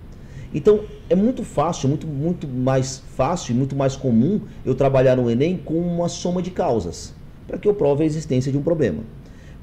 Então, 0.55 0.83
é 1.11 1.17
muito 1.17 1.43
fácil, 1.43 1.89
muito, 1.89 2.07
muito 2.07 2.47
mais 2.47 3.03
fácil 3.17 3.53
e 3.53 3.59
muito 3.59 3.75
mais 3.75 3.97
comum 3.97 4.41
eu 4.65 4.75
trabalhar 4.75 5.17
no 5.17 5.29
Enem 5.29 5.57
com 5.57 5.75
uma 5.75 6.09
soma 6.09 6.41
de 6.41 6.53
causas, 6.53 7.13
para 7.47 7.59
que 7.59 7.67
eu 7.67 7.75
prove 7.75 8.05
a 8.05 8.07
existência 8.07 8.53
de 8.53 8.57
um 8.57 8.63
problema. 8.63 9.03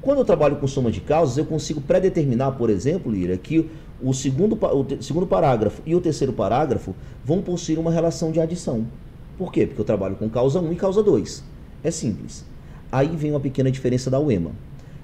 Quando 0.02 0.18
eu 0.18 0.24
trabalho 0.24 0.56
com 0.56 0.66
soma 0.66 0.90
de 0.90 1.00
causas, 1.00 1.38
eu 1.38 1.46
consigo 1.46 1.80
predeterminar, 1.80 2.52
por 2.58 2.68
exemplo, 2.68 3.10
Lira, 3.10 3.36
que 3.38 3.70
o 4.02 4.12
segundo, 4.12 4.58
o 4.60 5.02
segundo 5.02 5.26
parágrafo 5.26 5.80
e 5.86 5.94
o 5.94 6.00
terceiro 6.00 6.32
parágrafo 6.32 6.94
vão 7.24 7.40
possuir 7.40 7.78
uma 7.78 7.90
relação 7.90 8.30
de 8.30 8.40
adição. 8.40 8.84
Por 9.38 9.52
quê? 9.52 9.66
Porque 9.66 9.80
eu 9.80 9.84
trabalho 9.84 10.16
com 10.16 10.28
causa 10.28 10.60
1 10.60 10.72
e 10.72 10.76
causa 10.76 11.02
2. 11.02 11.42
É 11.82 11.90
simples. 11.90 12.44
Aí 12.90 13.16
vem 13.16 13.30
uma 13.30 13.40
pequena 13.40 13.70
diferença 13.70 14.10
da 14.10 14.20
UEMA. 14.20 14.50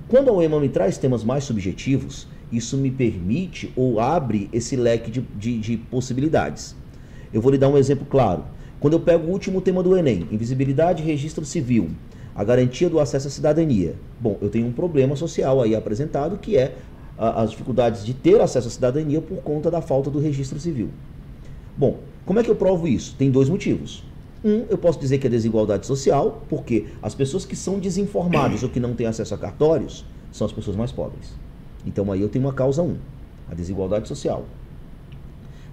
Quando 0.08 0.28
a 0.28 0.32
UEMA 0.32 0.60
me 0.60 0.68
traz 0.68 0.98
temas 0.98 1.24
mais 1.24 1.44
subjetivos, 1.44 2.26
isso 2.50 2.76
me 2.76 2.90
permite 2.90 3.72
ou 3.76 4.00
abre 4.00 4.48
esse 4.52 4.76
leque 4.76 5.10
de, 5.10 5.20
de, 5.20 5.58
de, 5.58 5.76
possibilidades. 5.76 6.74
Eu 7.32 7.40
vou 7.40 7.52
lhe 7.52 7.58
dar 7.58 7.68
um 7.68 7.76
exemplo 7.76 8.06
claro. 8.08 8.44
Quando 8.80 8.94
eu 8.94 9.00
pego 9.00 9.26
o 9.26 9.30
último 9.30 9.60
tema 9.60 9.82
do 9.82 9.96
Enem, 9.96 10.26
invisibilidade 10.30 11.02
e 11.02 11.06
registro 11.06 11.44
civil, 11.44 11.90
a 12.34 12.44
garantia 12.44 12.88
do 12.88 13.00
acesso 13.00 13.26
à 13.26 13.30
cidadania. 13.30 13.96
Bom, 14.20 14.38
eu 14.40 14.48
tenho 14.48 14.66
um 14.66 14.72
problema 14.72 15.16
social 15.16 15.60
aí 15.60 15.74
apresentado 15.74 16.38
que 16.38 16.56
é 16.56 16.76
a, 17.18 17.42
as 17.42 17.50
dificuldades 17.50 18.04
de 18.04 18.14
ter 18.14 18.40
acesso 18.40 18.68
à 18.68 18.70
cidadania 18.70 19.20
por 19.20 19.38
conta 19.38 19.70
da 19.70 19.80
falta 19.80 20.08
do 20.08 20.20
registro 20.20 20.58
civil. 20.60 20.88
Bom, 21.76 21.98
como 22.24 22.38
é 22.38 22.44
que 22.44 22.50
eu 22.50 22.56
provo 22.56 22.86
isso? 22.86 23.14
Tem 23.18 23.30
dois 23.30 23.48
motivos. 23.48 24.04
Um, 24.44 24.64
eu 24.70 24.78
posso 24.78 25.00
dizer 25.00 25.18
que 25.18 25.26
é 25.26 25.30
desigualdade 25.30 25.84
social, 25.86 26.42
porque 26.48 26.86
as 27.02 27.14
pessoas 27.14 27.44
que 27.44 27.56
são 27.56 27.80
desinformadas 27.80 28.62
ou 28.62 28.68
que 28.68 28.78
não 28.78 28.94
têm 28.94 29.06
acesso 29.06 29.34
a 29.34 29.38
cartórios 29.38 30.04
são 30.30 30.46
as 30.46 30.52
pessoas 30.52 30.76
mais 30.76 30.92
pobres. 30.92 31.34
Então 31.86 32.10
aí 32.12 32.20
eu 32.20 32.28
tenho 32.28 32.44
uma 32.44 32.52
causa 32.52 32.82
1, 32.82 32.86
um, 32.86 32.96
a 33.50 33.54
desigualdade 33.54 34.08
social. 34.08 34.44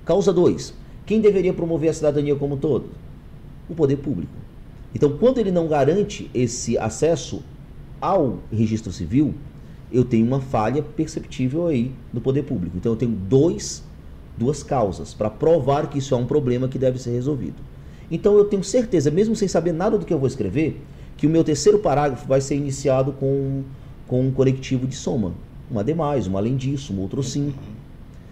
Causa 0.05 0.31
2, 0.31 0.73
quem 1.05 1.21
deveria 1.21 1.53
promover 1.53 1.89
a 1.89 1.93
cidadania 1.93 2.35
como 2.35 2.55
um 2.55 2.57
todo? 2.57 2.89
O 3.69 3.75
poder 3.75 3.97
público. 3.97 4.33
Então, 4.93 5.17
quando 5.17 5.39
ele 5.39 5.51
não 5.51 5.67
garante 5.67 6.31
esse 6.33 6.77
acesso 6.77 7.43
ao 7.99 8.39
registro 8.51 8.93
civil, 8.93 9.33
eu 9.91 10.05
tenho 10.05 10.25
uma 10.25 10.39
falha 10.39 10.81
perceptível 10.81 11.67
aí 11.67 11.91
do 12.13 12.21
poder 12.21 12.43
público. 12.43 12.77
Então, 12.77 12.93
eu 12.93 12.95
tenho 12.95 13.11
dois, 13.11 13.83
duas 14.37 14.63
causas 14.63 15.13
para 15.13 15.29
provar 15.29 15.89
que 15.89 15.97
isso 15.97 16.13
é 16.13 16.17
um 16.17 16.25
problema 16.25 16.67
que 16.69 16.79
deve 16.79 16.97
ser 16.97 17.11
resolvido. 17.11 17.57
Então, 18.09 18.37
eu 18.37 18.45
tenho 18.45 18.63
certeza, 18.63 19.11
mesmo 19.11 19.35
sem 19.35 19.47
saber 19.47 19.73
nada 19.73 19.97
do 19.97 20.05
que 20.05 20.13
eu 20.13 20.19
vou 20.19 20.27
escrever, 20.27 20.81
que 21.17 21.27
o 21.27 21.29
meu 21.29 21.43
terceiro 21.43 21.79
parágrafo 21.79 22.27
vai 22.27 22.39
ser 22.39 22.55
iniciado 22.55 23.11
com, 23.11 23.63
com 24.07 24.21
um 24.21 24.31
conectivo 24.31 24.87
de 24.87 24.95
soma. 24.95 25.33
Um 25.71 25.79
ademais, 25.79 26.27
um 26.27 26.37
além 26.37 26.55
disso, 26.55 26.93
um 26.93 26.99
outro 26.99 27.23
sim. 27.23 27.53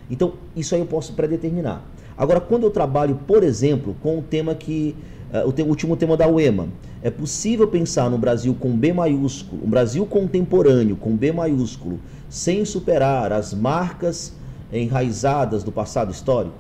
Então, 0.10 0.34
isso 0.56 0.76
aí 0.76 0.82
eu 0.82 0.86
posso 0.86 1.14
predeterminar. 1.14 1.82
Agora, 2.18 2.40
quando 2.40 2.64
eu 2.64 2.70
trabalho, 2.70 3.20
por 3.28 3.44
exemplo, 3.44 3.96
com 4.02 4.20
o 4.20 4.22
tema 4.22 4.54
que. 4.54 4.96
Uh, 5.34 5.64
o, 5.64 5.68
último 5.68 5.98
tema 5.98 6.16
da 6.16 6.28
UEMA, 6.28 6.68
é 7.02 7.10
possível 7.10 7.68
pensar 7.68 8.08
no 8.08 8.20
Brasil 8.20 8.56
com 8.60 8.78
B 8.78 8.94
maiúsculo, 8.94 9.64
um 9.66 9.70
Brasil 9.70 10.06
contemporâneo 10.06 10.96
com 10.96 11.16
B 11.16 11.32
maiúsculo, 11.32 12.00
sem 12.30 12.64
superar 12.66 13.34
as 13.34 13.52
marcas 13.52 14.32
enraizadas 14.72 15.64
do 15.64 15.72
passado 15.72 16.12
histórico? 16.12 16.56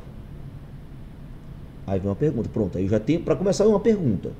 Aí 1.86 2.00
vem 2.00 2.10
uma 2.10 2.16
pergunta, 2.16 2.50
pronto, 2.52 2.78
aí 2.78 2.86
eu 2.86 2.90
já 2.90 3.00
tenho, 3.00 3.20
para 3.20 3.36
começar, 3.36 3.68
uma 3.68 3.80
pergunta. 3.80 4.32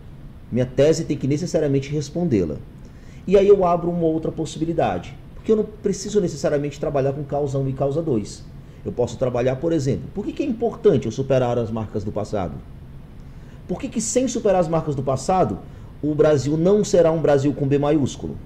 Minha 0.52 0.65
tese 0.65 1.06
tem 1.06 1.15
que 1.15 1.28
necessariamente 1.28 1.91
respondê-la. 1.91 2.56
E 3.28 3.38
aí 3.38 3.48
eu 3.48 3.65
abro 3.65 3.89
uma 3.89 4.06
outra 4.06 4.32
possibilidade, 4.32 5.15
porque 5.43 5.51
eu 5.51 5.58
não 5.58 5.65
preciso 5.65 6.21
necessariamente 6.21 6.79
trabalhar 6.79 7.12
com 7.12 7.21
causa 7.21 7.60
1 7.60 7.67
e 7.67 7.73
causa 7.73 8.01
2. 8.01 8.45
Eu 8.86 8.93
posso 8.93 9.17
trabalhar, 9.17 9.58
por 9.58 9.73
exemplo, 9.73 10.08
por 10.15 10.23
que, 10.23 10.32
que 10.32 10.41
é 10.41 10.45
importante 10.45 11.06
eu 11.06 11.12
superar 11.12 11.60
as 11.60 11.69
marcas 11.69 12.01
do 12.06 12.13
passado? 12.13 12.53
Por 13.67 13.77
que, 13.77 13.89
que 13.89 13.99
sem 13.99 14.25
superar 14.25 14.62
as 14.62 14.69
marcas 14.69 14.95
do 14.95 15.03
passado, 15.03 15.60
o 16.01 16.15
Brasil 16.15 16.56
não 16.56 16.82
será 16.82 17.12
um 17.12 17.21
Brasil 17.21 17.53
com 17.53 17.67
B 17.67 17.77
maiúsculo? 17.77 18.38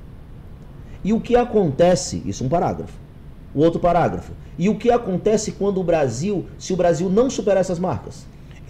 E 1.04 1.14
o 1.14 1.22
que 1.22 1.36
acontece, 1.36 2.24
isso 2.26 2.44
é 2.44 2.48
um 2.48 2.50
parágrafo. 2.50 2.98
O 3.54 3.60
outro 3.60 3.80
parágrafo. 3.80 4.32
E 4.58 4.68
o 4.68 4.76
que 4.76 4.90
acontece 4.90 5.52
quando 5.52 5.80
o 5.80 5.84
Brasil, 5.84 6.48
se 6.58 6.74
o 6.74 6.76
Brasil 6.76 7.12
não 7.12 7.30
superar 7.30 7.62
essas 7.62 7.78
marcas? 7.78 8.26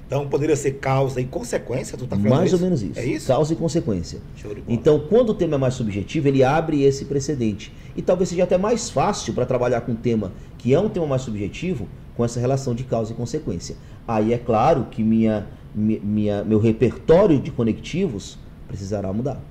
Então 0.07 0.25
poderia 0.27 0.55
ser 0.55 0.71
causa 0.75 1.19
e 1.19 1.25
consequência, 1.25 1.97
tu 1.97 2.07
tá 2.07 2.15
falando 2.15 2.29
Mais 2.29 2.47
isso? 2.47 2.55
ou 2.55 2.61
menos 2.61 2.81
isso. 2.81 2.97
É 2.97 3.05
isso? 3.05 3.27
Causa 3.27 3.51
e 3.51 3.55
consequência. 3.57 4.19
Então, 4.65 4.99
quando 5.09 5.31
o 5.31 5.33
tema 5.33 5.55
é 5.55 5.57
mais 5.57 5.73
subjetivo, 5.73 6.29
ele 6.29 6.45
abre 6.45 6.81
esse 6.81 7.03
precedente. 7.03 7.73
E 7.95 8.01
talvez 8.01 8.29
seja 8.29 8.43
até 8.43 8.57
mais 8.57 8.89
fácil 8.89 9.33
para 9.33 9.45
trabalhar 9.45 9.81
com 9.81 9.91
um 9.91 9.95
tema 9.95 10.31
que 10.57 10.73
é 10.73 10.79
um 10.79 10.89
tema 10.89 11.05
mais 11.05 11.21
subjetivo, 11.23 11.87
com 12.15 12.23
essa 12.23 12.39
relação 12.39 12.73
de 12.73 12.83
causa 12.83 13.11
e 13.11 13.15
consequência. 13.15 13.75
Aí 14.07 14.33
é 14.33 14.37
claro 14.37 14.87
que 14.89 15.03
minha, 15.03 15.45
minha, 15.75 16.43
meu 16.43 16.57
repertório 16.57 17.39
de 17.39 17.51
conectivos 17.51 18.39
precisará 18.67 19.11
mudar. 19.11 19.41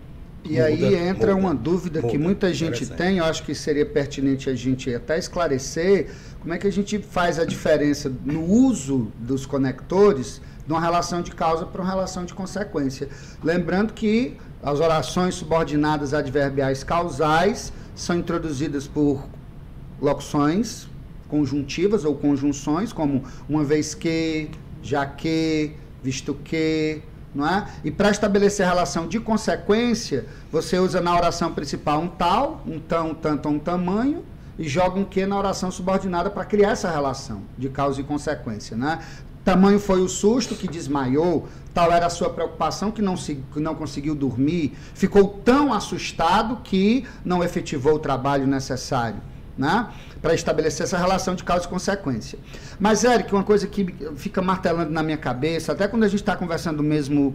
E 0.48 0.52
Muda, 0.52 0.64
aí 0.64 0.94
entra 0.94 1.34
muda, 1.34 1.46
uma 1.46 1.54
dúvida 1.54 2.00
que 2.00 2.16
muda. 2.16 2.18
muita 2.18 2.54
gente 2.54 2.86
tem, 2.86 3.18
eu 3.18 3.24
acho 3.24 3.42
que 3.42 3.54
seria 3.54 3.84
pertinente 3.84 4.48
a 4.48 4.54
gente 4.54 4.94
até 4.94 5.18
esclarecer 5.18 6.08
como 6.40 6.54
é 6.54 6.58
que 6.58 6.66
a 6.66 6.72
gente 6.72 6.98
faz 6.98 7.38
a 7.38 7.44
diferença 7.44 8.12
no 8.24 8.44
uso 8.44 9.10
dos 9.18 9.44
conectores 9.44 10.40
de 10.66 10.72
uma 10.72 10.80
relação 10.80 11.22
de 11.22 11.32
causa 11.32 11.66
para 11.66 11.82
uma 11.82 11.90
relação 11.90 12.24
de 12.24 12.34
consequência. 12.34 13.08
Lembrando 13.42 13.92
que 13.92 14.36
as 14.62 14.80
orações 14.80 15.34
subordinadas 15.34 16.14
adverbiais 16.14 16.82
causais 16.82 17.72
são 17.94 18.16
introduzidas 18.16 18.86
por 18.86 19.24
locuções 20.00 20.88
conjuntivas 21.28 22.04
ou 22.04 22.14
conjunções, 22.14 22.92
como 22.92 23.24
uma 23.48 23.64
vez 23.64 23.94
que, 23.94 24.48
já 24.82 25.04
que, 25.04 25.72
visto 26.02 26.34
que, 26.34 27.02
não 27.36 27.46
é? 27.46 27.66
E 27.84 27.90
para 27.90 28.10
estabelecer 28.10 28.66
a 28.66 28.70
relação 28.70 29.06
de 29.06 29.20
consequência, 29.20 30.26
você 30.50 30.78
usa 30.78 31.00
na 31.00 31.14
oração 31.14 31.52
principal 31.52 32.00
um 32.00 32.08
tal, 32.08 32.62
um 32.66 32.80
tão, 32.80 33.10
um 33.10 33.14
tanto, 33.14 33.48
um 33.48 33.58
tamanho, 33.58 34.24
e 34.58 34.66
joga 34.66 34.98
um 34.98 35.04
que 35.04 35.26
na 35.26 35.36
oração 35.36 35.70
subordinada 35.70 36.30
para 36.30 36.44
criar 36.44 36.70
essa 36.70 36.90
relação 36.90 37.42
de 37.58 37.68
causa 37.68 38.00
e 38.00 38.04
consequência, 38.04 38.76
né? 38.76 39.00
Tamanho 39.44 39.78
foi 39.78 40.00
o 40.00 40.08
susto 40.08 40.56
que 40.56 40.66
desmaiou, 40.66 41.46
tal 41.72 41.92
era 41.92 42.06
a 42.06 42.10
sua 42.10 42.28
preocupação 42.30 42.90
que 42.90 43.00
não, 43.00 43.16
se, 43.16 43.40
que 43.52 43.60
não 43.60 43.76
conseguiu 43.76 44.12
dormir, 44.12 44.76
ficou 44.92 45.28
tão 45.44 45.72
assustado 45.72 46.56
que 46.64 47.06
não 47.24 47.44
efetivou 47.44 47.94
o 47.94 47.98
trabalho 48.00 48.44
necessário, 48.44 49.20
né? 49.56 49.88
Para 50.20 50.34
estabelecer 50.34 50.84
essa 50.84 50.98
relação 50.98 51.34
de 51.34 51.44
causa 51.44 51.64
e 51.64 51.68
consequência. 51.68 52.38
Mas, 52.78 53.04
Eric, 53.04 53.32
uma 53.32 53.44
coisa 53.44 53.66
que 53.66 53.86
fica 54.16 54.42
martelando 54.42 54.90
na 54.90 55.02
minha 55.02 55.16
cabeça, 55.16 55.72
até 55.72 55.88
quando 55.88 56.04
a 56.04 56.08
gente 56.08 56.20
está 56.20 56.36
conversando 56.36 56.82
mesmo 56.82 57.34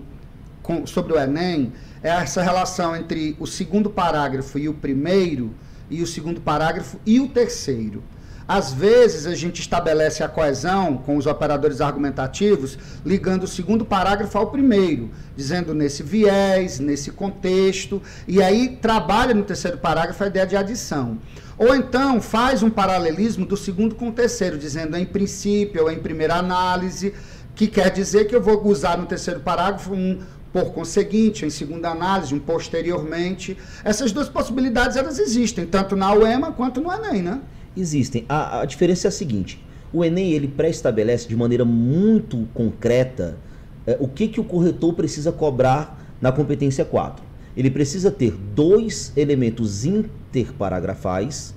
com- 0.61 0.85
sobre 0.85 1.13
o 1.13 1.19
Enem, 1.19 1.73
é 2.03 2.09
essa 2.09 2.41
relação 2.41 2.95
entre 2.95 3.35
o 3.39 3.47
segundo 3.47 3.89
parágrafo 3.89 4.59
e 4.59 4.69
o 4.69 4.73
primeiro, 4.73 5.51
e 5.89 6.01
o 6.01 6.07
segundo 6.07 6.39
parágrafo 6.39 6.99
e 7.05 7.19
o 7.19 7.27
terceiro. 7.27 8.03
Às 8.47 8.73
vezes 8.73 9.27
a 9.27 9.35
gente 9.35 9.61
estabelece 9.61 10.23
a 10.23 10.27
coesão 10.27 10.97
com 10.97 11.15
os 11.15 11.25
operadores 11.25 11.79
argumentativos, 11.79 12.77
ligando 13.05 13.43
o 13.43 13.47
segundo 13.47 13.85
parágrafo 13.85 14.37
ao 14.37 14.47
primeiro, 14.47 15.09
dizendo 15.37 15.73
nesse 15.73 16.03
viés, 16.03 16.79
nesse 16.79 17.11
contexto, 17.11 18.01
e 18.27 18.41
aí 18.41 18.77
trabalha 18.81 19.33
no 19.33 19.43
terceiro 19.43 19.77
parágrafo 19.77 20.21
a 20.23 20.27
ideia 20.27 20.45
de 20.45 20.57
adição. 20.57 21.17
Ou 21.61 21.75
então 21.75 22.19
faz 22.19 22.63
um 22.63 22.71
paralelismo 22.71 23.45
do 23.45 23.55
segundo 23.55 23.93
com 23.93 24.09
o 24.09 24.11
terceiro, 24.11 24.57
dizendo 24.57 24.97
em 24.97 25.05
princípio 25.05 25.83
ou 25.83 25.91
em 25.91 25.99
primeira 25.99 26.33
análise, 26.37 27.13
que 27.53 27.67
quer 27.67 27.91
dizer 27.91 28.25
que 28.25 28.35
eu 28.35 28.41
vou 28.41 28.65
usar 28.65 28.97
no 28.97 29.05
terceiro 29.05 29.41
parágrafo 29.41 29.93
um 29.93 30.17
por 30.51 30.73
conseguinte, 30.73 31.45
em 31.45 31.51
segunda 31.51 31.89
análise, 31.89 32.33
um 32.33 32.39
posteriormente. 32.39 33.55
Essas 33.83 34.11
duas 34.11 34.27
possibilidades 34.27 34.97
elas 34.97 35.19
existem, 35.19 35.67
tanto 35.67 35.95
na 35.95 36.11
UEMA 36.11 36.51
quanto 36.51 36.81
no 36.81 36.91
Enem, 36.91 37.21
né? 37.21 37.39
Existem. 37.77 38.25
A, 38.27 38.61
a 38.61 38.65
diferença 38.65 39.07
é 39.07 39.09
a 39.09 39.11
seguinte: 39.11 39.63
o 39.93 40.03
Enem 40.03 40.31
ele 40.31 40.47
pré-estabelece 40.47 41.27
de 41.27 41.35
maneira 41.35 41.63
muito 41.63 42.47
concreta 42.55 43.37
eh, 43.85 43.97
o 43.99 44.07
que, 44.07 44.27
que 44.27 44.41
o 44.41 44.43
corretor 44.43 44.95
precisa 44.95 45.31
cobrar 45.31 46.15
na 46.19 46.31
competência 46.31 46.83
4. 46.83 47.30
Ele 47.55 47.69
precisa 47.69 48.09
ter 48.09 48.31
dois 48.55 49.11
elementos 49.15 49.85
interparagrafais 49.85 51.53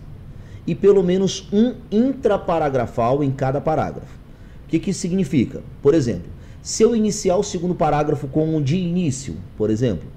e 0.66 0.74
pelo 0.74 1.02
menos 1.02 1.48
um 1.52 1.74
intraparagrafal 1.90 3.22
em 3.22 3.30
cada 3.30 3.60
parágrafo. 3.60 4.18
O 4.64 4.68
que, 4.68 4.78
que 4.78 4.90
isso 4.90 5.00
significa? 5.00 5.62
Por 5.82 5.94
exemplo, 5.94 6.32
se 6.62 6.82
eu 6.82 6.96
iniciar 6.96 7.36
o 7.36 7.42
segundo 7.42 7.74
parágrafo 7.74 8.26
com 8.26 8.56
um 8.56 8.62
de 8.62 8.76
início, 8.76 9.36
por 9.56 9.70
exemplo, 9.70 10.08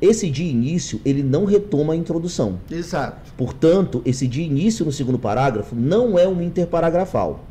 esse 0.00 0.30
de 0.30 0.44
início 0.44 1.00
ele 1.04 1.22
não 1.22 1.44
retoma 1.44 1.92
a 1.92 1.96
introdução. 1.96 2.58
Exato. 2.70 3.32
Portanto, 3.36 4.00
esse 4.04 4.26
de 4.26 4.40
início 4.40 4.84
no 4.84 4.92
segundo 4.92 5.18
parágrafo 5.18 5.74
não 5.74 6.18
é 6.18 6.26
um 6.26 6.40
interparagrafal. 6.40 7.44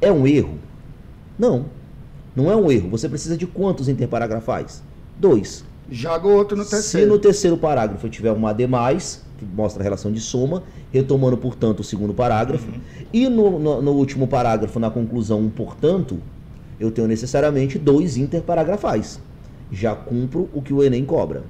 É 0.00 0.12
um 0.12 0.26
erro? 0.26 0.58
Não. 1.38 1.66
Não 2.36 2.50
é 2.50 2.54
um 2.54 2.70
erro. 2.70 2.88
Você 2.90 3.08
precisa 3.08 3.36
de 3.36 3.46
quantos 3.46 3.88
interparagrafais? 3.88 4.82
Dois. 5.18 5.64
Joga 5.90 6.26
o 6.28 6.32
outro 6.34 6.56
no 6.56 6.64
Se 6.64 6.70
terceiro. 6.70 7.08
no 7.10 7.18
terceiro 7.18 7.56
parágrafo 7.56 8.06
eu 8.06 8.10
tiver 8.10 8.32
um 8.32 8.52
demais, 8.54 9.22
que 9.38 9.44
mostra 9.44 9.82
a 9.82 9.84
relação 9.84 10.12
de 10.12 10.20
soma, 10.20 10.62
retomando, 10.92 11.36
portanto, 11.36 11.80
o 11.80 11.84
segundo 11.84 12.12
parágrafo, 12.12 12.66
e 13.12 13.28
no, 13.28 13.58
no- 13.58 13.80
no 13.82 13.92
último 13.92 14.26
parágrafo, 14.26 14.78
na 14.78 14.90
conclusão, 14.90 15.40
um 15.40 15.48
portanto, 15.48 16.18
eu 16.78 16.90
tenho 16.90 17.06
necessariamente 17.08 17.78
dois 17.78 18.16
interparagrafais. 18.16 19.20
Já 19.70 19.94
cumpro 19.94 20.48
o 20.52 20.60
que 20.62 20.72
o 20.72 20.82
Enem 20.82 21.04
cobra. 21.04 21.42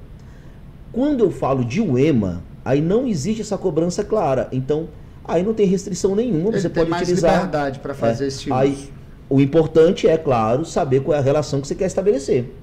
Quando 0.91 1.23
eu 1.23 1.31
falo 1.31 1.63
de 1.63 1.81
UEMA, 1.81 2.41
aí 2.65 2.81
não 2.81 3.05
existe 3.07 3.41
essa 3.41 3.57
cobrança 3.57 4.03
clara. 4.03 4.47
Então, 4.51 4.87
aí 5.23 5.43
não 5.43 5.53
tem 5.53 5.65
restrição 5.67 6.15
nenhuma. 6.15 6.49
Ele 6.49 6.59
Você 6.61 6.69
pode 6.69 6.89
mais 6.89 7.03
utilizar. 7.03 7.33
liberdade 7.35 7.79
para 7.79 7.93
fazer 7.93 8.25
É, 8.25 8.27
esse 8.27 8.51
aí, 8.51 8.71
uso. 8.73 8.89
o 9.29 9.39
importante 9.39 10.07
é, 10.07 10.17
claro, 10.17 10.65
saber 10.65 11.01
qual 11.01 11.15
é 11.15 11.19
a 11.19 11.23
relação 11.23 11.61
que 11.61 11.67
você 11.67 11.75
quer 11.75 11.85
estabelecer. 11.85 12.53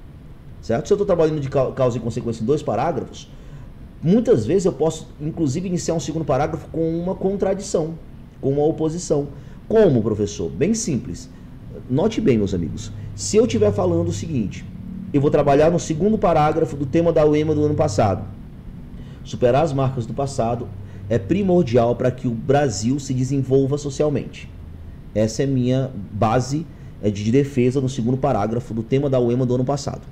Certo? 0.66 0.88
Se 0.88 0.92
eu 0.92 0.96
estou 0.96 1.06
trabalhando 1.06 1.38
de 1.38 1.48
cau- 1.48 1.70
causa 1.70 1.96
e 1.96 2.00
consequência 2.00 2.42
em 2.42 2.44
dois 2.44 2.60
parágrafos, 2.60 3.30
muitas 4.02 4.44
vezes 4.44 4.64
eu 4.64 4.72
posso, 4.72 5.06
inclusive, 5.20 5.68
iniciar 5.68 5.94
um 5.94 6.00
segundo 6.00 6.24
parágrafo 6.24 6.66
com 6.72 6.98
uma 6.98 7.14
contradição, 7.14 7.94
com 8.40 8.50
uma 8.50 8.64
oposição. 8.64 9.28
Como, 9.68 10.02
professor? 10.02 10.50
Bem 10.50 10.74
simples. 10.74 11.30
Note 11.88 12.20
bem, 12.20 12.36
meus 12.36 12.52
amigos. 12.52 12.90
Se 13.14 13.36
eu 13.36 13.44
estiver 13.44 13.70
falando 13.70 14.08
o 14.08 14.12
seguinte, 14.12 14.64
eu 15.12 15.20
vou 15.20 15.30
trabalhar 15.30 15.70
no 15.70 15.78
segundo 15.78 16.18
parágrafo 16.18 16.74
do 16.74 16.84
tema 16.84 17.12
da 17.12 17.24
UEMA 17.24 17.54
do 17.54 17.64
ano 17.64 17.76
passado. 17.76 18.24
Superar 19.22 19.62
as 19.62 19.72
marcas 19.72 20.04
do 20.04 20.14
passado 20.14 20.66
é 21.08 21.16
primordial 21.16 21.94
para 21.94 22.10
que 22.10 22.26
o 22.26 22.32
Brasil 22.32 22.98
se 22.98 23.14
desenvolva 23.14 23.78
socialmente. 23.78 24.50
Essa 25.14 25.44
é 25.44 25.46
minha 25.46 25.92
base 26.10 26.66
eh, 27.00 27.08
de 27.08 27.30
defesa 27.30 27.80
no 27.80 27.88
segundo 27.88 28.16
parágrafo 28.16 28.74
do 28.74 28.82
tema 28.82 29.08
da 29.08 29.20
UEMA 29.20 29.46
do 29.46 29.54
ano 29.54 29.64
passado. 29.64 30.02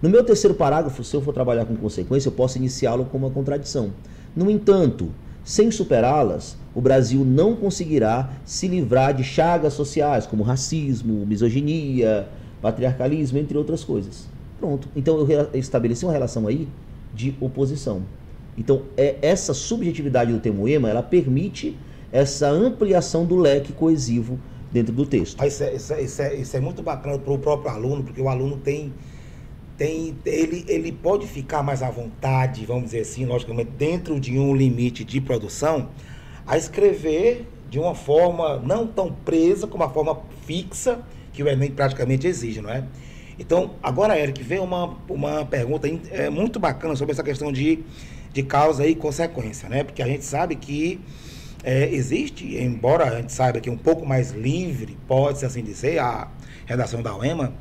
No 0.00 0.08
meu 0.08 0.22
terceiro 0.24 0.54
parágrafo, 0.54 1.02
se 1.02 1.14
eu 1.14 1.20
for 1.20 1.34
trabalhar 1.34 1.64
com 1.64 1.74
consequência, 1.76 2.28
eu 2.28 2.32
posso 2.32 2.58
iniciá-lo 2.58 3.04
com 3.06 3.18
uma 3.18 3.30
contradição. 3.30 3.92
No 4.34 4.50
entanto, 4.50 5.10
sem 5.44 5.70
superá-las, 5.70 6.56
o 6.74 6.80
Brasil 6.80 7.24
não 7.24 7.56
conseguirá 7.56 8.30
se 8.44 8.68
livrar 8.68 9.14
de 9.14 9.24
chagas 9.24 9.72
sociais 9.72 10.26
como 10.26 10.44
racismo, 10.44 11.26
misoginia, 11.26 12.28
patriarcalismo, 12.60 13.38
entre 13.38 13.56
outras 13.58 13.82
coisas. 13.82 14.28
Pronto. 14.60 14.88
Então 14.94 15.18
eu 15.18 15.50
estabeleci 15.54 16.04
uma 16.04 16.12
relação 16.12 16.46
aí 16.46 16.68
de 17.14 17.34
oposição. 17.40 18.02
Então, 18.56 18.82
é, 18.96 19.16
essa 19.22 19.54
subjetividade 19.54 20.32
do 20.32 20.40
termo-ema, 20.40 20.88
ela 20.88 21.02
permite 21.02 21.76
essa 22.10 22.48
ampliação 22.48 23.24
do 23.24 23.36
leque 23.36 23.72
coesivo 23.72 24.38
dentro 24.72 24.92
do 24.92 25.06
texto. 25.06 25.42
Isso 25.44 25.62
é, 25.62 25.74
isso 25.74 25.92
é, 25.92 26.02
isso 26.02 26.22
é, 26.22 26.34
isso 26.34 26.56
é 26.56 26.60
muito 26.60 26.82
bacana 26.82 27.18
para 27.18 27.32
o 27.32 27.38
próprio 27.38 27.70
aluno, 27.70 28.02
porque 28.02 28.20
o 28.20 28.28
aluno 28.28 28.56
tem, 28.56 28.92
tem 29.78 30.18
ele, 30.26 30.64
ele 30.66 30.90
pode 30.90 31.26
ficar 31.28 31.62
mais 31.62 31.82
à 31.82 31.88
vontade, 31.88 32.66
vamos 32.66 32.86
dizer 32.86 33.00
assim, 33.00 33.24
logicamente, 33.24 33.70
dentro 33.78 34.18
de 34.18 34.36
um 34.36 34.54
limite 34.54 35.04
de 35.04 35.20
produção, 35.20 35.90
a 36.44 36.58
escrever 36.58 37.46
de 37.70 37.78
uma 37.78 37.94
forma 37.94 38.56
não 38.58 38.86
tão 38.86 39.12
presa 39.12 39.68
como 39.68 39.84
a 39.84 39.88
forma 39.88 40.20
fixa 40.44 41.00
que 41.32 41.42
o 41.42 41.48
Enem 41.48 41.70
praticamente 41.70 42.26
exige, 42.26 42.60
não 42.60 42.70
é? 42.70 42.84
Então, 43.38 43.76
agora, 43.80 44.18
Eric, 44.18 44.42
vem 44.42 44.58
uma, 44.58 44.96
uma 45.08 45.44
pergunta 45.44 45.88
é, 46.10 46.28
muito 46.28 46.58
bacana 46.58 46.96
sobre 46.96 47.12
essa 47.12 47.22
questão 47.22 47.52
de, 47.52 47.84
de 48.32 48.42
causa 48.42 48.84
e 48.84 48.96
consequência, 48.96 49.68
né? 49.68 49.84
Porque 49.84 50.02
a 50.02 50.06
gente 50.06 50.24
sabe 50.24 50.56
que 50.56 51.00
é, 51.62 51.88
existe, 51.94 52.56
embora 52.56 53.04
a 53.04 53.20
gente 53.20 53.32
saiba 53.32 53.60
que 53.60 53.70
um 53.70 53.76
pouco 53.76 54.04
mais 54.04 54.32
livre, 54.32 54.98
pode-se 55.06 55.46
assim 55.46 55.62
dizer, 55.62 56.00
a 56.00 56.28
redação 56.66 57.00
da 57.00 57.16
UEMA, 57.16 57.52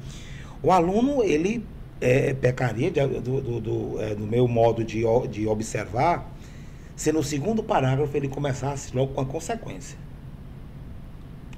o 0.63 0.71
aluno, 0.71 1.23
ele 1.23 1.63
é, 1.99 2.33
pecaria, 2.33 2.91
de, 2.91 3.05
do, 3.07 3.41
do, 3.41 3.61
do, 3.61 4.01
é, 4.01 4.15
do, 4.15 4.25
meu 4.25 4.47
modo 4.47 4.83
de, 4.83 5.03
de 5.29 5.47
observar, 5.47 6.31
se 6.95 7.11
no 7.11 7.23
segundo 7.23 7.63
parágrafo 7.63 8.15
ele 8.15 8.27
começasse 8.27 8.95
logo 8.95 9.13
com 9.13 9.21
a 9.21 9.25
consequência. 9.25 9.97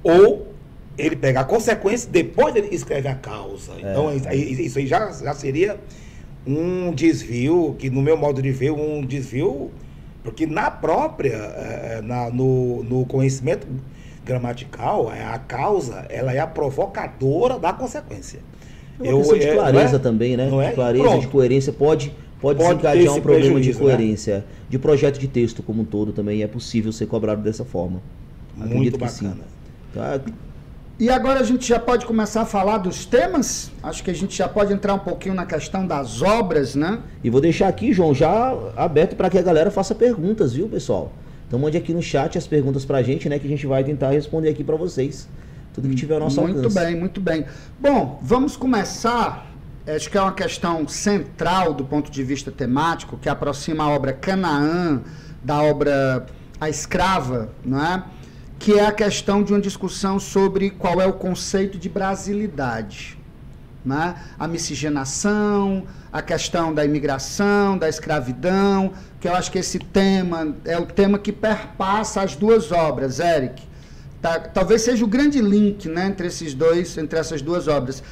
Ou 0.04 0.54
ele 0.97 1.15
pegar 1.15 1.41
a 1.41 1.45
consequência, 1.45 2.10
depois 2.10 2.56
ele 2.56 2.73
escreve 2.73 3.08
a 3.08 3.15
causa. 3.15 3.73
É. 3.73 3.91
Então, 3.91 4.13
isso 4.13 4.80
aí 4.80 4.88
já, 4.88 5.12
já 5.12 5.34
seria 5.34 5.80
um 6.45 6.93
desvio, 6.93 7.75
que 7.78 7.89
no 7.89 8.02
meu 8.02 8.17
modo 8.17 8.41
de 8.41 8.52
ver, 8.52 8.71
um 8.71 9.06
desvio 9.06 9.71
porque 10.23 10.45
na 10.45 10.69
própria, 10.69 11.36
é, 11.36 12.02
na, 12.02 12.30
no, 12.30 12.84
no 12.84 13.06
conhecimento 13.06 13.67
gramatical, 14.25 15.12
é, 15.12 15.23
a 15.23 15.39
causa 15.39 16.06
ela 16.10 16.34
é 16.34 16.39
a 16.39 16.47
provocadora 16.47 17.58
da 17.58 17.73
consequência. 17.73 18.39
É 19.02 19.14
uma 19.14 19.26
Eu, 19.26 19.40
de 19.40 19.48
é, 19.48 19.54
clareza 19.54 19.96
é, 19.96 20.00
também, 20.00 20.36
né? 20.36 20.50
Não 20.50 20.62
é? 20.62 20.70
De 20.70 20.76
clareza, 20.76 21.04
Pronto. 21.04 21.22
de 21.22 21.28
coerência, 21.28 21.72
pode, 21.74 22.14
pode, 22.42 22.60
pode 22.60 22.82
desencadear 22.82 23.16
um 23.16 23.22
problema 23.22 23.62
de 23.62 23.74
né? 23.74 23.80
coerência. 23.80 24.38
Né? 24.38 24.44
De 24.70 24.80
projeto 24.80 25.18
de 25.18 25.28
texto 25.28 25.64
como 25.64 25.82
um 25.82 25.86
todo 25.86 26.12
também 26.12 26.44
é 26.44 26.48
possível 26.48 26.92
ser 26.92 27.06
cobrado 27.06 27.42
dessa 27.42 27.64
forma. 27.64 28.02
Muito 28.56 28.72
Acredito 28.72 28.98
bacana. 28.98 29.38
Tá? 29.94 30.20
E 31.00 31.10
agora 31.10 31.40
a 31.40 31.44
gente 31.44 31.66
já 31.66 31.80
pode 31.80 32.06
começar 32.06 32.42
a 32.42 32.46
falar 32.46 32.78
dos 32.80 33.06
temas? 33.06 33.72
Acho 33.82 34.04
que 34.04 34.12
a 34.12 34.14
gente 34.14 34.38
já 34.38 34.50
pode 34.50 34.74
entrar 34.74 34.94
um 34.94 35.00
pouquinho 35.00 35.34
na 35.34 35.46
questão 35.46 35.88
das 35.88 36.22
obras, 36.22 36.76
né? 36.76 37.00
E 37.24 37.30
vou 37.30 37.40
deixar 37.40 37.70
aqui, 37.70 37.94
João, 37.94 38.14
já 38.14 38.54
aberto 38.76 39.16
para 39.16 39.30
que 39.30 39.38
a 39.38 39.42
galera 39.42 39.72
faça 39.72 39.96
perguntas, 39.96 40.52
viu, 40.54 40.68
pessoal? 40.68 41.14
Então 41.48 41.58
mande 41.58 41.78
aqui 41.78 41.94
no 41.94 42.02
chat 42.02 42.38
as 42.38 42.46
perguntas 42.46 42.84
para 42.84 42.98
a 42.98 43.02
gente, 43.02 43.30
né, 43.30 43.40
que 43.40 43.48
a 43.48 43.50
gente 43.50 43.66
vai 43.66 43.82
tentar 43.82 44.12
responder 44.12 44.50
aqui 44.50 44.62
para 44.62 44.76
vocês. 44.76 45.28
Tudo 45.82 45.89
que 45.89 45.96
tiver 45.96 46.15
ao 46.15 46.22
nosso 46.22 46.42
muito 46.42 46.58
alcance. 46.58 46.76
Muito 46.76 46.92
bem, 46.92 47.00
muito 47.00 47.22
bem. 47.22 47.46
Bom, 47.80 48.20
vamos 48.22 48.58
começar. 48.58 49.48
Acho 49.88 50.10
que 50.10 50.18
é 50.18 50.22
uma 50.22 50.34
questão 50.34 50.88
central 50.88 51.74
do 51.74 51.86
ponto 51.86 52.12
de 52.12 52.24
vista 52.24 52.52
temático, 52.52 53.18
que 53.18 53.30
aproxima 53.30 53.86
a 53.86 53.89
obra 53.89 54.13
Canaã 54.13 55.02
da 55.44 55.62
obra 55.63 56.26
A 56.60 56.70
Escrava, 56.70 57.50
não 57.65 57.84
é? 57.84 58.04
que 58.60 58.78
é 58.78 58.86
a 58.86 58.92
questão 58.92 59.42
de 59.42 59.54
uma 59.54 59.62
discussão 59.62 60.20
sobre 60.20 60.70
qual 60.70 61.00
é 61.00 61.08
o 61.08 61.13
conceito 61.13 61.78
de 61.78 61.88
brasilidade. 61.88 63.18
Né? 63.86 64.15
A 64.38 64.48
miscigenação, 64.50 65.86
a 66.12 66.22
questão 66.22 66.74
da 66.74 66.84
imigração, 66.84 67.78
da 67.78 67.88
escravidão, 67.88 68.92
que 69.22 69.30
eu 69.30 69.34
acho 69.34 69.50
que 69.50 69.58
esse 69.58 69.80
tema 69.80 70.54
é 70.65 70.78
o 70.78 70.86
tema 70.86 71.18
que 71.18 71.32
perpassa 71.32 72.22
as 72.22 72.36
duas 72.36 72.70
obras, 72.74 73.20
Eric. 73.20 73.69
Tá, 74.22 74.38
talvez 74.40 74.82
seja 74.82 75.06
o 75.06 75.08
grande 75.08 75.40
link 75.40 75.88
né, 75.88 76.08
entre 76.08 76.28
esses 76.28 76.54
dois, 76.54 76.98
entre 76.98 77.18
essas 77.18 77.42
duas 77.42 77.68
obras. 77.68 78.04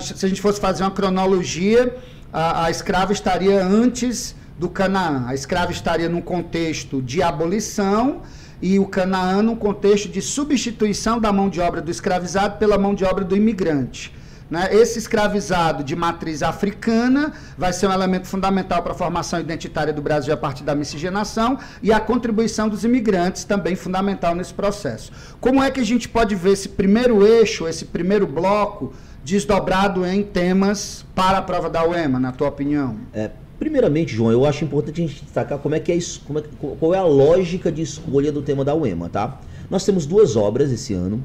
Se 0.00 0.24
a 0.24 0.28
gente 0.28 0.40
fosse 0.40 0.60
fazer 0.60 0.84
uma 0.84 0.90
cronologia, 0.90 1.96
a, 2.32 2.66
a 2.66 2.70
escrava 2.70 3.12
estaria 3.12 3.64
antes 3.64 4.36
do 4.58 4.68
Canaã. 4.68 5.24
A 5.26 5.34
escrava 5.34 5.72
estaria 5.72 6.08
num 6.08 6.20
contexto 6.20 7.02
de 7.02 7.22
abolição 7.22 8.22
e 8.62 8.78
o 8.78 8.86
Canaã 8.86 9.42
num 9.42 9.56
contexto 9.56 10.08
de 10.08 10.20
substituição 10.22 11.18
da 11.18 11.32
mão 11.32 11.48
de 11.48 11.60
obra 11.60 11.80
do 11.80 11.90
escravizado 11.90 12.58
pela 12.58 12.78
mão 12.78 12.94
de 12.94 13.04
obra 13.04 13.24
do 13.24 13.36
imigrante. 13.36 14.12
Né? 14.50 14.68
Esse 14.72 14.98
escravizado 14.98 15.84
de 15.84 15.94
matriz 15.94 16.42
africana 16.42 17.32
vai 17.56 17.72
ser 17.72 17.86
um 17.86 17.92
elemento 17.92 18.26
fundamental 18.26 18.82
para 18.82 18.92
a 18.92 18.94
formação 18.94 19.38
identitária 19.38 19.92
do 19.92 20.00
Brasil 20.00 20.32
a 20.32 20.36
partir 20.36 20.64
da 20.64 20.74
miscigenação 20.74 21.58
e 21.82 21.92
a 21.92 22.00
contribuição 22.00 22.68
dos 22.68 22.84
imigrantes 22.84 23.44
também 23.44 23.76
fundamental 23.76 24.34
nesse 24.34 24.54
processo. 24.54 25.12
Como 25.40 25.62
é 25.62 25.70
que 25.70 25.80
a 25.80 25.84
gente 25.84 26.08
pode 26.08 26.34
ver 26.34 26.52
esse 26.52 26.70
primeiro 26.70 27.26
eixo, 27.26 27.68
esse 27.68 27.84
primeiro 27.84 28.26
bloco, 28.26 28.94
desdobrado 29.22 30.06
em 30.06 30.22
temas 30.22 31.04
para 31.14 31.38
a 31.38 31.42
prova 31.42 31.68
da 31.68 31.86
UEMA, 31.86 32.18
na 32.18 32.32
tua 32.32 32.48
opinião? 32.48 32.96
É, 33.12 33.30
Primeiramente, 33.58 34.14
João, 34.14 34.30
eu 34.30 34.46
acho 34.46 34.64
importante 34.64 35.02
a 35.02 35.06
gente 35.06 35.24
destacar 35.24 35.58
como 35.58 35.74
é 35.74 35.80
que 35.80 35.90
é, 35.90 35.98
como 36.24 36.38
é, 36.38 36.42
qual 36.78 36.94
é 36.94 36.98
a 36.98 37.04
lógica 37.04 37.72
de 37.72 37.82
escolha 37.82 38.30
do 38.30 38.40
tema 38.40 38.64
da 38.64 38.72
UEMA, 38.72 39.08
tá? 39.08 39.40
Nós 39.68 39.84
temos 39.84 40.06
duas 40.06 40.36
obras 40.36 40.70
esse 40.70 40.94
ano. 40.94 41.22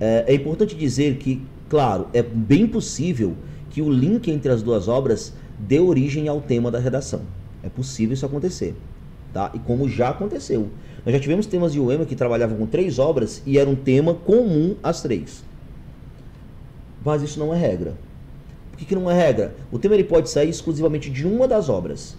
É, 0.00 0.24
é 0.26 0.34
importante 0.34 0.74
dizer 0.74 1.16
que, 1.16 1.46
claro, 1.68 2.08
é 2.12 2.22
bem 2.22 2.66
possível 2.66 3.34
que 3.70 3.82
o 3.82 3.90
link 3.90 4.30
entre 4.30 4.50
as 4.50 4.62
duas 4.62 4.88
obras 4.88 5.32
dê 5.58 5.80
origem 5.80 6.28
ao 6.28 6.40
tema 6.40 6.70
da 6.70 6.78
redação. 6.78 7.22
É 7.62 7.68
possível 7.68 8.14
isso 8.14 8.26
acontecer, 8.26 8.74
tá? 9.32 9.50
E 9.54 9.58
como 9.58 9.88
já 9.88 10.10
aconteceu. 10.10 10.68
Nós 11.04 11.14
já 11.14 11.20
tivemos 11.20 11.46
temas 11.46 11.72
de 11.72 11.80
UEMA 11.80 12.04
que 12.04 12.16
trabalhavam 12.16 12.56
com 12.56 12.66
três 12.66 12.98
obras 12.98 13.42
e 13.46 13.58
era 13.58 13.68
um 13.68 13.76
tema 13.76 14.14
comum 14.14 14.76
às 14.82 15.02
três. 15.02 15.44
Mas 17.04 17.22
isso 17.22 17.38
não 17.38 17.54
é 17.54 17.58
regra. 17.58 17.94
Por 18.70 18.78
que, 18.78 18.84
que 18.84 18.94
não 18.94 19.10
é 19.10 19.14
regra? 19.14 19.54
O 19.70 19.78
tema 19.78 19.94
ele 19.94 20.04
pode 20.04 20.28
sair 20.28 20.50
exclusivamente 20.50 21.08
de 21.08 21.26
uma 21.26 21.46
das 21.46 21.68
obras. 21.68 22.16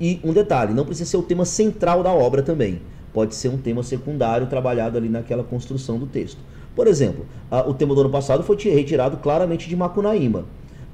E 0.00 0.20
um 0.22 0.32
detalhe, 0.32 0.74
não 0.74 0.84
precisa 0.84 1.10
ser 1.10 1.16
o 1.16 1.22
tema 1.22 1.44
central 1.44 2.02
da 2.02 2.12
obra 2.12 2.42
também. 2.42 2.80
Pode 3.12 3.34
ser 3.34 3.48
um 3.48 3.56
tema 3.56 3.82
secundário 3.82 4.46
trabalhado 4.46 4.96
ali 4.96 5.08
naquela 5.08 5.42
construção 5.42 5.98
do 5.98 6.06
texto. 6.06 6.38
Por 6.78 6.86
exemplo, 6.86 7.26
a, 7.50 7.68
o 7.68 7.74
tema 7.74 7.92
do 7.92 8.02
ano 8.02 8.08
passado 8.08 8.44
foi 8.44 8.56
retirado 8.56 9.16
claramente 9.16 9.68
de 9.68 9.74
Macunaíma. 9.74 10.44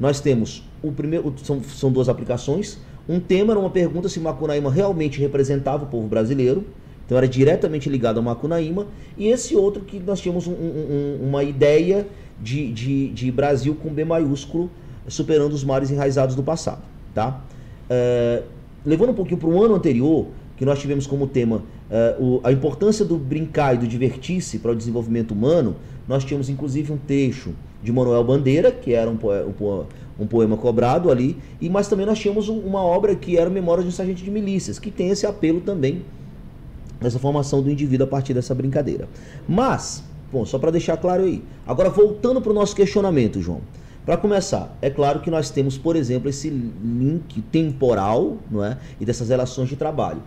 Nós 0.00 0.18
temos 0.18 0.66
o 0.82 0.90
primeiro, 0.90 1.34
são, 1.42 1.62
são 1.62 1.92
duas 1.92 2.08
aplicações. 2.08 2.78
Um 3.06 3.20
tema 3.20 3.52
era 3.52 3.60
uma 3.60 3.68
pergunta 3.68 4.08
se 4.08 4.18
Macunaíma 4.18 4.70
realmente 4.70 5.20
representava 5.20 5.84
o 5.84 5.86
povo 5.86 6.08
brasileiro. 6.08 6.64
Então 7.04 7.18
era 7.18 7.28
diretamente 7.28 7.90
ligado 7.90 8.18
a 8.18 8.22
Macunaíma. 8.22 8.86
E 9.18 9.28
esse 9.28 9.54
outro 9.54 9.84
que 9.84 10.00
nós 10.00 10.22
tínhamos 10.22 10.46
um, 10.46 10.52
um, 10.52 11.18
uma 11.20 11.44
ideia 11.44 12.06
de, 12.40 12.72
de, 12.72 13.08
de 13.10 13.30
Brasil 13.30 13.74
com 13.74 13.90
B 13.90 14.06
maiúsculo 14.06 14.70
superando 15.06 15.52
os 15.52 15.62
mares 15.62 15.90
enraizados 15.90 16.34
do 16.34 16.42
passado. 16.42 16.80
Tá? 17.14 17.42
É, 17.90 18.42
levando 18.86 19.10
um 19.10 19.14
pouquinho 19.14 19.36
para 19.38 19.50
o 19.50 19.62
ano 19.62 19.74
anterior, 19.74 20.28
que 20.56 20.64
nós 20.64 20.78
tivemos 20.78 21.06
como 21.06 21.26
tema 21.26 21.62
é, 21.90 22.16
o, 22.18 22.40
a 22.44 22.52
importância 22.52 23.04
do 23.04 23.16
brincar 23.16 23.74
e 23.74 23.78
do 23.78 23.86
divertir-se 23.86 24.58
para 24.58 24.72
o 24.72 24.76
desenvolvimento 24.76 25.32
humano, 25.32 25.76
nós 26.06 26.24
tínhamos 26.24 26.48
inclusive 26.48 26.92
um 26.92 26.96
trecho 26.96 27.54
de 27.82 27.92
Manuel 27.92 28.24
Bandeira, 28.24 28.70
que 28.70 28.92
era 28.92 29.10
um, 29.10 29.14
um, 29.14 29.84
um 30.18 30.26
poema 30.26 30.56
cobrado 30.56 31.10
ali, 31.10 31.36
e 31.60 31.68
mas 31.68 31.88
também 31.88 32.06
nós 32.06 32.18
tínhamos 32.18 32.48
uma 32.48 32.82
obra 32.82 33.14
que 33.14 33.36
era 33.36 33.50
Memórias 33.50 33.84
de 33.84 33.88
um 33.88 33.92
Sargento 33.92 34.22
de 34.22 34.30
Milícias, 34.30 34.78
que 34.78 34.90
tem 34.90 35.10
esse 35.10 35.26
apelo 35.26 35.60
também 35.60 36.02
nessa 37.00 37.18
formação 37.18 37.62
do 37.62 37.70
indivíduo 37.70 38.06
a 38.06 38.10
partir 38.10 38.32
dessa 38.32 38.54
brincadeira. 38.54 39.08
Mas, 39.46 40.02
bom, 40.32 40.46
só 40.46 40.58
para 40.58 40.70
deixar 40.70 40.96
claro 40.96 41.24
aí. 41.24 41.42
Agora 41.66 41.90
voltando 41.90 42.40
para 42.40 42.50
o 42.50 42.54
nosso 42.54 42.74
questionamento, 42.74 43.40
João. 43.42 43.60
Para 44.06 44.16
começar, 44.18 44.76
é 44.82 44.90
claro 44.90 45.20
que 45.20 45.30
nós 45.30 45.48
temos, 45.48 45.78
por 45.78 45.96
exemplo, 45.96 46.28
esse 46.28 46.50
link 46.50 47.40
temporal 47.50 48.36
não 48.50 48.62
é? 48.62 48.76
e 49.00 49.04
dessas 49.04 49.30
relações 49.30 49.68
de 49.68 49.76
trabalho. 49.76 50.22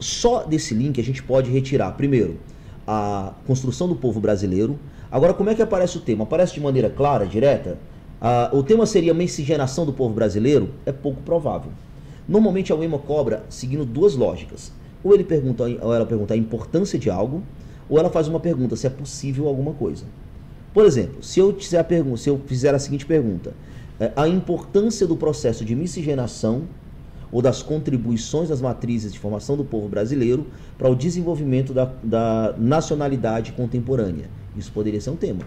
Só 0.00 0.44
desse 0.44 0.74
link 0.74 1.00
a 1.00 1.04
gente 1.04 1.22
pode 1.22 1.50
retirar, 1.50 1.92
primeiro, 1.92 2.38
a 2.86 3.32
construção 3.46 3.88
do 3.88 3.96
povo 3.96 4.20
brasileiro. 4.20 4.78
Agora, 5.10 5.34
como 5.34 5.50
é 5.50 5.54
que 5.54 5.62
aparece 5.62 5.98
o 5.98 6.00
tema? 6.00 6.24
Aparece 6.24 6.54
de 6.54 6.60
maneira 6.60 6.88
clara, 6.88 7.26
direta? 7.26 7.78
Ah, 8.20 8.50
o 8.52 8.62
tema 8.62 8.86
seria 8.86 9.12
miscigenação 9.14 9.84
do 9.84 9.92
povo 9.92 10.14
brasileiro? 10.14 10.70
É 10.86 10.92
pouco 10.92 11.22
provável. 11.22 11.70
Normalmente 12.28 12.72
a 12.72 12.76
UEMA 12.76 12.98
cobra 12.98 13.44
seguindo 13.48 13.84
duas 13.84 14.14
lógicas. 14.14 14.72
Ou, 15.02 15.14
ele 15.14 15.24
pergunta, 15.24 15.64
ou 15.64 15.94
ela 15.94 16.04
pergunta 16.04 16.34
a 16.34 16.36
importância 16.36 16.98
de 16.98 17.08
algo, 17.08 17.42
ou 17.88 17.98
ela 17.98 18.10
faz 18.10 18.28
uma 18.28 18.40
pergunta 18.40 18.76
se 18.76 18.86
é 18.86 18.90
possível 18.90 19.46
alguma 19.46 19.72
coisa. 19.72 20.04
Por 20.74 20.84
exemplo, 20.84 21.22
se 21.22 21.40
eu, 21.40 21.54
fizer 21.54 21.78
a, 21.78 21.84
pergunta, 21.84 22.18
se 22.18 22.28
eu 22.28 22.40
fizer 22.46 22.74
a 22.74 22.78
seguinte 22.78 23.06
pergunta, 23.06 23.54
é, 23.98 24.12
a 24.14 24.28
importância 24.28 25.06
do 25.06 25.16
processo 25.16 25.64
de 25.64 25.74
miscigenação 25.74 26.62
ou 27.30 27.42
das 27.42 27.62
contribuições 27.62 28.48
das 28.48 28.60
matrizes 28.60 29.12
de 29.12 29.18
formação 29.18 29.56
do 29.56 29.64
povo 29.64 29.88
brasileiro 29.88 30.46
para 30.76 30.88
o 30.88 30.94
desenvolvimento 30.94 31.72
da, 31.72 31.92
da 32.02 32.54
nacionalidade 32.58 33.52
contemporânea. 33.52 34.30
Isso 34.56 34.72
poderia 34.72 35.00
ser 35.00 35.10
um 35.10 35.16
tema. 35.16 35.40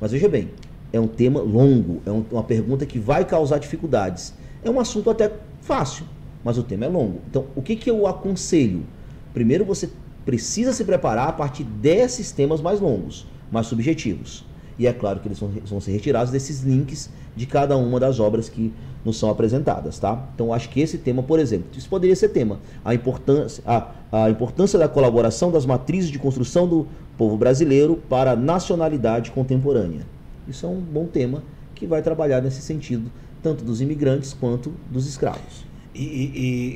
Mas 0.00 0.12
veja 0.12 0.28
bem, 0.28 0.50
é 0.92 1.00
um 1.00 1.06
tema 1.06 1.40
longo, 1.40 2.00
é 2.06 2.10
um, 2.10 2.24
uma 2.30 2.42
pergunta 2.42 2.86
que 2.86 2.98
vai 2.98 3.24
causar 3.24 3.58
dificuldades. 3.58 4.34
É 4.64 4.70
um 4.70 4.80
assunto 4.80 5.10
até 5.10 5.32
fácil, 5.60 6.04
mas 6.44 6.58
o 6.58 6.62
tema 6.62 6.86
é 6.86 6.88
longo. 6.88 7.20
Então, 7.28 7.46
o 7.54 7.62
que, 7.62 7.76
que 7.76 7.90
eu 7.90 8.06
aconselho? 8.06 8.84
Primeiro, 9.32 9.64
você 9.64 9.90
precisa 10.24 10.72
se 10.72 10.84
preparar 10.84 11.28
a 11.28 11.32
partir 11.32 11.64
desses 11.64 12.32
temas 12.32 12.60
mais 12.60 12.80
longos, 12.80 13.26
mais 13.50 13.66
subjetivos. 13.66 14.44
E 14.78 14.86
é 14.86 14.92
claro 14.92 15.20
que 15.20 15.28
eles 15.28 15.38
vão, 15.38 15.50
vão 15.64 15.80
ser 15.80 15.92
retirados 15.92 16.30
desses 16.30 16.62
links 16.62 17.10
de 17.34 17.46
cada 17.46 17.76
uma 17.76 17.98
das 17.98 18.20
obras 18.20 18.48
que 18.48 18.72
nos 19.04 19.18
são 19.18 19.30
apresentadas, 19.30 19.98
tá? 19.98 20.28
Então 20.34 20.52
acho 20.52 20.68
que 20.68 20.80
esse 20.80 20.98
tema, 20.98 21.22
por 21.22 21.38
exemplo, 21.38 21.66
isso 21.76 21.88
poderia 21.88 22.16
ser 22.16 22.30
tema, 22.30 22.58
a 22.84 22.92
importância, 22.94 23.62
a, 23.64 23.90
a 24.10 24.30
importância 24.30 24.78
da 24.78 24.88
colaboração 24.88 25.50
das 25.50 25.64
matrizes 25.64 26.10
de 26.10 26.18
construção 26.18 26.66
do 26.66 26.86
povo 27.16 27.36
brasileiro 27.36 28.02
para 28.08 28.32
a 28.32 28.36
nacionalidade 28.36 29.30
contemporânea. 29.30 30.00
Isso 30.48 30.66
é 30.66 30.68
um 30.68 30.80
bom 30.80 31.06
tema 31.06 31.42
que 31.74 31.86
vai 31.86 32.02
trabalhar 32.02 32.40
nesse 32.40 32.60
sentido, 32.60 33.10
tanto 33.42 33.64
dos 33.64 33.80
imigrantes 33.80 34.32
quanto 34.32 34.72
dos 34.90 35.06
escravos. 35.06 35.64
E, 35.94 36.02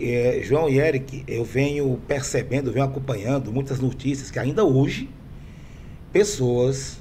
e, 0.02 0.14
é, 0.14 0.42
João 0.42 0.68
e 0.68 0.78
Eric, 0.78 1.24
eu 1.28 1.44
venho 1.44 1.98
percebendo, 2.08 2.72
venho 2.72 2.84
acompanhando 2.84 3.52
muitas 3.52 3.78
notícias 3.78 4.30
que 4.30 4.38
ainda 4.38 4.64
hoje 4.64 5.10
pessoas, 6.12 6.99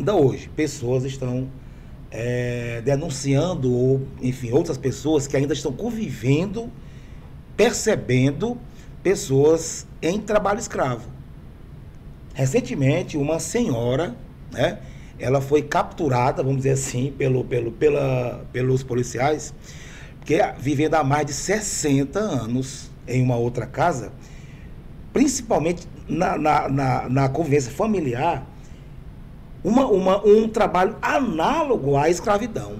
ainda 0.00 0.14
hoje, 0.14 0.48
pessoas 0.56 1.04
estão 1.04 1.46
é, 2.10 2.80
denunciando, 2.82 3.72
ou 3.72 4.06
enfim, 4.20 4.50
outras 4.50 4.78
pessoas 4.78 5.26
que 5.26 5.36
ainda 5.36 5.52
estão 5.52 5.72
convivendo, 5.72 6.70
percebendo 7.56 8.56
pessoas 9.02 9.86
em 10.00 10.18
trabalho 10.18 10.58
escravo. 10.58 11.06
Recentemente, 12.32 13.18
uma 13.18 13.38
senhora, 13.38 14.16
né, 14.50 14.78
ela 15.18 15.40
foi 15.40 15.60
capturada, 15.60 16.42
vamos 16.42 16.58
dizer 16.58 16.70
assim, 16.70 17.12
pelo, 17.16 17.44
pelo, 17.44 17.70
pela, 17.70 18.46
pelos 18.52 18.82
policiais, 18.82 19.52
que 20.24 20.38
vivendo 20.58 20.94
há 20.94 21.04
mais 21.04 21.26
de 21.26 21.34
60 21.34 22.18
anos 22.18 22.90
em 23.06 23.22
uma 23.22 23.36
outra 23.36 23.66
casa, 23.66 24.12
principalmente 25.12 25.86
na, 26.08 26.38
na, 26.38 26.68
na, 26.68 27.08
na 27.08 27.28
convivência 27.28 27.70
familiar, 27.70 28.46
uma, 29.62 29.86
uma, 29.86 30.26
um 30.26 30.48
trabalho 30.48 30.96
análogo 31.00 31.96
à 31.96 32.08
escravidão. 32.08 32.76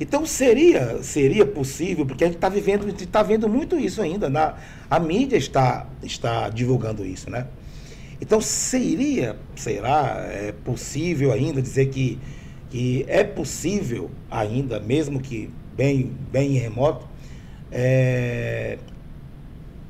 Então 0.00 0.24
seria, 0.24 1.02
seria 1.02 1.44
possível, 1.44 2.06
porque 2.06 2.24
a 2.24 2.26
gente 2.26 2.36
está 2.36 2.48
vivendo, 2.48 2.88
está 2.88 3.22
vendo 3.22 3.48
muito 3.48 3.78
isso 3.78 4.00
ainda. 4.00 4.30
Na, 4.30 4.54
a 4.90 4.98
mídia 4.98 5.36
está, 5.36 5.86
está 6.02 6.48
divulgando 6.48 7.04
isso, 7.04 7.30
né? 7.30 7.46
Então 8.20 8.40
seria, 8.40 9.36
será 9.56 10.26
é 10.30 10.52
possível 10.52 11.32
ainda 11.32 11.60
dizer 11.60 11.86
que, 11.86 12.18
que 12.70 13.04
é 13.08 13.22
possível 13.24 14.10
ainda, 14.30 14.80
mesmo 14.80 15.20
que 15.20 15.50
bem, 15.76 16.12
bem 16.30 16.52
remoto, 16.52 17.06
é, 17.70 18.78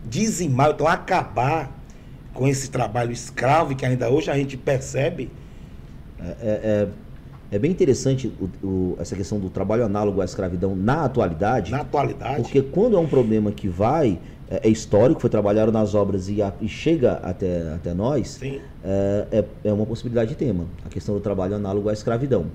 dizimar, 0.04 0.70
então 0.70 0.86
acabar 0.86 1.76
com 2.32 2.46
esse 2.46 2.70
trabalho 2.70 3.12
escravo 3.12 3.74
que 3.74 3.84
ainda 3.84 4.08
hoje 4.08 4.30
a 4.30 4.36
gente 4.36 4.56
percebe 4.56 5.30
é, 6.20 6.34
é, 6.40 6.88
é, 7.52 7.58
bem 7.58 7.70
interessante 7.70 8.32
o, 8.40 8.66
o, 8.66 8.96
essa 8.98 9.16
questão 9.16 9.38
do 9.38 9.50
trabalho 9.50 9.84
análogo 9.84 10.20
à 10.20 10.24
escravidão 10.24 10.76
na 10.76 11.04
atualidade. 11.04 11.70
Na 11.70 11.80
atualidade. 11.80 12.42
Porque 12.42 12.62
quando 12.62 12.96
é 12.96 13.00
um 13.00 13.06
problema 13.06 13.50
que 13.50 13.68
vai, 13.68 14.18
é, 14.50 14.68
é 14.68 14.70
histórico, 14.70 15.20
foi 15.20 15.30
trabalhado 15.30 15.72
nas 15.72 15.94
obras 15.94 16.28
e, 16.28 16.42
a, 16.42 16.52
e 16.60 16.68
chega 16.68 17.14
até, 17.22 17.72
até 17.72 17.94
nós, 17.94 18.40
é, 18.42 18.60
é, 18.84 19.44
é, 19.64 19.72
uma 19.72 19.86
possibilidade 19.86 20.30
de 20.30 20.36
tema. 20.36 20.66
A 20.84 20.88
questão 20.88 21.14
do 21.14 21.20
trabalho 21.20 21.54
análogo 21.54 21.88
à 21.88 21.92
escravidão. 21.92 22.46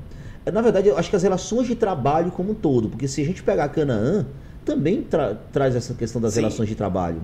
É, 0.45 0.51
na 0.51 0.61
verdade, 0.61 0.87
eu 0.87 0.97
acho 0.97 1.09
que 1.09 1.15
as 1.15 1.23
relações 1.23 1.67
de 1.67 1.75
trabalho 1.75 2.31
como 2.31 2.51
um 2.51 2.55
todo, 2.55 2.89
porque 2.89 3.07
se 3.07 3.21
a 3.21 3.25
gente 3.25 3.41
pegar 3.41 3.67
Canaã, 3.69 4.25
também 4.63 5.01
tra 5.01 5.35
traz 5.51 5.75
essa 5.75 5.93
questão 5.93 6.21
das 6.21 6.33
Sim. 6.33 6.41
relações 6.41 6.69
de 6.69 6.75
trabalho. 6.75 7.21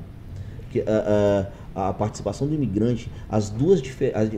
Que, 0.71 0.79
uh, 0.79 0.83
uh, 0.83 1.47
a 1.75 1.93
participação 1.93 2.47
do 2.47 2.53
imigrante, 2.53 3.09
as 3.29 3.49
duas 3.49 3.81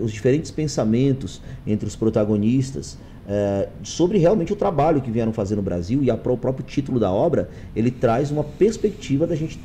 os 0.01 0.11
diferentes 0.11 0.51
pensamentos 0.51 1.41
entre 1.65 1.87
os 1.87 1.95
protagonistas 1.95 2.97
é, 3.27 3.69
sobre 3.81 4.17
realmente 4.17 4.51
o 4.51 4.55
trabalho 4.55 5.01
que 5.01 5.09
vieram 5.09 5.31
fazer 5.31 5.55
no 5.55 5.61
Brasil 5.61 6.03
e 6.03 6.11
a, 6.11 6.15
o 6.15 6.37
próprio 6.37 6.65
título 6.65 6.99
da 6.99 7.11
obra 7.11 7.49
ele 7.75 7.89
traz 7.89 8.31
uma 8.31 8.43
perspectiva 8.43 9.25
da 9.25 9.35
gente 9.35 9.59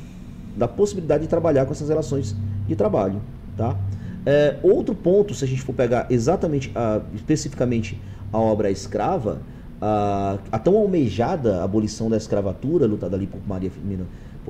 da 0.55 0.67
possibilidade 0.67 1.23
de 1.23 1.29
trabalhar 1.29 1.65
com 1.65 1.71
essas 1.71 1.89
relações 1.89 2.35
de 2.67 2.75
trabalho, 2.75 3.21
tá? 3.55 3.77
É, 4.25 4.57
outro 4.61 4.93
ponto, 4.93 5.33
se 5.33 5.45
a 5.45 5.47
gente 5.47 5.61
for 5.61 5.73
pegar 5.73 6.07
exatamente, 6.09 6.71
a, 6.75 7.01
especificamente 7.15 7.99
a 8.31 8.37
obra 8.37 8.69
Escrava, 8.69 9.41
a, 9.81 10.37
a 10.51 10.59
tão 10.59 10.75
almejada 10.75 11.63
abolição 11.63 12.09
da 12.09 12.17
escravatura, 12.17 12.85
lutada 12.85 13.15
ali 13.15 13.27
por 13.27 13.39
Maria 13.47 13.71
Firmina, 13.71 14.05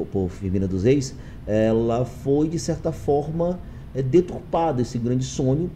por, 0.06 0.30
Firmina 0.30 0.68
dos 0.68 0.84
Reis, 0.84 1.16
ela 1.48 2.06
foi, 2.06 2.48
de 2.48 2.60
certa 2.60 2.92
forma, 2.92 3.60
é, 3.94 4.02
deturpada 4.02 4.82
esse 4.82 4.98
grande 4.98 5.26
sonho 5.26 5.70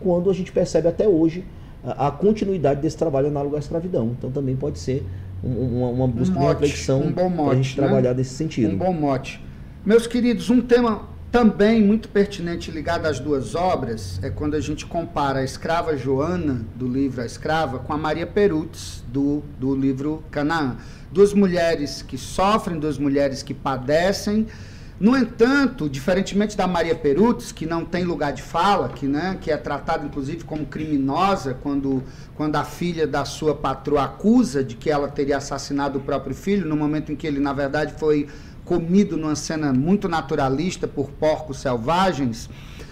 quando 0.00 0.30
a 0.30 0.34
gente 0.34 0.52
percebe 0.52 0.88
até 0.88 1.08
hoje 1.08 1.44
a, 1.84 2.08
a 2.08 2.10
continuidade 2.10 2.80
desse 2.80 2.96
trabalho 2.96 3.28
análogo 3.28 3.56
à 3.56 3.58
escravidão. 3.58 4.14
Então 4.18 4.30
também 4.30 4.56
pode 4.56 4.78
ser 4.78 5.04
um, 5.42 5.78
uma, 5.78 5.88
uma 5.88 6.08
busca 6.08 6.36
um 6.38 6.42
mote, 6.42 6.60
de 6.60 6.66
reflexão 6.66 7.00
um 7.00 7.12
para 7.12 7.26
a 7.26 7.54
gente 7.54 7.80
né? 7.80 7.86
trabalhar 7.86 8.14
nesse 8.14 8.34
sentido. 8.34 8.74
Um 8.74 8.78
bom 8.78 8.92
mote. 8.92 9.42
Meus 9.84 10.06
queridos, 10.06 10.50
um 10.50 10.60
tema 10.60 11.08
também 11.30 11.82
muito 11.82 12.08
pertinente 12.08 12.70
ligado 12.70 13.06
às 13.06 13.20
duas 13.20 13.54
obras 13.54 14.18
é 14.22 14.30
quando 14.30 14.54
a 14.54 14.60
gente 14.60 14.86
compara 14.86 15.40
a 15.40 15.44
escrava 15.44 15.96
Joana, 15.96 16.64
do 16.74 16.88
livro 16.88 17.20
A 17.20 17.26
Escrava, 17.26 17.78
com 17.78 17.92
a 17.92 17.98
Maria 17.98 18.26
Perutz, 18.26 19.04
do, 19.08 19.42
do 19.58 19.74
livro 19.74 20.22
Canaã. 20.30 20.76
Duas 21.10 21.32
mulheres 21.32 22.02
que 22.02 22.18
sofrem, 22.18 22.78
duas 22.78 22.98
mulheres 22.98 23.42
que 23.42 23.54
padecem, 23.54 24.46
no 25.00 25.16
entanto, 25.16 25.88
diferentemente 25.88 26.56
da 26.56 26.66
Maria 26.66 26.94
Perutz, 26.94 27.52
que 27.52 27.64
não 27.64 27.84
tem 27.84 28.02
lugar 28.02 28.32
de 28.32 28.42
fala, 28.42 28.88
que, 28.88 29.06
né, 29.06 29.38
que 29.40 29.48
é 29.48 29.56
tratada 29.56 30.04
inclusive 30.04 30.42
como 30.42 30.66
criminosa 30.66 31.56
quando, 31.62 32.02
quando 32.34 32.56
a 32.56 32.64
filha 32.64 33.06
da 33.06 33.24
sua 33.24 33.54
patroa 33.54 34.04
acusa 34.04 34.64
de 34.64 34.74
que 34.74 34.90
ela 34.90 35.06
teria 35.06 35.36
assassinado 35.36 35.98
o 35.98 36.02
próprio 36.02 36.34
filho, 36.34 36.66
no 36.66 36.76
momento 36.76 37.12
em 37.12 37.16
que 37.16 37.28
ele, 37.28 37.38
na 37.38 37.52
verdade, 37.52 37.94
foi 37.96 38.26
comido 38.64 39.16
numa 39.16 39.36
cena 39.36 39.72
muito 39.72 40.08
naturalista 40.08 40.88
por 40.88 41.10
porcos 41.12 41.58
selvagens, 41.58 42.50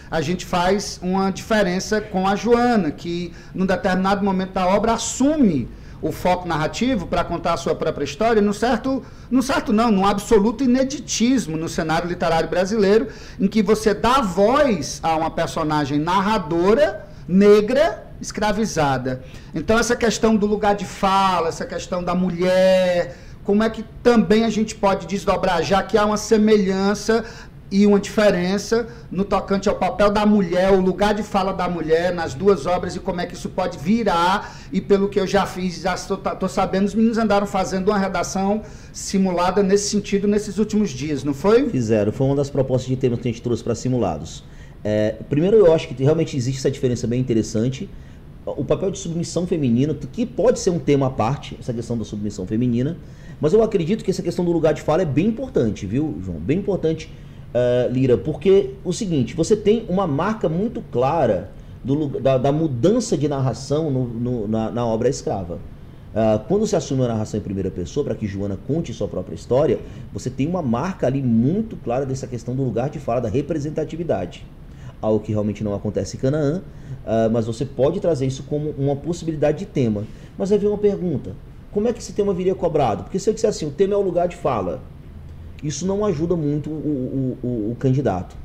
a 0.09 0.20
gente 0.20 0.46
faz 0.46 1.00
uma 1.02 1.31
diferença 1.31 2.00
com 2.00 2.29
a 2.29 2.37
Joana, 2.37 2.92
que 2.92 3.33
num 3.52 3.66
determinado 3.66 4.24
momento 4.24 4.52
da 4.52 4.68
obra 4.68 4.92
assume 4.92 5.68
o 6.00 6.12
foco 6.12 6.46
narrativo 6.46 7.06
para 7.06 7.24
contar 7.24 7.54
a 7.54 7.56
sua 7.56 7.74
própria 7.74 8.04
história, 8.04 8.42
no 8.42 8.52
certo, 8.52 9.02
no 9.30 9.42
certo 9.42 9.72
não, 9.72 9.90
num 9.90 10.06
absoluto 10.06 10.62
ineditismo 10.62 11.56
no 11.56 11.68
cenário 11.68 12.09
literário 12.09 12.48
brasileiro, 12.48 13.09
em 13.40 13.46
que 13.46 13.62
você 13.62 13.94
dá 13.94 14.20
voz 14.20 15.00
a 15.02 15.16
uma 15.16 15.30
personagem 15.30 15.98
narradora 15.98 17.06
negra 17.28 18.06
escravizada. 18.20 19.22
Então 19.54 19.78
essa 19.78 19.96
questão 19.96 20.37
do 20.37 20.46
lugar 20.46 20.74
de 20.74 20.85
fala, 20.85 21.48
essa 21.48 21.66
questão 21.66 22.02
da 22.02 22.14
mulher, 22.14 23.16
como 23.44 23.62
é 23.62 23.70
que 23.70 23.85
também 24.02 24.44
a 24.44 24.50
gente 24.50 24.74
pode 24.74 25.06
desdobrar, 25.06 25.62
já 25.62 25.82
que 25.82 25.96
há 25.96 26.04
uma 26.04 26.16
semelhança 26.16 27.24
e 27.70 27.87
uma 27.87 27.98
diferença 27.98 28.87
no 29.11 29.24
tocante 29.24 29.68
ao 29.68 29.74
papel 29.74 30.11
da 30.11 30.24
mulher, 30.24 30.70
o 30.70 30.81
lugar 30.81 31.14
de 31.14 31.22
fala 31.22 31.52
da 31.52 31.68
mulher 31.68 32.14
nas 32.14 32.33
duas 32.33 32.64
obras 32.64 32.94
e 32.94 33.00
como 33.00 33.20
é 33.20 33.26
que 33.26 33.35
isso 33.35 33.48
pode 33.48 33.79
virar. 33.79 34.57
E 34.72 34.81
pelo 34.81 35.09
que 35.09 35.18
eu 35.18 35.26
já 35.26 35.46
fiz, 35.46 35.81
já 35.81 35.94
estou 35.94 36.48
sabendo, 36.48 36.87
os 36.87 36.94
meninos 36.94 37.18
andaram 37.18 37.46
fazendo 37.46 37.88
uma 37.88 37.98
redação 37.98 38.62
simulada 38.92 39.62
nesse 39.62 39.88
sentido 39.88 40.29
nesses 40.29 40.59
últimos 40.59 40.90
dias, 40.90 41.24
não 41.24 41.35
foi? 41.35 41.68
Fizeram, 41.68 42.12
foi 42.12 42.26
uma 42.26 42.37
das 42.37 42.50
propostas 42.50 42.88
de 42.88 42.96
temas 42.96 43.20
que 43.20 43.29
a 43.29 43.33
gente 43.33 43.42
trouxe 43.42 43.64
para 43.64 43.74
simulados. 43.74 44.44
É, 44.85 45.16
primeiro, 45.29 45.57
eu 45.57 45.72
acho 45.72 45.88
que 45.88 46.02
realmente 46.02 46.37
existe 46.37 46.59
essa 46.59 46.70
diferença 46.70 47.07
bem 47.07 47.20
interessante. 47.20 47.90
O 48.44 48.64
papel 48.64 48.92
de 48.92 48.98
submissão 48.98 49.44
feminina, 49.44 49.92
que 50.12 50.24
pode 50.24 50.61
ser 50.61 50.70
um 50.70 50.79
tema 50.79 51.09
à 51.09 51.11
parte, 51.11 51.57
essa 51.59 51.72
questão 51.72 51.98
da 51.98 52.05
submissão 52.05 52.46
feminina, 52.46 52.96
mas 53.40 53.52
eu 53.52 53.61
acredito 53.61 54.05
que 54.05 54.11
essa 54.11 54.22
questão 54.22 54.44
do 54.44 54.52
lugar 54.52 54.72
de 54.72 54.83
fala 54.83 55.02
é 55.02 55.05
bem 55.05 55.26
importante, 55.26 55.85
viu, 55.85 56.16
João? 56.24 56.38
Bem 56.38 56.59
importante 56.59 57.11
uh, 57.57 57.92
Lira, 57.92 58.19
porque 58.19 58.75
o 58.85 58.92
seguinte, 58.92 59.35
você 59.35 59.57
tem 59.57 59.87
uma 59.88 60.07
marca 60.07 60.48
muito 60.48 60.83
clara 60.92 61.50
do, 61.83 62.21
da, 62.21 62.37
da 62.37 62.52
mudança 62.52 63.17
de 63.17 63.29
narração 63.29 63.90
no, 63.90 64.04
no, 64.07 64.48
na, 64.48 64.71
na, 64.71 64.87
obra 64.87 65.09
Escrava. 65.09 65.59
Uh, 66.15 66.38
quando 66.48 66.67
se 66.67 66.75
assume 66.75 67.04
a 67.04 67.09
narração 67.09 67.38
em 67.38 67.42
primeira 67.42 67.71
pessoa, 67.71 68.04
para 68.04 68.15
que 68.15 68.27
Joana 68.27 68.59
conte 68.67 68.92
sua 68.92 69.07
própria 69.07 69.35
história, 69.35 69.79
você 70.13 70.31
tem 70.31 70.46
uma 70.46 70.63
marca 70.63 71.07
ali 71.07 71.23
muito 71.23 71.77
clara 71.77 72.07
dessa 72.07 72.27
questão 72.27 72.54
do 72.54 72.63
lugar 72.63 72.90
de 72.90 72.98
fala, 72.98 73.21
da 73.21 73.29
representatividade. 73.29 74.46
Algo 75.00 75.21
que 75.21 75.31
realmente 75.31 75.63
não 75.63 75.75
acontece 75.75 76.17
em 76.17 76.21
Canaã, 76.21 76.63
uh, 77.04 77.31
mas 77.31 77.46
você 77.46 77.65
pode 77.65 78.00
trazer 78.00 78.27
isso 78.27 78.42
como 78.44 78.71
uma 78.79 78.96
possibilidade 78.96 79.59
de 79.59 79.67
tema. 79.67 80.04
Mas 80.38 80.50
aí 80.50 80.59
vem 80.59 80.69
uma 80.69 80.79
pergunta: 80.79 81.33
como 81.71 81.87
é 81.87 81.92
que 81.92 81.98
esse 81.98 82.15
tema 82.15 82.33
viria 82.33 82.54
cobrado? 82.54 83.04
Porque 83.04 83.19
se 83.19 83.29
eu 83.29 83.35
disser 83.35 83.50
assim, 83.50 83.67
o 83.67 83.71
tema 83.71 83.92
é 83.92 83.96
o 83.96 84.00
lugar 84.00 84.27
de 84.27 84.37
fala, 84.37 84.81
isso 85.67 85.87
não 85.87 86.04
ajuda 86.04 86.37
muito 86.37 86.71
o, 86.71 87.37
o, 87.42 87.46
o, 87.46 87.73
o 87.73 87.77
candidato. 87.77 88.37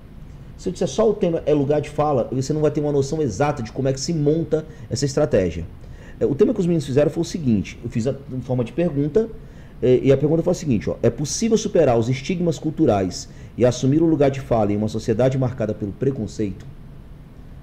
Se 0.58 0.70
eu 0.70 0.74
disser 0.74 0.88
só 0.88 1.10
o 1.10 1.14
tema 1.14 1.42
é 1.46 1.54
lugar 1.54 1.82
de 1.82 1.90
fala, 1.90 2.30
você 2.32 2.54
não 2.54 2.62
vai 2.62 2.70
ter 2.72 2.82
uma 2.82 2.92
noção 2.92 3.22
exata 3.22 3.64
de 3.64 3.72
como 3.72 3.88
é 3.88 3.94
que 3.94 4.00
se 4.00 4.14
monta 4.14 4.66
essa 4.90 5.06
estratégia. 5.06 5.66
É, 6.20 6.26
o 6.26 6.36
tema 6.36 6.54
que 6.54 6.60
os 6.60 6.68
meninos 6.68 6.86
fizeram 6.86 7.10
foi 7.10 7.22
o 7.22 7.26
seguinte: 7.26 7.80
eu 7.84 7.90
fiz 7.90 8.06
em 8.06 8.42
forma 8.42 8.64
de 8.64 8.72
pergunta, 8.72 9.28
E, 9.82 10.02
e 10.08 10.12
a 10.12 10.18
pergunta 10.18 10.44
foi 10.44 10.52
a 10.52 10.54
seguinte: 10.54 10.90
ó, 10.90 10.96
é 11.02 11.10
possível 11.10 11.58
superar 11.58 11.98
os 11.98 12.08
estigmas 12.10 12.60
culturais 12.60 13.28
e 13.58 13.66
assumir 13.66 14.02
o 14.02 14.06
lugar 14.06 14.30
de 14.30 14.40
fala 14.40 14.72
em 14.72 14.78
uma 14.78 14.88
sociedade 14.88 15.38
marcada 15.38 15.74
pelo 15.74 15.92
preconceito? 15.92 16.66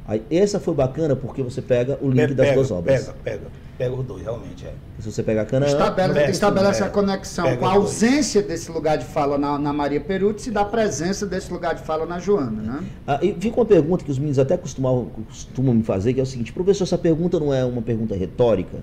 Aí, 0.06 0.22
essa 0.30 0.59
foi 0.59 0.74
bacana 0.74 1.14
porque 1.14 1.42
você 1.42 1.62
pega 1.62 1.98
o 2.00 2.09
link 2.09 2.28
Pega, 2.28 2.34
das 2.34 2.54
duas 2.54 2.70
obras. 2.70 3.06
Pega, 3.06 3.16
pega. 3.22 3.46
Pega 3.78 3.94
os 3.94 4.04
dois, 4.04 4.24
realmente. 4.24 4.66
É. 4.66 4.74
Se 4.98 5.12
você 5.12 5.22
pegar 5.22 5.44
Canaã, 5.44 5.68
Estabelece, 5.68 6.30
estabelece 6.32 6.82
a 6.82 6.88
conexão 6.88 7.56
com 7.56 7.64
a 7.64 7.74
ausência 7.74 8.42
desse 8.42 8.72
lugar 8.72 8.98
de 8.98 9.04
fala 9.04 9.38
na, 9.38 9.56
na 9.56 9.72
Maria 9.72 10.00
Perutz 10.00 10.48
e 10.48 10.50
da 10.50 10.64
presença 10.64 11.24
desse 11.24 11.52
lugar 11.52 11.76
de 11.76 11.82
fala 11.82 12.04
na 12.04 12.18
Joana, 12.18 12.60
né? 12.60 12.84
Ah, 13.06 13.20
e 13.22 13.32
fica 13.34 13.56
uma 13.56 13.64
pergunta 13.64 14.04
que 14.04 14.10
os 14.10 14.18
meninos 14.18 14.40
até 14.40 14.56
costumavam, 14.56 15.06
costumam 15.28 15.72
me 15.74 15.84
fazer, 15.84 16.12
que 16.12 16.18
é 16.18 16.22
o 16.24 16.26
seguinte, 16.26 16.52
professor, 16.52 16.82
essa 16.82 16.98
pergunta 16.98 17.38
não 17.38 17.54
é 17.54 17.64
uma 17.64 17.80
pergunta 17.80 18.16
retórica? 18.16 18.78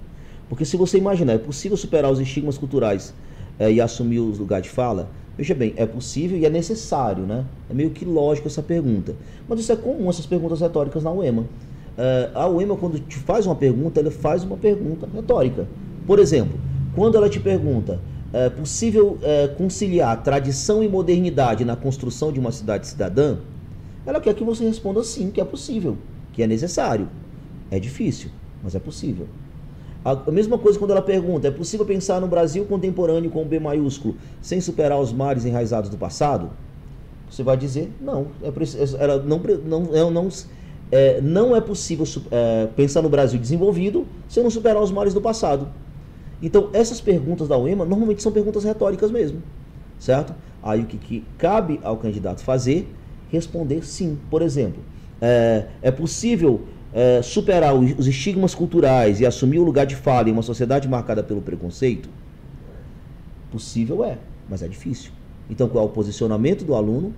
Porque 0.47 0.63
se 0.63 0.77
você 0.77 0.97
imaginar, 0.97 1.33
é 1.33 1.37
possível 1.37 1.75
superar 1.75 2.09
os 2.09 2.21
estigmas 2.21 2.57
culturais 2.57 3.13
eh, 3.59 3.73
e 3.73 3.81
assumir 3.81 4.19
os 4.19 4.39
lugares 4.39 4.67
de 4.67 4.71
fala? 4.71 5.09
Veja 5.37 5.53
bem, 5.53 5.73
é 5.75 5.85
possível 5.85 6.37
e 6.37 6.45
é 6.45 6.49
necessário, 6.49 7.25
né? 7.25 7.43
É 7.69 7.73
meio 7.73 7.89
que 7.89 8.05
lógico 8.05 8.47
essa 8.47 8.63
pergunta. 8.63 9.13
Mas 9.49 9.59
isso 9.59 9.73
é 9.73 9.75
comum, 9.75 10.09
essas 10.09 10.25
perguntas 10.25 10.61
retóricas 10.61 11.03
na 11.03 11.11
UEMA. 11.11 11.43
Eh, 11.97 12.29
a 12.33 12.47
UEMA, 12.47 12.75
quando 12.75 12.99
te 12.99 13.17
faz 13.17 13.45
uma 13.45 13.55
pergunta, 13.55 13.99
ela 13.99 14.11
faz 14.11 14.43
uma 14.43 14.57
pergunta 14.57 15.07
retórica. 15.13 15.67
Por 16.05 16.19
exemplo, 16.19 16.59
quando 16.93 17.17
ela 17.17 17.29
te 17.29 17.39
pergunta, 17.39 17.99
é 18.33 18.49
possível 18.49 19.17
eh, 19.21 19.47
conciliar 19.57 20.21
tradição 20.21 20.83
e 20.83 20.89
modernidade 20.89 21.63
na 21.63 21.75
construção 21.75 22.31
de 22.31 22.39
uma 22.39 22.51
cidade 22.51 22.87
cidadã? 22.87 23.37
Ela 24.05 24.19
quer 24.19 24.33
que 24.35 24.43
você 24.43 24.65
responda 24.65 25.03
sim, 25.03 25.31
que 25.31 25.41
é 25.41 25.45
possível, 25.45 25.97
que 26.33 26.43
é 26.43 26.47
necessário. 26.47 27.07
É 27.71 27.79
difícil, 27.79 28.29
mas 28.61 28.75
é 28.75 28.79
possível. 28.79 29.27
A 30.03 30.29
mesma 30.29 30.59
coisa 30.59 30.77
quando 30.77 30.91
ela 30.91 31.01
pergunta: 31.01 31.47
é 31.47 31.51
possível 31.51 31.85
pensar 31.85 32.21
no 32.21 32.27
Brasil 32.27 32.65
contemporâneo 32.65 33.31
com 33.31 33.43
B 33.43 33.59
maiúsculo 33.59 34.15
sem 34.39 34.61
superar 34.61 34.99
os 34.99 35.11
mares 35.11 35.45
enraizados 35.45 35.89
do 35.89 35.97
passado? 35.97 36.51
Você 37.27 37.41
vai 37.41 37.57
dizer: 37.57 37.91
não. 37.99 38.27
É, 38.43 38.51
preci- 38.51 38.77
ela 38.99 39.17
não, 39.23 39.41
não, 39.65 39.95
é, 39.95 40.11
não, 40.11 40.27
é, 40.95 41.19
não 41.21 41.53
é 41.53 41.59
possível 41.59 42.05
é, 42.31 42.67
pensar 42.73 43.01
no 43.01 43.09
Brasil 43.09 43.37
desenvolvido 43.37 44.07
sem 44.29 44.41
não 44.41 44.49
superar 44.49 44.81
os 44.81 44.91
mares 44.91 45.13
do 45.13 45.19
passado. 45.19 45.67
Então, 46.41 46.69
essas 46.71 47.01
perguntas 47.01 47.49
da 47.49 47.57
UEMA 47.57 47.83
normalmente 47.83 48.23
são 48.23 48.31
perguntas 48.31 48.63
retóricas 48.63 49.11
mesmo, 49.11 49.43
certo? 49.99 50.33
Aí 50.63 50.83
o 50.83 50.85
que, 50.85 50.97
que 50.97 51.25
cabe 51.37 51.81
ao 51.83 51.97
candidato 51.97 52.41
fazer? 52.41 52.89
Responder 53.29 53.85
sim. 53.85 54.17
Por 54.29 54.41
exemplo, 54.41 54.81
é, 55.21 55.65
é 55.81 55.91
possível 55.91 56.61
é, 56.93 57.21
superar 57.21 57.75
os 57.75 57.99
os 57.99 58.07
estigmas 58.07 58.55
culturais 58.55 59.19
e 59.19 59.25
assumir 59.25 59.59
o 59.59 59.65
lugar 59.65 59.85
de 59.85 59.97
fala 59.97 60.29
em 60.29 60.31
uma 60.31 60.43
sociedade 60.43 60.87
marcada 60.87 61.21
pelo 61.21 61.41
preconceito? 61.41 62.07
Possível 63.51 64.05
é, 64.05 64.17
mas 64.49 64.63
é 64.63 64.67
difícil. 64.69 65.11
Então, 65.49 65.67
qual 65.67 65.83
é 65.83 65.87
o 65.87 65.91
posicionamento 65.91 66.63
do 66.63 66.73
aluno? 66.73 67.13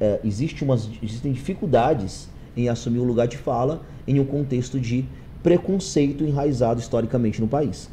É, 0.00 0.20
existe 0.22 0.62
umas, 0.62 0.88
existem 1.02 1.32
dificuldades 1.32 2.28
em 2.58 2.68
assumir 2.68 2.98
o 2.98 3.04
lugar 3.04 3.28
de 3.28 3.38
fala 3.38 3.82
em 4.06 4.18
um 4.18 4.24
contexto 4.24 4.80
de 4.80 5.04
preconceito 5.42 6.24
enraizado 6.24 6.80
historicamente 6.80 7.40
no 7.40 7.46
país. 7.46 7.88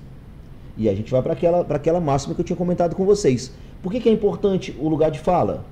E 0.76 0.90
a 0.90 0.96
gente 0.96 1.12
vai 1.12 1.22
para 1.22 1.34
aquela, 1.34 1.62
aquela 1.62 2.02
máxima 2.02 2.34
que 2.34 2.42
eu 2.42 2.46
tinha 2.46 2.58
comentado 2.58 2.96
com 2.96 3.06
vocês. 3.06 3.52
Por 3.84 3.92
que, 3.92 4.00
que 4.00 4.10
é 4.10 4.12
importante 4.12 4.76
o 4.80 4.90
lugar 4.90 5.12
de 5.12 5.20
fala? 5.20 5.64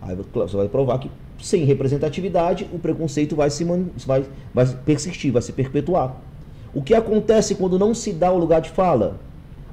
Aí 0.00 0.16
você 0.16 0.56
vai 0.56 0.68
provar 0.68 0.98
que 0.98 1.10
sem 1.38 1.64
representatividade 1.64 2.66
o 2.72 2.78
preconceito 2.78 3.36
vai, 3.36 3.50
se 3.50 3.64
vai, 4.06 4.24
vai 4.54 4.66
persistir, 4.66 5.30
vai 5.30 5.42
se 5.42 5.52
perpetuar. 5.52 6.16
O 6.72 6.82
que 6.82 6.94
acontece 6.94 7.54
quando 7.54 7.78
não 7.78 7.94
se 7.94 8.12
dá 8.12 8.32
o 8.32 8.38
lugar 8.38 8.62
de 8.62 8.70
fala? 8.70 9.20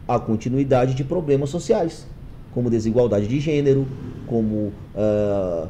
A 0.06 0.20
continuidade 0.20 0.94
de 0.94 1.04
problemas 1.04 1.50
sociais, 1.50 2.06
como 2.54 2.70
desigualdade 2.70 3.28
de 3.28 3.40
gênero, 3.40 3.88
como 4.26 4.74
ah, 4.96 5.68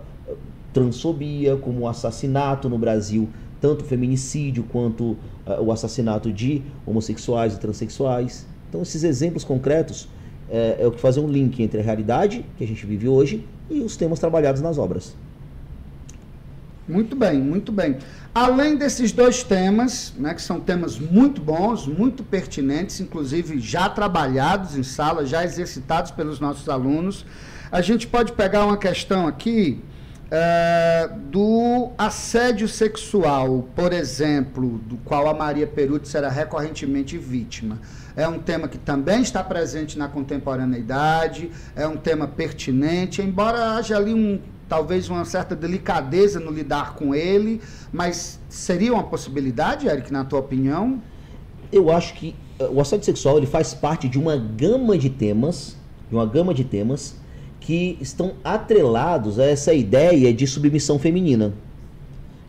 transfobia, 0.73 1.55
como 1.55 1.87
assassinato 1.87 2.69
no 2.69 2.77
Brasil, 2.77 3.29
tanto 3.59 3.83
feminicídio 3.83 4.63
quanto 4.63 5.17
ah, 5.45 5.61
o 5.61 5.71
assassinato 5.71 6.31
de 6.31 6.61
homossexuais 6.85 7.55
e 7.55 7.59
transexuais. 7.59 8.45
Então, 8.69 8.81
esses 8.81 9.03
exemplos 9.03 9.43
concretos 9.43 10.07
é, 10.49 10.77
é 10.79 10.87
o 10.87 10.91
que 10.91 10.99
fazem 10.99 11.23
um 11.23 11.27
link 11.27 11.61
entre 11.61 11.79
a 11.79 11.83
realidade 11.83 12.45
que 12.57 12.63
a 12.63 12.67
gente 12.67 12.85
vive 12.85 13.07
hoje 13.07 13.45
e 13.69 13.79
os 13.79 13.97
temas 13.97 14.19
trabalhados 14.19 14.61
nas 14.61 14.77
obras. 14.77 15.15
Muito 16.87 17.17
bem, 17.17 17.37
muito 17.37 17.69
bem. 17.69 17.97
Além 18.33 18.77
desses 18.77 19.11
dois 19.11 19.43
temas, 19.43 20.13
né, 20.17 20.33
que 20.33 20.41
são 20.41 20.59
temas 20.59 20.97
muito 20.97 21.41
bons, 21.41 21.85
muito 21.85 22.23
pertinentes, 22.23 23.01
inclusive 23.01 23.59
já 23.59 23.89
trabalhados 23.89 24.77
em 24.77 24.83
sala, 24.83 25.25
já 25.25 25.43
exercitados 25.43 26.11
pelos 26.11 26.39
nossos 26.39 26.69
alunos, 26.69 27.25
a 27.69 27.81
gente 27.81 28.07
pode 28.07 28.31
pegar 28.31 28.65
uma 28.65 28.77
questão 28.77 29.27
aqui 29.27 29.81
do 31.29 31.91
assédio 31.97 32.67
sexual, 32.67 33.67
por 33.75 33.93
exemplo, 33.93 34.79
do 34.79 34.97
qual 34.97 35.27
a 35.27 35.33
Maria 35.33 35.65
Perutz 35.65 36.13
era 36.13 36.29
recorrentemente 36.29 37.17
vítima. 37.17 37.79
É 38.15 38.27
um 38.27 38.39
tema 38.39 38.67
que 38.67 38.77
também 38.77 39.21
está 39.21 39.43
presente 39.43 39.97
na 39.97 40.07
contemporaneidade, 40.07 41.51
é 41.75 41.87
um 41.87 41.95
tema 41.95 42.27
pertinente, 42.27 43.21
embora 43.21 43.75
haja 43.75 43.95
ali 43.95 44.13
um 44.13 44.39
talvez 44.67 45.09
uma 45.09 45.23
certa 45.23 45.55
delicadeza 45.55 46.39
no 46.39 46.51
lidar 46.51 46.95
com 46.95 47.15
ele, 47.15 47.61
mas 47.91 48.37
seria 48.49 48.93
uma 48.93 49.03
possibilidade, 49.03 49.87
Eric, 49.87 50.11
na 50.11 50.25
tua 50.25 50.39
opinião? 50.39 51.01
Eu 51.71 51.89
acho 51.89 52.13
que 52.15 52.35
eh, 52.59 52.67
o 52.69 52.81
assédio 52.81 53.05
sexual 53.05 53.37
ele 53.37 53.45
faz 53.45 53.73
parte 53.73 54.09
de 54.09 54.19
uma 54.19 54.35
gama 54.35 54.97
de 54.97 55.09
temas, 55.09 55.77
de 56.09 56.15
uma 56.15 56.25
gama 56.25 56.53
de 56.53 56.63
temas 56.63 57.15
que 57.67 57.97
estão 57.99 58.31
atrelados 58.45 59.37
a 59.37 59.43
essa 59.43 59.73
ideia 59.73 60.33
de 60.33 60.47
submissão 60.47 60.97
feminina. 60.97 61.53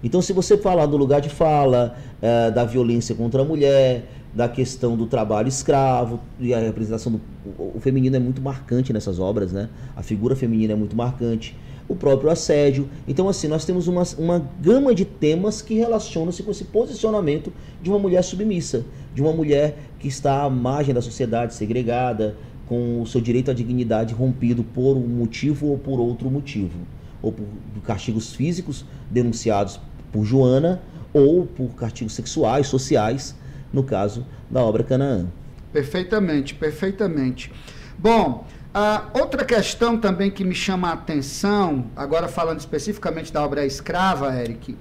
Então, 0.00 0.22
se 0.22 0.32
você 0.32 0.56
falar 0.56 0.86
do 0.86 0.96
lugar 0.96 1.20
de 1.20 1.28
fala, 1.28 1.96
eh, 2.22 2.52
da 2.52 2.64
violência 2.64 3.16
contra 3.16 3.42
a 3.42 3.44
mulher, 3.44 4.04
da 4.32 4.48
questão 4.48 4.96
do 4.96 5.06
trabalho 5.06 5.48
escravo, 5.48 6.20
e 6.38 6.54
a 6.54 6.60
representação 6.60 7.10
do 7.10 7.20
o 7.58 7.80
feminino 7.80 8.14
é 8.14 8.20
muito 8.20 8.40
marcante 8.40 8.92
nessas 8.92 9.18
obras, 9.18 9.50
né? 9.50 9.68
A 9.96 10.04
figura 10.04 10.36
feminina 10.36 10.74
é 10.74 10.76
muito 10.76 10.94
marcante, 10.94 11.56
o 11.88 11.96
próprio 11.96 12.30
assédio. 12.30 12.88
Então, 13.08 13.28
assim, 13.28 13.48
nós 13.48 13.64
temos 13.64 13.88
uma, 13.88 14.04
uma 14.18 14.48
gama 14.60 14.94
de 14.94 15.04
temas 15.04 15.60
que 15.60 15.74
relacionam-se 15.74 16.44
com 16.44 16.52
esse 16.52 16.62
posicionamento 16.62 17.52
de 17.82 17.90
uma 17.90 17.98
mulher 17.98 18.22
submissa, 18.22 18.84
de 19.12 19.20
uma 19.20 19.32
mulher 19.32 19.78
que 19.98 20.06
está 20.06 20.44
à 20.44 20.50
margem 20.50 20.94
da 20.94 21.02
sociedade, 21.02 21.54
segregada, 21.54 22.36
com 22.68 23.00
o 23.00 23.06
seu 23.06 23.20
direito 23.20 23.50
à 23.50 23.54
dignidade 23.54 24.12
rompido 24.12 24.62
por 24.62 24.96
um 24.96 25.06
motivo 25.06 25.68
ou 25.68 25.78
por 25.78 25.98
outro 25.98 26.30
motivo 26.30 26.78
ou 27.22 27.32
por, 27.32 27.46
castigos 27.84 28.34
físicos 28.34 28.84
denunciados 29.10 29.80
por 30.12 30.24
Joana, 30.24 30.80
ou 31.12 31.46
por 31.46 31.68
castigos 31.74 32.14
sexuais, 32.14 32.66
sociais, 32.66 33.34
no 33.72 33.82
caso 33.82 34.26
da 34.50 34.62
obra 34.62 34.84
Canaã. 34.84 35.26
Perfeitamente, 35.72 36.54
perfeitamente. 36.54 37.52
Bom, 37.98 38.46
outra 39.18 39.44
questão 39.44 39.98
também 39.98 40.30
que 40.30 40.44
me 40.44 40.54
chama 40.54 40.90
a 40.90 40.92
atenção, 40.92 41.86
agora 41.96 42.28
falando 42.28 42.60
especificamente 42.60 43.32
da 43.32 43.42
obra 43.44 43.66
Escrava, 43.66 44.34
Eric, 44.40 44.76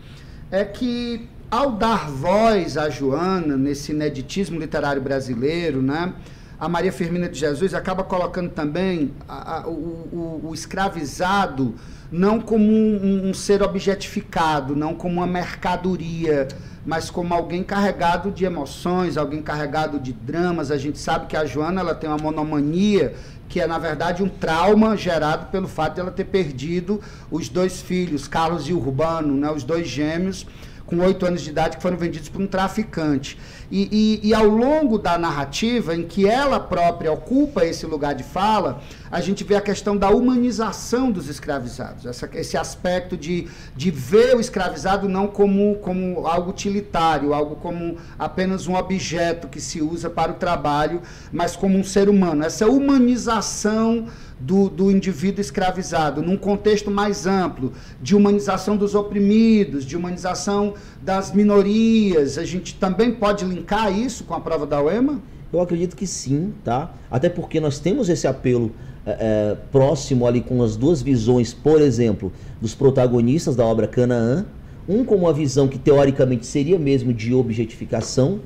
é 0.52 0.64
que 0.64 1.28
ao 1.50 1.72
dar 1.72 2.10
voz 2.10 2.78
a 2.78 2.90
Joana 2.90 3.56
nesse 3.58 3.92
ineditismo 3.92 4.60
literário 4.60 5.02
brasileiro, 5.02 5.82
né? 5.82 6.14
A 6.60 6.68
Maria 6.68 6.92
Firmina 6.92 7.30
de 7.30 7.38
Jesus 7.38 7.74
acaba 7.76 8.04
colocando 8.04 8.50
também 8.50 9.12
a- 9.28 9.60
a- 9.60 9.68
o, 9.68 9.72
o- 9.72 10.42
o 10.50 10.54
escravizado 10.54 11.76
não 12.12 12.40
como 12.40 12.64
um, 12.66 13.30
um 13.30 13.34
ser 13.34 13.62
objetificado, 13.62 14.76
não 14.76 14.96
como 14.96 15.16
uma 15.18 15.28
mercadoria, 15.28 16.48
mas 16.86 17.10
como 17.12 17.34
alguém 17.34 17.64
carregado 17.64 18.32
de 18.32 18.44
emoções, 18.46 19.18
alguém 19.18 19.42
carregado 19.42 20.00
de 20.00 20.14
dramas. 20.14 20.72
A 20.72 20.78
gente 20.78 20.98
sabe 20.98 21.28
que 21.28 21.36
a 21.38 21.46
Joana 21.46 21.82
ela 21.82 21.94
tem 21.94 22.10
uma 22.10 22.18
monomania 22.18 23.14
que 23.50 23.62
é 23.62 23.68
na 23.68 23.78
verdade 23.78 24.24
um 24.24 24.28
trauma 24.30 24.98
gerado 24.98 25.48
pelo 25.52 25.68
fato 25.68 25.96
de 25.96 26.00
ela 26.02 26.12
ter 26.12 26.26
perdido 26.26 27.00
os 27.30 27.50
dois 27.50 27.82
filhos, 27.82 28.28
Carlos 28.28 28.68
e 28.68 28.74
Urbano, 28.74 29.34
né, 29.36 29.52
os 29.52 29.64
dois 29.64 29.88
gêmeos 29.88 30.46
com 30.88 30.98
oito 31.00 31.26
anos 31.26 31.42
de 31.42 31.50
idade 31.50 31.76
que 31.76 31.84
foram 31.84 31.98
vendidos 31.98 32.30
por 32.30 32.42
um 32.42 32.48
traficante. 32.48 33.38
E, 33.70 34.22
e, 34.24 34.30
e, 34.30 34.34
ao 34.34 34.46
longo 34.46 34.98
da 34.98 35.18
narrativa, 35.18 35.94
em 35.94 36.04
que 36.04 36.26
ela 36.26 36.58
própria 36.58 37.12
ocupa 37.12 37.66
esse 37.66 37.86
lugar 37.86 38.16
de 38.16 38.24
fala, 38.24 38.82
a 39.12 39.20
gente 39.20 39.44
vê 39.44 39.56
a 39.56 39.62
questão 39.62 39.98
da 39.98 40.10
humanização 40.10 41.12
dos 41.12 41.28
escravizados, 41.28 42.06
essa, 42.06 42.30
esse 42.34 42.56
aspecto 42.56 43.18
de, 43.18 43.50
de 43.76 43.92
ver 43.92 44.38
o 44.38 44.40
escravizado 44.40 45.10
não 45.10 45.28
como, 45.28 45.76
como 45.76 46.26
algo 46.26 46.52
utilitário, 46.52 47.34
algo 47.34 47.58
como 47.58 47.98
apenas 48.18 48.68
um 48.68 48.76
objeto 48.76 49.50
que 49.50 49.60
se 49.60 49.82
usa 49.82 50.10
para 50.10 50.32
o 50.32 50.36
trabalho, 50.36 51.02
mas 51.30 51.58
como 51.58 51.78
um 51.78 51.84
ser 51.84 52.08
humano. 52.08 52.46
Essa 52.46 52.68
humanização 52.68 54.08
do, 54.40 54.70
do 54.70 54.92
indivíduo 54.92 55.42
escravizado, 55.42 56.22
num 56.22 56.38
contexto 56.38 56.92
mais 56.92 57.26
amplo, 57.26 57.74
de 58.02 58.16
humanização 58.16 58.78
dos 58.78 58.96
oprimidos, 58.96 59.86
de 59.86 59.98
humanização 59.98 60.74
das 61.02 61.32
minorias, 61.32 62.38
a 62.38 62.46
gente 62.46 62.76
também 62.76 63.12
pode 63.12 63.46
linkar 63.46 63.92
isso 63.98 64.24
com 64.24 64.34
a 64.34 64.40
prova 64.40 64.66
da 64.66 64.82
UEMA? 64.82 65.22
Eu 65.52 65.62
acredito 65.62 65.96
que 65.96 66.06
sim, 66.06 66.54
tá? 66.64 66.94
Até 67.10 67.30
porque 67.30 67.60
nós 67.60 67.80
temos 67.80 68.10
esse 68.10 68.28
apelo 68.28 68.72
é, 69.06 69.12
é, 69.12 69.58
próximo 69.72 70.28
ali 70.28 70.42
com 70.42 70.62
as 70.62 70.76
duas 70.76 71.02
visões, 71.02 71.54
por 71.54 71.82
exemplo, 71.82 72.32
dos 72.62 72.76
protagonistas 72.76 73.56
da 73.56 73.66
obra 73.66 73.88
Canaã, 73.88 74.46
um 74.88 75.04
com 75.04 75.16
uma 75.16 75.34
visão 75.34 75.68
que 75.68 75.78
teoricamente 75.78 76.46
seria 76.46 76.78
mesmo 76.78 77.14
de 77.14 77.34
objetificação, 77.34 78.40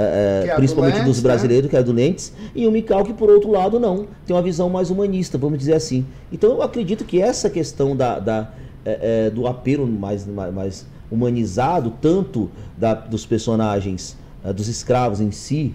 é, 0.00 0.48
é 0.48 0.54
principalmente 0.54 1.02
dos 1.02 1.16
né? 1.16 1.22
brasileiros, 1.22 1.64
né? 1.64 1.70
que 1.70 1.76
é 1.76 1.82
do 1.82 1.92
Lentes, 1.92 2.32
e 2.54 2.66
o 2.66 2.70
Mikau 2.70 3.04
que, 3.04 3.12
por 3.12 3.28
outro 3.28 3.50
lado, 3.50 3.80
não, 3.80 4.06
tem 4.26 4.34
uma 4.34 4.42
visão 4.42 4.68
mais 4.68 4.90
humanista, 4.90 5.36
vamos 5.36 5.58
dizer 5.58 5.74
assim. 5.74 6.06
Então 6.32 6.50
eu 6.50 6.62
acredito 6.62 7.04
que 7.04 7.20
essa 7.20 7.50
questão 7.50 7.96
da, 7.96 8.18
da 8.18 8.52
é, 8.84 9.26
é 9.26 9.30
do 9.30 9.46
apelo 9.46 9.86
mais, 9.86 10.26
mais 10.26 10.86
humanizado, 11.10 11.92
tanto 12.00 12.50
da, 12.76 12.94
dos 12.94 13.26
personagens, 13.26 14.16
dos 14.54 14.68
escravos 14.68 15.20
em 15.20 15.30
si, 15.30 15.74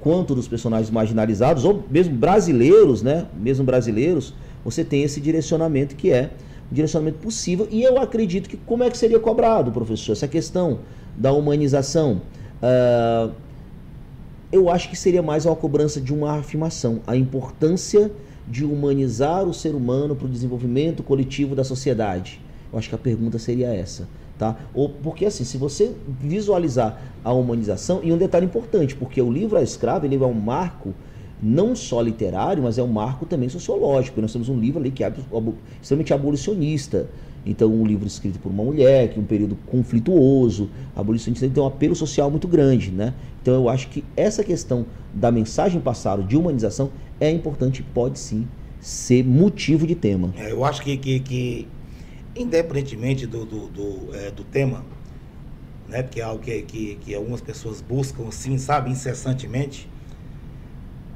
quanto 0.00 0.34
dos 0.34 0.48
personagens 0.48 0.90
marginalizados, 0.90 1.64
ou 1.64 1.84
mesmo 1.90 2.14
brasileiros, 2.14 3.02
né? 3.02 3.26
Mesmo 3.38 3.64
brasileiros, 3.64 4.32
você 4.64 4.84
tem 4.84 5.02
esse 5.02 5.20
direcionamento 5.20 5.94
que 5.94 6.10
é 6.10 6.30
um 6.70 6.74
direcionamento 6.74 7.18
possível. 7.18 7.68
E 7.70 7.82
eu 7.82 7.98
acredito 7.98 8.48
que 8.48 8.56
como 8.56 8.84
é 8.84 8.90
que 8.90 8.96
seria 8.96 9.18
cobrado, 9.18 9.70
professor, 9.70 10.12
essa 10.12 10.28
questão 10.28 10.80
da 11.16 11.32
humanização? 11.32 12.22
Uh, 12.62 13.32
eu 14.52 14.68
acho 14.68 14.88
que 14.88 14.96
seria 14.96 15.22
mais 15.22 15.46
uma 15.46 15.54
cobrança 15.54 16.00
de 16.00 16.12
uma 16.12 16.38
afirmação, 16.38 17.00
a 17.06 17.16
importância 17.16 18.10
de 18.48 18.64
humanizar 18.64 19.44
o 19.44 19.54
ser 19.54 19.74
humano 19.74 20.16
para 20.16 20.26
o 20.26 20.28
desenvolvimento 20.28 21.02
coletivo 21.02 21.54
da 21.54 21.62
sociedade. 21.62 22.40
Eu 22.72 22.78
acho 22.78 22.88
que 22.88 22.94
a 22.94 22.98
pergunta 22.98 23.38
seria 23.38 23.72
essa. 23.72 24.08
Tá? 24.36 24.56
Ou, 24.74 24.88
porque 24.88 25.26
assim, 25.26 25.44
se 25.44 25.58
você 25.58 25.92
visualizar 26.18 27.00
a 27.22 27.32
humanização, 27.32 28.00
e 28.02 28.12
um 28.12 28.16
detalhe 28.16 28.46
importante, 28.46 28.96
porque 28.96 29.20
o 29.20 29.30
livro 29.30 29.56
A 29.56 29.62
Escrava 29.62 30.06
ele 30.06 30.16
é 30.16 30.26
um 30.26 30.32
marco 30.32 30.94
não 31.42 31.76
só 31.76 32.00
literário, 32.00 32.62
mas 32.62 32.78
é 32.78 32.82
um 32.82 32.88
marco 32.88 33.26
também 33.26 33.48
sociológico. 33.48 34.20
Nós 34.20 34.32
temos 34.32 34.48
um 34.48 34.58
livro 34.58 34.80
ali 34.80 34.90
que 34.90 35.04
é 35.04 35.12
extremamente 35.80 36.12
abolicionista. 36.12 37.06
Então, 37.44 37.72
um 37.72 37.86
livro 37.86 38.06
escrito 38.06 38.38
por 38.38 38.50
uma 38.50 38.62
mulher, 38.62 39.08
que 39.08 39.18
é 39.18 39.22
um 39.22 39.24
período 39.24 39.56
conflituoso, 39.66 40.68
abolicionista 40.94 41.48
tem 41.48 41.62
um 41.62 41.66
apelo 41.66 41.94
social 41.94 42.30
muito 42.30 42.46
grande, 42.46 42.90
né? 42.90 43.14
Então, 43.40 43.54
eu 43.54 43.68
acho 43.68 43.88
que 43.88 44.04
essa 44.16 44.44
questão 44.44 44.84
da 45.14 45.30
mensagem 45.32 45.80
passada 45.80 46.22
de 46.22 46.36
humanização 46.36 46.90
é 47.18 47.30
importante 47.30 47.80
e 47.80 47.82
pode 47.82 48.18
sim 48.18 48.46
ser 48.80 49.24
motivo 49.24 49.86
de 49.86 49.94
tema. 49.94 50.32
É, 50.36 50.52
eu 50.52 50.64
acho 50.64 50.82
que, 50.82 50.96
que, 50.96 51.20
que 51.20 51.68
independentemente 52.36 53.26
do, 53.26 53.44
do, 53.44 53.68
do, 53.68 54.14
é, 54.14 54.30
do, 54.30 54.44
tema, 54.44 54.84
né, 55.88 56.02
que 56.02 56.20
é 56.20 56.24
algo 56.24 56.42
que, 56.42 56.62
que, 56.62 56.94
que 56.96 57.14
algumas 57.14 57.40
pessoas 57.40 57.80
buscam, 57.80 58.28
assim, 58.28 58.56
sabe, 58.58 58.90
incessantemente, 58.90 59.88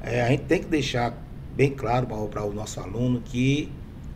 é, 0.02 0.22
a 0.22 0.28
gente 0.28 0.44
tem 0.44 0.60
que 0.60 0.66
deixar 0.66 1.16
bem 1.54 1.70
claro 1.70 2.06
para 2.06 2.44
o 2.44 2.52
nosso 2.52 2.80
aluno 2.80 3.22
que 3.24 3.70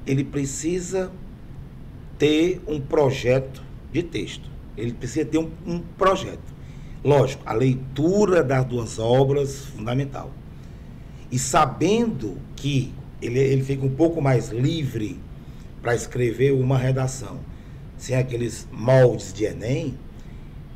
ele 0.06 0.24
precisa 0.24 1.11
ter 2.18 2.60
um 2.66 2.80
projeto 2.80 3.62
de 3.92 4.02
texto. 4.02 4.50
Ele 4.76 4.92
precisa 4.92 5.24
ter 5.24 5.38
um, 5.38 5.50
um 5.66 5.80
projeto. 5.80 6.56
Lógico, 7.04 7.42
a 7.46 7.52
leitura 7.52 8.42
das 8.42 8.64
duas 8.64 8.98
obras, 8.98 9.66
fundamental. 9.66 10.30
E 11.30 11.38
sabendo 11.38 12.36
que 12.56 12.92
ele, 13.22 13.38
ele 13.38 13.62
fica 13.62 13.84
um 13.84 13.94
pouco 13.94 14.20
mais 14.20 14.48
livre 14.50 15.18
para 15.80 15.94
escrever 15.94 16.52
uma 16.52 16.76
redação, 16.76 17.38
sem 17.96 18.16
aqueles 18.16 18.66
moldes 18.72 19.32
de 19.32 19.44
Enem, 19.44 19.96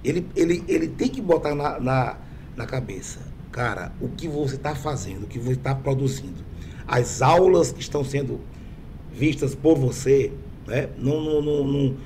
ele, 0.04 0.26
ele, 0.34 0.64
ele 0.68 0.88
tem 0.88 1.08
que 1.08 1.20
botar 1.20 1.54
na, 1.54 1.78
na, 1.78 2.16
na 2.56 2.66
cabeça 2.66 3.32
cara, 3.52 3.92
o 4.00 4.08
que 4.08 4.26
você 4.26 4.56
está 4.56 4.74
fazendo, 4.74 5.24
o 5.24 5.26
que 5.26 5.38
você 5.38 5.52
está 5.52 5.74
produzindo, 5.74 6.42
as 6.88 7.20
aulas 7.20 7.70
que 7.70 7.80
estão 7.80 8.02
sendo 8.02 8.40
vistas 9.12 9.54
por 9.54 9.76
você, 9.78 10.32
né, 10.66 10.88
não, 10.98 11.20
não, 11.20 11.42
não, 11.42 11.96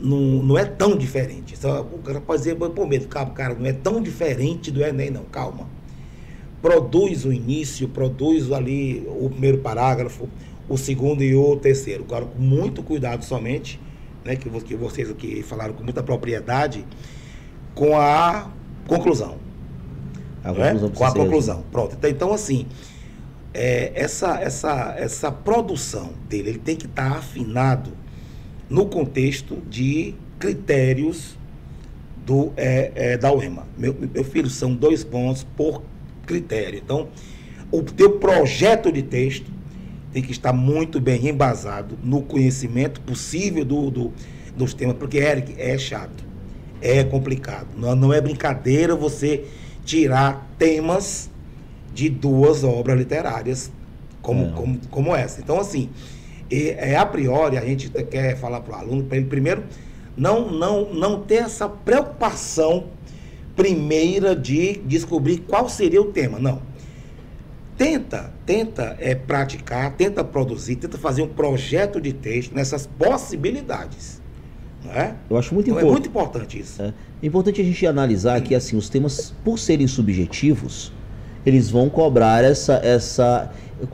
não, 0.00 0.20
não, 0.42 0.58
é 0.58 0.64
tão 0.64 0.96
diferente. 0.96 1.56
Só, 1.58 1.80
o 1.80 1.98
cara 1.98 2.20
pode 2.20 2.42
dizer, 2.42 2.56
pô, 2.56 2.86
medo, 2.86 3.08
calma, 3.08 3.32
cara, 3.32 3.54
não 3.54 3.66
é 3.66 3.72
tão 3.72 4.02
diferente 4.02 4.70
do 4.70 4.82
Enem, 4.82 5.10
não, 5.10 5.24
calma. 5.24 5.66
Produz 6.60 7.24
o 7.24 7.32
início, 7.32 7.88
produz 7.88 8.52
ali 8.52 9.06
o 9.08 9.28
primeiro 9.28 9.58
parágrafo, 9.58 10.28
o 10.68 10.76
segundo 10.76 11.22
e 11.22 11.34
o 11.34 11.56
terceiro. 11.56 12.04
Agora, 12.04 12.24
com 12.24 12.40
muito 12.40 12.82
cuidado 12.82 13.24
somente, 13.24 13.80
né, 14.24 14.36
que, 14.36 14.48
que 14.48 14.76
vocês 14.76 15.10
aqui 15.10 15.42
falaram 15.42 15.74
com 15.74 15.82
muita 15.82 16.02
propriedade, 16.02 16.84
com 17.74 17.96
a 17.96 18.50
conclusão. 18.86 19.36
A 20.44 20.52
né? 20.52 20.74
Com 20.94 21.04
a 21.04 21.12
conclusão. 21.12 21.64
Pronto. 21.70 21.94
Então, 21.96 22.10
então 22.10 22.32
assim, 22.32 22.66
é, 23.54 23.92
essa, 23.94 24.40
essa, 24.40 24.94
essa 24.96 25.30
produção 25.30 26.12
dele, 26.28 26.50
ele 26.50 26.58
tem 26.58 26.76
que 26.76 26.86
estar 26.86 27.10
tá 27.10 27.18
afinado 27.18 27.92
no 28.72 28.86
contexto 28.86 29.58
de 29.68 30.14
critérios 30.38 31.36
do, 32.24 32.52
é, 32.56 32.90
é, 32.94 33.18
da 33.18 33.30
UEMA. 33.30 33.66
Meu, 33.76 33.94
meu 33.94 34.24
filho, 34.24 34.48
são 34.48 34.74
dois 34.74 35.04
pontos 35.04 35.46
por 35.56 35.82
critério. 36.24 36.80
Então, 36.82 37.08
o 37.70 37.82
teu 37.82 38.18
projeto 38.18 38.90
de 38.90 39.02
texto 39.02 39.50
tem 40.10 40.22
que 40.22 40.32
estar 40.32 40.54
muito 40.54 40.98
bem 40.98 41.28
embasado 41.28 41.98
no 42.02 42.22
conhecimento 42.22 43.02
possível 43.02 43.62
do, 43.62 43.90
do, 43.90 44.12
dos 44.56 44.72
temas, 44.72 44.96
porque, 44.96 45.18
Eric, 45.18 45.54
é 45.58 45.76
chato, 45.76 46.24
é 46.80 47.04
complicado. 47.04 47.68
Não, 47.76 47.94
não 47.94 48.12
é 48.12 48.22
brincadeira 48.22 48.96
você 48.96 49.44
tirar 49.84 50.50
temas 50.58 51.30
de 51.92 52.08
duas 52.08 52.64
obras 52.64 52.98
literárias 52.98 53.70
como, 54.22 54.46
é. 54.46 54.50
como, 54.52 54.80
como 54.90 55.14
essa. 55.14 55.42
Então, 55.42 55.60
assim, 55.60 55.90
é, 56.52 56.96
a 56.96 57.06
priori 57.06 57.56
a 57.56 57.64
gente 57.64 57.88
quer 57.88 58.36
falar 58.36 58.60
para 58.60 58.76
o 58.76 58.80
aluno, 58.80 59.04
para 59.04 59.16
ele 59.16 59.26
primeiro, 59.26 59.64
não, 60.16 60.50
não, 60.50 60.92
não 60.92 61.20
ter 61.20 61.36
essa 61.36 61.68
preocupação 61.68 62.88
primeira 63.56 64.34
de 64.34 64.78
descobrir 64.84 65.38
qual 65.38 65.68
seria 65.68 66.00
o 66.00 66.06
tema. 66.06 66.38
Não. 66.38 66.60
Tenta, 67.76 68.32
tenta 68.44 68.96
é, 69.00 69.14
praticar, 69.14 69.94
tenta 69.96 70.22
produzir, 70.22 70.76
tenta 70.76 70.98
fazer 70.98 71.22
um 71.22 71.28
projeto 71.28 72.00
de 72.00 72.12
texto 72.12 72.54
nessas 72.54 72.86
possibilidades. 72.86 74.20
É? 74.94 75.14
Eu 75.30 75.38
acho 75.38 75.54
muito 75.54 75.70
então, 75.70 75.80
importante. 75.80 75.88
É 75.88 75.92
muito 75.92 76.08
importante 76.08 76.58
isso. 76.60 76.82
É. 76.82 76.94
É 77.22 77.26
importante 77.26 77.60
a 77.60 77.64
gente 77.64 77.86
analisar 77.86 78.40
que 78.40 78.54
assim 78.54 78.76
os 78.76 78.88
temas, 78.88 79.32
por 79.44 79.58
serem 79.58 79.86
subjetivos, 79.86 80.92
eles 81.44 81.70
vão 81.70 81.88
cobrar 81.88 82.44
essa 82.44 82.74
essa 82.74 83.50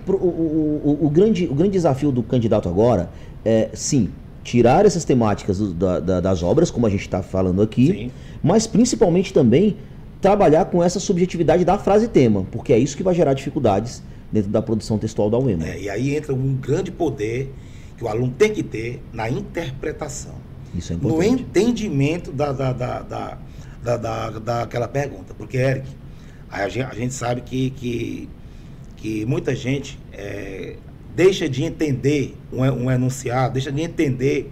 o, 0.06 0.12
o, 0.12 0.98
o, 1.02 1.06
o 1.06 1.10
grande 1.10 1.46
o 1.46 1.54
grande 1.54 1.72
desafio 1.72 2.12
do 2.12 2.22
candidato 2.22 2.68
agora 2.68 3.10
é 3.44 3.70
sim 3.72 4.10
tirar 4.42 4.86
essas 4.86 5.04
temáticas 5.04 5.58
do, 5.58 5.74
da, 5.74 6.00
da, 6.00 6.20
das 6.20 6.42
obras, 6.42 6.70
como 6.70 6.86
a 6.86 6.90
gente 6.90 7.02
está 7.02 7.22
falando 7.22 7.60
aqui, 7.60 7.86
sim. 7.86 8.10
mas 8.42 8.66
principalmente 8.66 9.32
também 9.32 9.76
trabalhar 10.22 10.64
com 10.66 10.82
essa 10.82 10.98
subjetividade 10.98 11.64
da 11.64 11.78
frase 11.78 12.08
tema, 12.08 12.46
porque 12.50 12.72
é 12.72 12.78
isso 12.78 12.96
que 12.96 13.02
vai 13.02 13.14
gerar 13.14 13.34
dificuldades 13.34 14.02
dentro 14.32 14.50
da 14.50 14.62
produção 14.62 14.96
textual 14.96 15.28
da 15.28 15.38
UEMA. 15.38 15.66
É, 15.66 15.82
e 15.82 15.90
aí 15.90 16.16
entra 16.16 16.34
um 16.34 16.54
grande 16.54 16.90
poder 16.90 17.52
que 17.96 18.04
o 18.04 18.08
aluno 18.08 18.32
tem 18.36 18.52
que 18.52 18.62
ter 18.62 19.02
na 19.12 19.28
interpretação. 19.28 20.34
Isso 20.74 20.92
é 20.92 20.96
importante. 20.96 21.26
No 21.26 21.38
entendimento 21.40 22.32
da, 22.32 22.52
da, 22.52 22.72
da, 22.72 23.00
da, 23.00 23.38
da, 23.82 23.96
da, 23.96 24.30
daquela 24.38 24.88
pergunta. 24.88 25.34
Porque, 25.34 25.56
Eric, 25.56 25.88
a 26.50 26.68
gente, 26.68 26.86
a 26.86 26.94
gente 26.94 27.14
sabe 27.14 27.40
que, 27.40 27.70
que, 27.70 28.28
que 28.96 29.26
muita 29.26 29.54
gente 29.54 29.98
é, 30.12 30.76
deixa 31.14 31.48
de 31.48 31.64
entender 31.64 32.36
um, 32.52 32.62
um 32.62 32.90
enunciado, 32.90 33.54
deixa 33.54 33.70
de 33.72 33.82
entender 33.82 34.50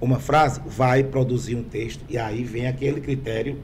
uma 0.00 0.18
frase, 0.18 0.60
vai 0.66 1.02
produzir 1.02 1.54
um 1.54 1.62
texto. 1.62 2.04
E 2.08 2.18
aí 2.18 2.44
vem 2.44 2.66
aquele 2.66 3.00
critério 3.00 3.58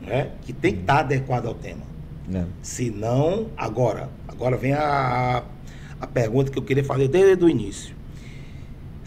né, 0.00 0.30
que 0.42 0.52
tem 0.52 0.74
que 0.74 0.80
estar 0.80 1.00
adequado 1.00 1.46
ao 1.46 1.54
tema. 1.54 1.82
É. 2.32 2.44
Se 2.62 2.90
não, 2.90 3.48
agora, 3.56 4.10
agora 4.26 4.56
vem 4.56 4.72
a, 4.72 5.42
a 6.00 6.06
pergunta 6.06 6.50
que 6.50 6.58
eu 6.58 6.62
queria 6.62 6.84
fazer 6.84 7.08
desde 7.08 7.44
o 7.44 7.48
início 7.48 7.98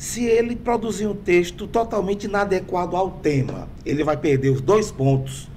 se 0.02 0.26
ele 0.26 0.56
produzir 0.56 1.06
um 1.06 1.14
texto 1.14 1.68
totalmente 1.68 2.24
inadequado 2.24 2.96
ao 2.96 3.12
tema, 3.12 3.70
ele 3.86 4.04
vai 4.04 4.18
perder 4.18 4.50
os 4.50 4.60
dois 4.60 4.92
pontos 4.92 5.48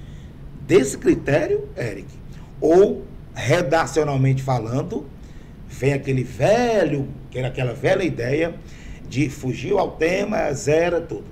desse 0.67 0.99
critério, 0.99 1.67
Eric. 1.75 2.07
Ou, 2.65 3.03
redacionalmente 3.35 4.43
falando, 4.43 5.05
vem 5.69 5.93
aquele 5.93 6.25
velho, 6.25 7.07
que 7.31 7.39
era 7.39 7.49
aquela 7.49 7.75
velha 7.75 8.03
ideia 8.03 8.55
de 9.07 9.29
fugir 9.29 9.75
ao 9.75 9.91
tema, 9.91 10.51
zera 10.55 10.99
tudo. 10.99 11.25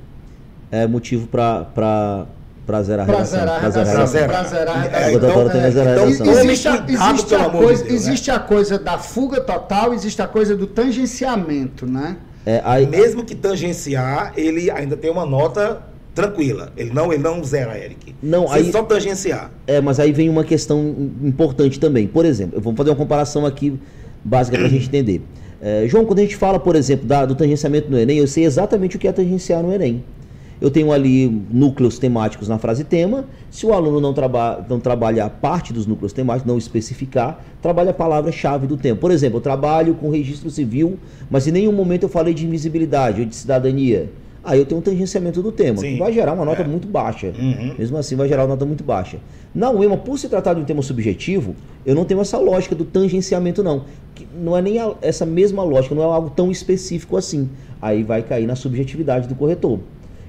É 0.70 0.86
motivo 0.86 1.26
para 1.26 2.26
Pra 2.66 2.80
zerar 2.82 3.02
a 3.02 3.06
Pra 3.06 3.14
redação. 3.16 3.38
zerar 3.40 3.56
a 3.56 3.60
Pra 3.60 3.70
zerar 3.70 3.86
a 3.86 4.04
redação. 4.06 4.28
Pra 4.28 4.44
zerar 4.44 4.76
a 4.76 4.78
É, 4.78 4.82
redação. 4.82 5.14
O 5.14 5.18
doutor 5.20 5.50
tem 5.52 5.62
que 5.62 5.70
zerar 5.72 5.88
a 5.88 5.92
então, 5.96 6.04
redação. 6.06 6.26
tome 6.26 6.38
Existe, 6.52 6.68
a, 6.68 6.74
existe, 6.86 7.34
a 7.34 7.38
de 7.38 7.50
coisa, 7.50 7.66
Deus, 7.66 7.80
né? 7.82 7.94
existe 7.96 8.30
a 8.30 8.38
coisa 8.38 8.78
da 8.78 8.98
fuga 8.98 9.40
total, 9.40 9.94
existe 9.94 10.22
a 10.22 10.28
coisa 10.28 10.54
do 10.56 10.66
tangenciamento, 10.66 11.86
né? 11.86 12.18
É, 12.46 12.60
aí, 12.64 12.86
Mesmo 12.86 13.24
que 13.24 13.34
tangenciar, 13.34 14.32
ele 14.36 14.70
ainda 14.70 14.96
tem 14.96 15.10
uma 15.10 15.24
nota 15.26 15.82
tranquila. 16.14 16.72
Ele 16.76 16.90
não, 16.92 17.12
ele 17.12 17.22
não 17.22 17.42
zera, 17.42 17.78
Eric. 17.78 18.14
Não, 18.22 18.48
Se 18.48 18.54
aí- 18.54 18.72
só 18.72 18.82
tangenciar. 18.82 19.50
É, 19.66 19.80
mas 19.80 19.98
aí 19.98 20.12
vem 20.12 20.28
uma 20.28 20.44
questão 20.44 20.94
importante 21.22 21.78
também. 21.80 22.06
Por 22.06 22.24
exemplo, 22.24 22.56
eu 22.58 22.60
vou 22.60 22.74
fazer 22.74 22.90
uma 22.90 22.96
comparação 22.96 23.46
aqui 23.46 23.78
básica 24.24 24.56
para 24.58 24.66
a 24.66 24.70
gente 24.70 24.86
entender. 24.86 25.22
É, 25.60 25.86
João, 25.88 26.04
quando 26.04 26.18
a 26.18 26.22
gente 26.22 26.36
fala, 26.36 26.58
por 26.58 26.74
exemplo, 26.76 27.06
da- 27.06 27.24
do 27.24 27.34
tangenciamento 27.34 27.90
no 27.90 27.98
Enem, 27.98 28.18
eu 28.18 28.26
sei 28.26 28.44
exatamente 28.44 28.96
o 28.96 28.98
que 28.98 29.06
é 29.08 29.12
tangenciar 29.12 29.62
no 29.62 29.72
Enem. 29.72 30.04
Eu 30.60 30.70
tenho 30.70 30.92
ali 30.92 31.28
núcleos 31.50 31.98
temáticos 31.98 32.46
na 32.48 32.56
frase 32.56 32.84
tema. 32.84 33.24
Se 33.50 33.66
o 33.66 33.72
aluno 33.72 34.00
não, 34.00 34.14
traba 34.14 34.64
não 34.68 34.78
trabalhar 34.78 35.28
parte 35.28 35.72
dos 35.72 35.86
núcleos 35.88 36.12
temáticos, 36.12 36.46
não 36.48 36.56
especificar, 36.56 37.44
trabalha 37.60 37.90
a 37.90 37.94
palavra-chave 37.94 38.68
do 38.68 38.76
tema. 38.76 38.96
Por 38.96 39.10
exemplo, 39.10 39.38
eu 39.38 39.40
trabalho 39.40 39.94
com 39.94 40.08
registro 40.10 40.50
civil, 40.50 40.98
mas 41.28 41.48
em 41.48 41.50
nenhum 41.50 41.72
momento 41.72 42.04
eu 42.04 42.08
falei 42.08 42.32
de 42.32 42.46
invisibilidade 42.46 43.22
ou 43.22 43.26
de 43.26 43.34
cidadania. 43.34 44.08
Aí 44.44 44.58
eu 44.58 44.66
tenho 44.66 44.80
um 44.80 44.82
tangenciamento 44.82 45.40
do 45.40 45.52
tema, 45.52 45.78
Sim. 45.78 45.92
que 45.94 45.98
vai 46.00 46.12
gerar 46.12 46.32
uma 46.32 46.44
nota 46.44 46.62
É. 46.62 46.66
muito 46.66 46.88
baixa. 46.88 47.32
Uhum. 47.38 47.74
Mesmo 47.78 47.96
assim, 47.96 48.16
vai 48.16 48.26
gerar 48.28 48.42
uma 48.42 48.48
nota 48.48 48.64
muito 48.66 48.82
baixa. 48.82 49.18
Na 49.54 49.70
UEMA, 49.70 49.96
por 49.96 50.18
se 50.18 50.28
tratar 50.28 50.54
de 50.54 50.60
um 50.60 50.64
tema 50.64 50.82
subjetivo, 50.82 51.54
eu 51.86 51.94
não 51.94 52.04
tenho 52.04 52.20
essa 52.20 52.38
lógica 52.38 52.74
do 52.74 52.84
tangenciamento, 52.84 53.62
não. 53.62 53.84
Que 54.14 54.26
não 54.36 54.56
é 54.56 54.60
nem 54.62 54.78
a- 54.80 54.94
essa 55.00 55.24
mesma 55.24 55.62
lógica, 55.62 55.94
não 55.94 56.02
é 56.02 56.06
algo 56.06 56.30
tão 56.30 56.50
específico 56.50 57.16
assim. 57.16 57.48
Aí 57.80 58.02
vai 58.02 58.22
cair 58.22 58.46
na 58.46 58.56
subjetividade 58.56 59.28
do 59.28 59.34
corretor. 59.36 59.78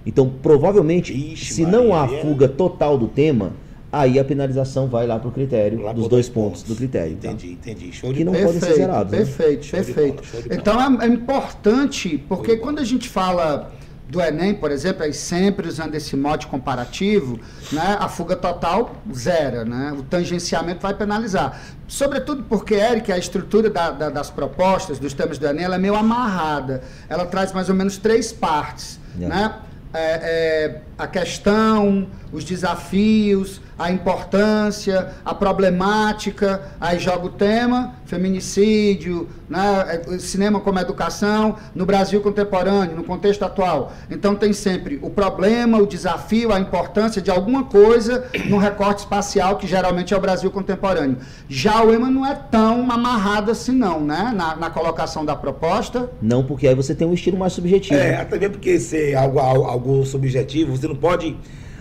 Então, 0.06 0.32
provavelmente, 0.42 1.12
Ixi, 1.14 1.54
se 1.54 1.66
não 1.66 1.94
há 1.96 2.02
Maria. 2.06 2.22
fuga 2.22 2.48
total 2.48 2.98
do 2.98 3.08
tema, 3.08 3.54
aí 3.92 4.20
a 4.20 4.24
penalização 4.24 4.86
vai 4.88 5.08
lá 5.08 5.18
para 5.18 5.30
o 5.30 5.32
critério 5.32 5.82
Lá 5.82 5.94
dos 5.94 6.08
dois 6.08 6.28
pontos, 6.30 6.62
do 6.64 6.76
critério. 6.76 7.16
tá? 7.20 7.30
Entendi, 7.32 7.54
entendi. 7.54 7.92
Show 7.92 8.12
de 8.12 8.20
Que 8.20 8.26
não 8.26 8.34
bola. 8.34 8.46
podem 8.46 8.60
ser 8.62 8.74
zerados, 8.76 9.12
né? 9.12 9.18
Perfeito, 9.20 9.66
Show 9.66 9.80
de 9.80 9.86
perfeito. 9.86 10.16
bola, 10.16 10.28
show 10.28 10.42
de 10.42 10.50
bola. 10.50 10.60
Então 10.62 11.02
é, 11.02 11.06
é 11.06 11.08
importante, 11.08 12.24
porque 12.28 12.58
quando 12.58 12.80
a 12.80 12.84
gente 12.84 13.08
fala 13.08 13.72
do 14.14 14.22
Enem, 14.22 14.54
por 14.54 14.70
exemplo, 14.70 15.02
aí 15.04 15.12
sempre 15.12 15.68
usando 15.68 15.96
esse 15.96 16.16
mote 16.16 16.46
comparativo, 16.46 17.40
né, 17.72 17.98
a 18.00 18.08
fuga 18.08 18.36
total 18.36 18.96
zera, 19.12 19.66
né? 19.66 19.92
O 19.98 20.04
tangenciamento 20.04 20.82
vai 20.82 20.94
penalizar. 20.94 21.60
Sobretudo 21.88 22.44
porque, 22.44 22.76
Eric, 22.76 23.12
a 23.12 23.18
estrutura 23.18 23.72
da- 23.72 23.90
da- 23.90 24.10
das 24.12 24.30
propostas, 24.30 25.00
dos 25.00 25.14
temas 25.16 25.40
do 25.40 25.48
Enem, 25.48 25.66
ela 25.66 25.76
é 25.76 25.80
meio 25.80 25.96
amarrada. 25.96 26.84
Ela 27.10 27.26
traz 27.26 27.52
mais 27.52 27.70
ou 27.70 27.76
menos 27.76 27.98
três 27.98 28.32
partes, 28.32 29.00
Yeah. 29.18 29.36
né? 29.36 29.56
É, 29.96 30.00
é, 30.24 30.82
a 30.98 31.08
questão, 31.08 32.08
os 32.32 32.44
desafios, 32.44 33.62
a 33.78 33.92
importância, 33.92 35.14
a 35.26 35.34
problemática, 35.34 36.62
aí 36.80 37.00
joga 37.00 37.26
o 37.26 37.30
tema, 37.30 37.96
feminicídio, 38.06 39.28
né, 39.50 40.02
é, 40.08 40.18
cinema 40.20 40.60
como 40.60 40.80
educação, 40.80 41.56
no 41.74 41.86
Brasil 41.86 42.22
contemporâneo, 42.22 42.96
no 42.96 43.04
contexto 43.04 43.44
atual. 43.44 43.92
Então 44.10 44.36
tem 44.36 44.54
sempre 44.54 45.00
o 45.02 45.10
problema, 45.10 45.78
o 45.78 45.88
desafio, 45.88 46.52
a 46.52 46.60
importância 46.60 47.22
de 47.22 47.32
alguma 47.32 47.64
coisa 47.64 48.26
no 48.46 48.58
recorte 48.58 49.00
espacial, 49.00 49.58
que 49.58 49.68
geralmente 49.68 50.14
é 50.14 50.18
o 50.18 50.22
Brasil 50.22 50.52
contemporâneo. 50.52 51.18
Já 51.50 51.84
o 51.84 51.94
EMA 51.94 52.10
não 52.10 52.26
é 52.26 52.36
tão 52.36 52.92
amarrado 52.92 53.52
assim 53.52 53.74
não, 53.74 54.00
né, 54.00 54.32
na, 54.36 54.56
na 54.56 54.70
colocação 54.70 55.26
da 55.26 55.36
proposta. 55.36 56.10
Não, 56.22 56.44
porque 56.44 56.68
aí 56.68 56.76
você 56.76 56.94
tem 56.94 57.08
um 57.08 57.14
estilo 57.14 57.38
mais 57.38 57.54
subjetivo. 57.54 58.00
É, 58.00 58.18
até 58.18 58.38
mesmo 58.38 58.54
porque 58.54 58.80
ser 58.80 59.16
algo, 59.16 59.40
algo 59.40 60.06
subjetivo, 60.06 60.76
você 60.76 60.88
não 60.88 60.96
pode 60.96 61.36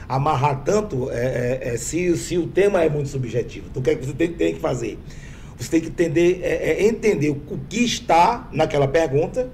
amarrar 0.09 0.63
tanto 0.65 1.11
é, 1.11 1.61
é, 1.63 1.75
é, 1.75 1.77
se, 1.77 2.17
se 2.17 2.39
o 2.39 2.47
tema 2.47 2.83
é 2.83 2.89
muito 2.89 3.09
subjetivo. 3.09 3.67
Então 3.71 3.81
o 3.81 3.85
que 3.85 3.91
é 3.91 3.95
que 3.95 4.07
você 4.07 4.13
tem, 4.13 4.33
tem 4.33 4.55
que 4.55 4.61
fazer? 4.61 4.99
Você 5.59 5.71
tem 5.71 5.81
que 5.81 5.89
entender, 5.89 6.41
é, 6.43 6.71
é, 6.71 6.87
entender 6.87 7.31
o 7.31 7.59
que 7.69 7.85
está 7.85 8.49
naquela 8.53 8.89
pergunta, 8.89 9.49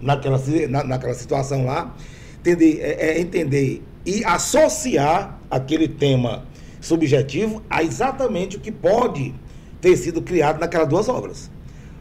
naquela, 0.00 0.40
na, 0.68 0.84
naquela 0.84 1.14
situação 1.14 1.64
lá, 1.64 1.94
entender, 2.40 2.80
é, 2.80 3.10
é 3.10 3.20
entender 3.20 3.82
e 4.04 4.24
associar 4.24 5.40
aquele 5.50 5.88
tema 5.88 6.44
subjetivo 6.80 7.62
a 7.68 7.82
exatamente 7.82 8.56
o 8.56 8.60
que 8.60 8.70
pode 8.70 9.34
ter 9.80 9.96
sido 9.96 10.22
criado 10.22 10.60
naquelas 10.60 10.88
duas 10.88 11.08
obras. 11.08 11.50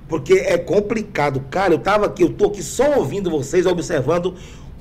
Porque 0.08 0.34
é 0.34 0.58
complicado. 0.58 1.42
Cara, 1.50 1.74
eu 1.74 1.80
tava 1.80 2.06
aqui, 2.06 2.24
eu 2.24 2.30
tô 2.30 2.48
aqui 2.48 2.62
só 2.62 3.00
ouvindo 3.00 3.30
vocês, 3.32 3.66
observando 3.66 4.36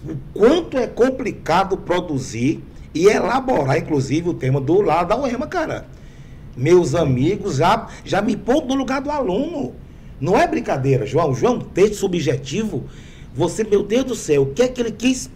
o 0.07 0.17
quanto 0.35 0.77
é 0.77 0.87
complicado 0.87 1.79
produzir 1.79 2.63
e 2.95 3.07
elaborar, 3.09 3.77
inclusive, 3.79 4.29
o 4.29 4.35
tema 4.35 4.61
do 4.61 4.81
lado 4.81 5.09
da 5.09 5.17
UEMA, 5.21 5.47
cara. 5.47 5.87
Meus 6.57 6.95
amigos 6.95 7.57
já, 7.57 7.89
já 8.05 8.23
me 8.23 8.37
pondo 8.37 8.69
no 8.69 8.75
lugar 8.77 9.01
do 9.01 9.11
aluno. 9.11 9.75
Não 10.21 10.39
é 10.39 10.47
brincadeira, 10.47 11.05
João. 11.05 11.35
João, 11.35 11.59
texto 11.59 11.97
subjetivo. 11.97 12.85
Você, 13.35 13.65
meu 13.65 13.83
Deus 13.83 14.05
do 14.05 14.15
céu, 14.15 14.43
o 14.43 14.47
que 14.47 14.63
é 14.63 14.69
que 14.69 14.81
ele 14.81 14.93
quis. 14.93 15.29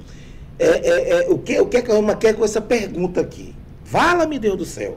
é, 0.59 0.67
é, 0.67 1.11
é, 1.25 1.29
o, 1.29 1.39
que, 1.39 1.59
o 1.61 1.67
que 1.67 1.77
é 1.79 1.83
que 1.83 1.91
a 1.91 1.95
UEMA 1.95 2.15
quer 2.15 2.35
com 2.37 2.45
essa 2.45 2.61
pergunta 2.61 3.21
aqui? 3.21 3.53
Vala-me, 3.85 4.39
Deus 4.39 4.57
do 4.57 4.65
céu. 4.65 4.97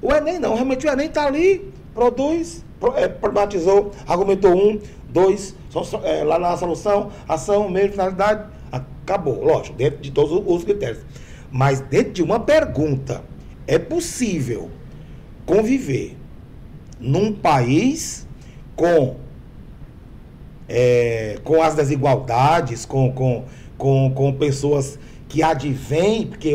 O 0.00 0.10
Enem 0.12 0.38
não, 0.38 0.54
realmente 0.54 0.86
o 0.86 0.90
Enem 0.90 1.08
está 1.08 1.26
ali, 1.26 1.70
produz, 1.92 2.64
pro- 2.80 2.96
é, 2.96 3.08
problematizou, 3.08 3.90
argumentou 4.06 4.54
um, 4.54 4.80
dois, 5.10 5.54
é, 6.04 6.24
lá 6.24 6.38
na 6.38 6.56
solução, 6.56 7.10
ação, 7.28 7.68
meio, 7.68 7.90
finalidade, 7.90 8.44
acabou, 8.70 9.44
lógico, 9.44 9.76
dentro 9.76 10.00
de 10.00 10.10
todos 10.10 10.42
os 10.46 10.64
critérios. 10.64 11.02
Mas 11.50 11.80
dentro 11.80 12.12
de 12.12 12.22
uma 12.22 12.40
pergunta, 12.40 13.22
é 13.66 13.78
possível 13.78 14.70
conviver 15.46 16.16
num 17.00 17.32
país 17.32 18.26
com 18.76 19.16
é, 20.68 21.38
com 21.42 21.62
as 21.62 21.74
desigualdades, 21.74 22.84
com, 22.84 23.10
com, 23.12 23.44
com, 23.78 24.12
com 24.14 24.32
pessoas 24.34 24.98
que 25.28 25.42
advêm, 25.42 26.26
porque 26.26 26.52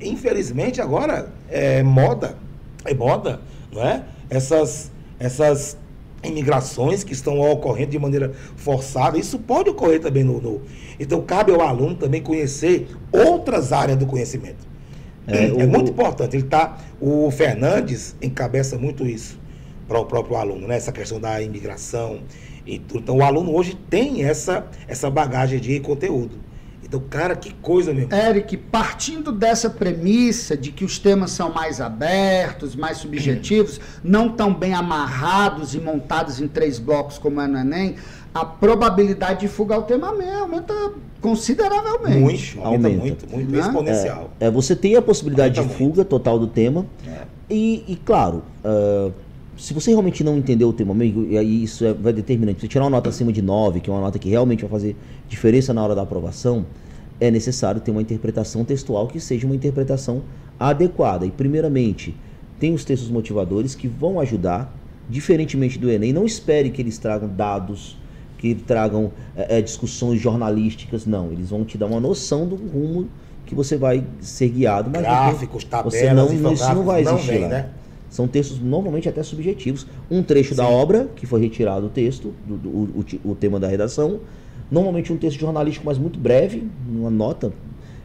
infelizmente 0.00 0.80
agora 0.80 1.32
é 1.48 1.82
moda, 1.82 2.36
é 2.84 2.92
moda, 2.94 3.40
não 3.72 3.82
é? 3.82 4.04
Essas, 4.28 4.90
essas 5.18 5.76
imigrações 6.22 7.02
que 7.04 7.12
estão 7.12 7.40
ocorrendo 7.40 7.90
de 7.90 7.98
maneira 7.98 8.32
forçada, 8.56 9.18
isso 9.18 9.38
pode 9.38 9.70
ocorrer 9.70 10.00
também 10.00 10.22
no, 10.24 10.40
no- 10.40 10.60
Então 10.98 11.20
cabe 11.22 11.52
ao 11.52 11.60
aluno 11.60 11.94
também 11.96 12.22
conhecer 12.22 12.88
outras 13.12 13.72
áreas 13.72 13.98
do 13.98 14.06
conhecimento. 14.06 14.66
É, 15.26 15.46
É, 15.46 15.52
o- 15.52 15.68
muito 15.68 15.90
importante. 15.90 16.36
Ele 16.36 16.44
tá, 16.44 16.78
o 17.00 17.30
Fernandes 17.30 18.16
encabeça 18.22 18.76
muito 18.78 19.06
isso 19.06 19.38
para 19.88 19.98
o 19.98 20.04
próprio 20.04 20.36
aluno, 20.36 20.66
né? 20.66 20.76
Essa 20.76 20.92
questão 20.92 21.20
da 21.20 21.40
imigração 21.42 22.20
e 22.66 22.78
tudo. 22.78 23.00
Então 23.00 23.16
o 23.18 23.22
aluno 23.22 23.54
hoje 23.54 23.76
tem 23.90 24.24
essa, 24.24 24.66
essa 24.88 25.10
bagagem 25.10 25.58
de 25.60 25.78
conteúdo. 25.80 26.36
Então, 26.92 27.02
cara, 27.08 27.34
que 27.34 27.54
coisa, 27.54 27.94
meu. 27.94 28.06
Eric, 28.12 28.54
partindo 28.54 29.32
dessa 29.32 29.70
premissa 29.70 30.54
de 30.54 30.70
que 30.70 30.84
os 30.84 30.98
temas 30.98 31.30
são 31.30 31.50
mais 31.50 31.80
abertos, 31.80 32.76
mais 32.76 32.98
subjetivos, 32.98 33.80
não 34.04 34.28
tão 34.28 34.52
bem 34.52 34.74
amarrados 34.74 35.74
e 35.74 35.80
montados 35.80 36.38
em 36.38 36.46
três 36.46 36.78
blocos 36.78 37.16
como 37.16 37.40
é 37.40 37.46
no 37.46 37.56
Enem, 37.58 37.94
a 38.34 38.44
probabilidade 38.44 39.40
de 39.40 39.48
fugar 39.48 39.78
o 39.78 39.82
tema 39.84 40.08
aumenta 40.08 40.74
consideravelmente. 41.18 42.18
Muito, 42.18 42.60
aumenta, 42.62 42.88
Aumenta. 42.88 43.00
muito, 43.00 43.30
muito, 43.30 43.50
Né? 43.50 43.60
exponencial. 43.60 44.30
É, 44.38 44.50
você 44.50 44.76
tem 44.76 44.94
a 44.94 45.00
possibilidade 45.00 45.54
de 45.54 45.60
Aumenta 45.60 45.78
fuga 45.78 46.04
total 46.04 46.38
do 46.38 46.46
tema. 46.46 46.84
É. 47.06 47.22
E, 47.48 47.84
e, 47.88 47.96
claro, 47.96 48.42
ah, 48.62 49.10
se 49.62 49.72
você 49.72 49.92
realmente 49.92 50.24
não 50.24 50.36
entendeu 50.36 50.70
o 50.70 50.72
tema, 50.72 50.90
amigo, 50.90 51.24
e 51.30 51.38
aí 51.38 51.62
isso 51.62 51.84
é, 51.84 51.94
vai 51.94 52.12
determinante. 52.12 52.58
Se 52.58 52.66
você 52.66 52.68
tirar 52.68 52.82
uma 52.82 52.90
nota 52.90 53.10
acima 53.10 53.32
de 53.32 53.40
9, 53.40 53.78
que 53.78 53.88
é 53.88 53.92
uma 53.92 54.00
nota 54.00 54.18
que 54.18 54.28
realmente 54.28 54.62
vai 54.62 54.70
fazer 54.70 54.96
diferença 55.28 55.72
na 55.72 55.80
hora 55.84 55.94
da 55.94 56.02
aprovação, 56.02 56.66
é 57.20 57.30
necessário 57.30 57.80
ter 57.80 57.92
uma 57.92 58.02
interpretação 58.02 58.64
textual 58.64 59.06
que 59.06 59.20
seja 59.20 59.46
uma 59.46 59.54
interpretação 59.54 60.22
adequada. 60.58 61.24
E, 61.24 61.30
primeiramente, 61.30 62.12
tem 62.58 62.74
os 62.74 62.84
textos 62.84 63.08
motivadores 63.08 63.76
que 63.76 63.86
vão 63.86 64.18
ajudar, 64.18 64.74
diferentemente 65.08 65.78
do 65.78 65.88
Enem. 65.88 66.12
Não 66.12 66.24
espere 66.24 66.68
que 66.68 66.82
eles 66.82 66.98
tragam 66.98 67.28
dados, 67.28 67.96
que 68.38 68.56
tragam 68.56 69.12
eh, 69.36 69.58
eh, 69.58 69.62
discussões 69.62 70.20
jornalísticas. 70.20 71.06
Não, 71.06 71.30
eles 71.30 71.50
vão 71.50 71.64
te 71.64 71.78
dar 71.78 71.86
uma 71.86 72.00
noção 72.00 72.48
do 72.48 72.56
rumo 72.56 73.06
que 73.46 73.54
você 73.54 73.76
vai 73.76 74.02
ser 74.20 74.48
guiado. 74.48 74.90
Mas 74.92 75.02
não 75.02 75.08
Gráficos, 75.08 75.62
tabelas, 75.62 75.94
você 75.94 76.12
não, 76.12 76.52
isso 76.52 76.74
não 76.74 76.82
vai 76.82 77.04
não 77.04 77.14
existir 77.14 77.30
vem, 77.30 77.42
lá. 77.42 77.48
né? 77.48 77.68
São 78.12 78.28
textos 78.28 78.60
normalmente 78.60 79.08
até 79.08 79.22
subjetivos. 79.22 79.86
Um 80.10 80.22
trecho 80.22 80.54
da 80.54 80.66
Sim. 80.66 80.70
obra, 80.74 81.08
que 81.16 81.24
foi 81.24 81.40
retirado 81.40 81.80
do 81.80 81.88
texto, 81.88 82.34
do, 82.46 82.58
do- 82.58 82.68
o, 82.68 83.04
o 83.24 83.30
o 83.30 83.34
tema 83.34 83.58
da 83.58 83.66
redação. 83.66 84.20
Normalmente 84.70 85.10
um 85.10 85.16
texto 85.16 85.38
jornalístico, 85.40 85.86
mas 85.86 85.96
muito 85.96 86.18
breve, 86.18 86.68
uma 86.86 87.08
nota. 87.10 87.50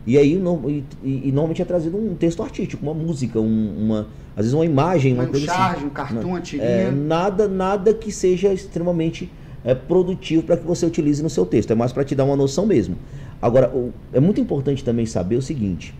E 0.06 0.18
aí, 0.18 0.36
no- 0.36 0.70
e, 0.70 0.86
e- 1.04 1.32
normalmente 1.34 1.62
é 1.62 1.66
trazido 1.66 1.98
um 1.98 2.16
texto 2.16 2.42
artístico, 2.42 2.82
uma 2.82 2.94
música, 2.94 3.38
um- 3.42 3.74
uma, 3.78 4.08
às 4.34 4.46
vezes 4.46 4.54
uma 4.54 4.66
imagem, 4.66 5.14
uma, 5.14 5.24
Uma 5.24 5.30
coisa 5.30 5.46
charge, 5.46 5.76
assim. 5.76 5.86
um 5.88 5.90
cartoon, 5.90 6.28
uma 6.30 6.42
É, 6.58 6.90
nada, 6.90 7.46
nada 7.50 7.94
que 7.94 8.10
seja 8.10 8.54
extremamente 8.54 9.30
é, 9.66 9.76
produtivo 9.76 10.44
para 10.44 10.56
que 10.56 10.66
você 10.66 10.86
utilize 10.86 11.22
no 11.22 11.30
seu 11.30 11.46
texto. 11.46 11.72
É 11.72 11.76
mais 11.76 11.92
para 11.92 12.06
te 12.06 12.16
dar 12.16 12.24
uma 12.24 12.38
noção 12.38 12.66
mesmo. 12.66 12.96
Agora, 13.42 13.70
o- 13.76 13.92
é 14.14 14.22
muito 14.22 14.40
importante 14.40 14.82
também 14.86 15.06
saber 15.06 15.36
o 15.36 15.42
seguinte: 15.42 15.94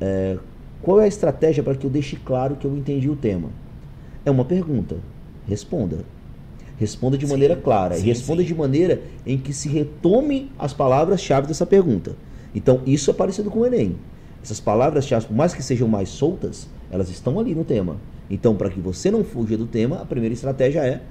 é, 0.00 0.36
Qual 0.82 1.00
é 1.00 1.04
a 1.04 1.08
estratégia 1.08 1.62
para 1.62 1.74
que 1.74 1.84
eu 1.86 1.90
deixe 1.90 2.16
claro 2.16 2.56
que 2.56 2.66
eu 2.66 2.76
entendi 2.76 3.08
o 3.10 3.16
tema? 3.16 3.48
É 4.24 4.30
uma 4.30 4.44
pergunta. 4.44 4.96
Responda. 5.46 5.98
Responda 6.78 7.18
de 7.18 7.26
Sim, 7.26 7.32
maneira 7.32 7.56
clara. 7.56 7.94
sim, 7.96 8.04
e 8.04 8.06
responda 8.06 8.40
sim. 8.42 8.48
de 8.48 8.54
maneira 8.54 9.02
em 9.26 9.36
que 9.36 9.52
se 9.52 9.68
retome 9.68 10.50
as 10.58 10.72
palavras-chave 10.72 11.46
dessa 11.46 11.66
pergunta. 11.66 12.16
Então, 12.54 12.80
isso 12.86 13.10
é 13.10 13.14
parecido 13.14 13.50
com 13.50 13.60
o 13.60 13.66
Enem. 13.66 13.96
Essas 14.42 14.58
palavras-chave, 14.60 15.26
por 15.26 15.36
mais 15.36 15.52
que 15.52 15.62
sejam 15.62 15.86
mais 15.86 16.08
soltas, 16.08 16.66
elas 16.90 17.10
estão 17.10 17.38
ali 17.38 17.54
no 17.54 17.64
tema. 17.64 17.96
Então, 18.30 18.54
para 18.56 18.70
que 18.70 18.80
você 18.80 19.10
não 19.10 19.22
fuja 19.22 19.58
do 19.58 19.66
tema, 19.66 19.96
a 20.00 20.04
primeira 20.06 20.32
estratégia 20.32 20.80
é 20.80 21.02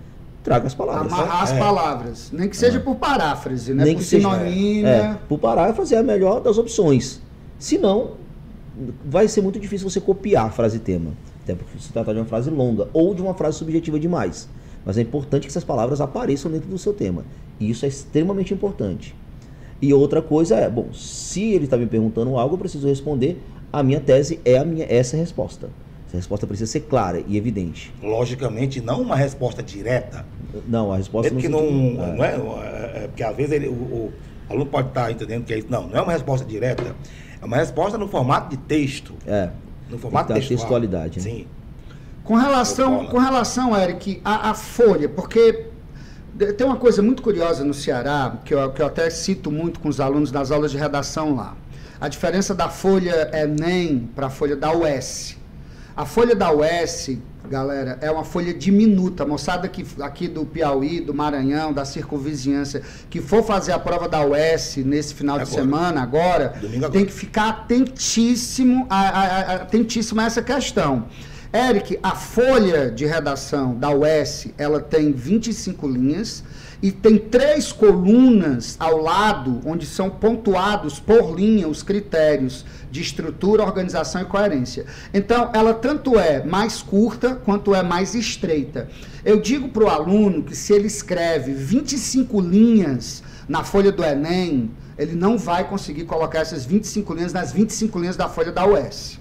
traga 0.44 0.66
as 0.66 0.74
palavras. 0.74 1.14
Amarrar 1.14 1.44
as 1.44 1.52
É. 1.52 1.60
palavras. 1.60 2.32
Nem 2.34 2.50
que 2.50 2.58
seja 2.58 2.80
por 2.80 2.96
paráfrase, 2.96 3.74
né? 3.74 3.84
Nem 3.84 3.94
por 3.94 4.00
que 4.00 4.06
seja- 4.08 4.28
sinonímia. 4.30 4.88
É, 4.88 5.18
por 5.28 5.38
paráfrase 5.38 5.94
é 5.94 6.00
a 6.00 6.04
melhor 6.04 6.40
das 6.42 6.58
opções. 6.58 7.22
Se 7.60 7.78
não, 7.78 8.12
vai 9.06 9.28
ser 9.28 9.42
muito 9.42 9.60
difícil 9.60 9.90
você 9.90 10.00
copiar 10.00 10.46
a 10.48 10.50
frase 10.50 10.80
tema. 10.80 11.12
Até 11.44 11.56
porque 11.56 11.78
se 11.80 11.92
trata 11.92 12.14
de 12.14 12.20
uma 12.20 12.26
frase 12.26 12.50
longa 12.50 12.88
ou 12.94 13.14
de 13.14 13.22
uma 13.22 13.34
frase 13.34 13.58
subjetiva 13.58 14.00
demais. 14.00 14.48
Mas 14.86 14.98
é 14.98 15.02
importante 15.02 15.44
que 15.44 15.50
essas 15.50 15.64
palavras 15.64 16.00
apareçam 16.00 16.52
dentro 16.52 16.70
do 16.70 16.78
seu 16.78 16.94
tema. 16.94 17.24
E 17.60 17.70
isso 17.70 17.86
é 17.86 17.88
extremamente 17.88 18.54
importante. 18.54 19.16
E 19.82 19.94
outra 19.94 20.22
coisa 20.22 20.56
é, 20.56 20.70
bom, 20.70 20.94
se 20.94 21.52
ele 21.54 21.66
está 21.66 21.78
me 21.78 21.86
perguntando 21.86 22.38
algo, 22.38 22.56
eu 22.56 22.60
preciso 22.60 22.88
responder. 22.88 23.42
A 23.72 23.84
minha 23.84 24.00
tese 24.00 24.40
é 24.44 24.58
a 24.58 24.66
minha, 24.66 24.86
essa 24.90 25.16
é 25.16 25.20
resposta. 25.20 25.70
Essa 26.08 26.18
resposta 26.18 26.48
precisa 26.48 26.70
ser 26.72 26.82
clara 26.82 27.24
e 27.28 27.38
evidente. 27.38 27.94
Logicamente, 28.02 28.82
não 28.82 29.02
uma 29.02 29.16
resposta 29.16 29.62
direta. 29.62 30.26
Não, 30.68 30.92
a 30.92 30.98
resposta 30.98 31.28
É 31.28 31.32
porque 31.32 31.48
no 31.48 31.62
não, 31.62 31.68
sentido- 31.70 31.98
não 32.18 32.24
é, 32.24 32.36
é, 32.36 33.04
é 33.04 33.08
porque 33.08 33.24
às 33.24 33.36
vezes 33.36 33.52
ele- 33.52 33.68
o, 33.68 33.72
o 33.74 34.14
aluno 34.50 34.66
pode 34.66 34.88
estar 34.88 35.12
entendendo 35.12 35.46
que 35.46 35.54
é 35.54 35.60
isso. 35.60 35.68
Não, 35.70 35.88
não 35.88 35.98
é 35.98 36.02
uma 36.02 36.12
resposta 36.14 36.46
direta. 36.46 36.96
É 37.42 37.46
uma 37.46 37.58
resposta 37.58 37.98
no 37.98 38.08
formato 38.08 38.50
de 38.50 38.58
texto. 38.58 39.14
É. 39.26 39.50
No 39.90 39.98
formato 39.98 40.28
ter 40.28 40.34
a 40.34 40.36
textual. 40.36 40.60
textualidade, 40.60 41.20
né? 41.20 41.24
Sim. 41.24 41.48
Com 42.24 42.36
relação, 42.36 43.08
com 43.08 43.18
relação, 43.18 43.76
Eric, 43.76 44.22
à, 44.24 44.52
à 44.52 44.54
folha, 44.54 45.10
porque 45.10 45.66
tem 46.58 46.66
uma 46.66 46.76
coisa 46.76 47.02
muito 47.02 47.24
curiosa 47.24 47.64
no 47.64 47.74
Ceará, 47.74 48.38
que 48.46 48.54
eu, 48.54 48.72
que 48.72 48.82
eu 48.82 48.86
até 48.86 49.10
cito 49.10 49.52
muito 49.52 49.80
com 49.80 49.90
os 49.90 50.00
alunos 50.00 50.32
das 50.32 50.52
aulas 50.52 50.72
de 50.72 50.78
redação 50.78 51.36
lá. 51.36 51.56
A 52.00 52.08
diferença 52.08 52.54
da 52.54 52.70
folha 52.70 53.30
Enem 53.34 54.10
para 54.16 54.28
a 54.28 54.30
folha 54.30 54.56
da 54.56 54.72
UES. 54.72 55.38
A 55.98 56.06
folha 56.06 56.36
da 56.36 56.52
UES, 56.52 57.18
galera, 57.48 57.98
é 58.02 58.10
uma 58.12 58.24
folha 58.24 58.54
diminuta. 58.54 59.24
A 59.24 59.26
moçada 59.28 59.68
que, 59.68 59.86
aqui 60.02 60.28
do 60.28 60.46
Piauí, 60.46 61.00
do 61.00 61.14
Maranhão, 61.14 61.72
da 61.72 61.86
circunvizinhança, 61.86 62.82
que 63.10 63.22
for 63.22 63.44
fazer 63.44 63.72
a 63.72 63.80
prova 63.80 64.08
da 64.08 64.24
UES 64.26 64.78
nesse 64.78 65.14
final 65.14 65.38
de 65.38 65.44
Agora. 65.44 65.62
semana, 65.62 66.02
agora, 66.02 66.54
agora. 66.76 66.90
tem 66.92 67.06
que 67.06 67.12
ficar 67.14 67.50
atentíssimo 67.50 68.86
a, 68.90 69.00
a- 69.00 69.24
a- 69.24 69.56
atentíssimo 69.56 70.20
a 70.22 70.26
essa 70.26 70.42
questão. 70.42 71.06
Eric, 71.52 71.98
a 72.04 72.12
folha 72.16 72.92
de 72.92 73.06
redação 73.08 73.74
da 73.74 73.90
UES, 73.90 74.50
ela 74.56 74.80
tem 74.80 75.12
25 75.12 75.88
linhas 75.88 76.44
e 76.82 76.92
tem 76.92 77.18
três 77.18 77.72
colunas 77.72 78.78
ao 78.80 78.98
lado, 79.02 79.60
onde 79.66 79.86
são 79.88 80.12
pontuados 80.12 81.00
por 81.00 81.36
linha 81.36 81.68
os 81.68 81.82
critérios 81.82 82.64
de 82.92 83.02
estrutura, 83.02 83.64
organização 83.64 84.22
e 84.22 84.26
coerência. 84.26 84.86
Então, 85.14 85.50
ela 85.54 85.74
tanto 85.74 86.18
é 86.20 86.44
mais 86.44 86.82
curta 86.82 87.36
quanto 87.36 87.74
é 87.76 87.84
mais 87.84 88.16
estreita. 88.16 88.90
Eu 89.24 89.40
digo 89.40 89.70
para 89.70 89.84
o 89.84 89.90
aluno 89.90 90.44
que 90.44 90.56
se 90.56 90.74
ele 90.74 90.88
escreve 90.88 91.54
25 91.54 92.40
linhas 92.42 93.24
na 93.48 93.64
folha 93.64 93.92
do 93.92 94.04
Enem, 94.04 94.72
ele 94.98 95.16
não 95.16 95.38
vai 95.38 95.68
conseguir 95.68 96.04
colocar 96.04 96.40
essas 96.40 96.66
25 96.66 97.14
linhas 97.14 97.34
nas 97.34 97.52
25 97.52 97.98
linhas 98.00 98.18
da 98.18 98.28
folha 98.28 98.52
da 98.52 98.66
UES. 98.66 99.18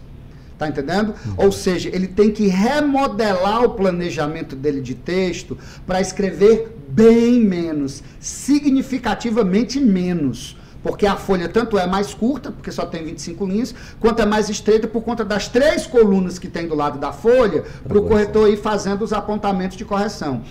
Tá 0.59 0.67
entendendo? 0.67 1.15
Ou 1.37 1.53
seja, 1.53 1.89
ele 1.89 2.09
tem 2.09 2.33
que 2.33 2.49
remodelar 2.49 3.63
o 3.63 3.71
planejamento 3.71 4.57
dele 4.57 4.81
de 4.81 4.93
texto 4.93 5.57
para 5.87 6.01
escrever 6.01 6.77
bem 6.89 7.41
menos, 7.41 8.03
significativamente 8.19 9.79
menos. 9.79 10.58
Porque 10.83 11.07
a 11.07 11.17
folha 11.17 11.49
tanto 11.49 11.79
é 11.79 11.87
mais 11.87 12.15
curta, 12.15 12.51
porque 12.53 12.71
só 12.71 12.87
tem 12.87 13.05
25 13.05 13.47
linhas, 13.47 13.75
quanto 13.99 14.21
é 14.21 14.27
mais 14.27 14.49
estreita 14.49 14.87
por 14.87 15.03
conta 15.03 15.25
das 15.25 15.49
três 15.49 15.87
colunas 15.87 16.39
que 16.39 16.49
tem 16.49 16.69
do 16.69 16.75
lado 16.75 16.99
da 16.99 17.13
folha, 17.13 17.65
para 17.87 17.99
o 17.99 18.05
corretor 18.05 18.49
ir 18.49 18.57
fazendo 18.57 19.03
os 19.03 19.13
apontamentos 19.13 19.77
de 19.77 19.85
correção. 19.85 20.43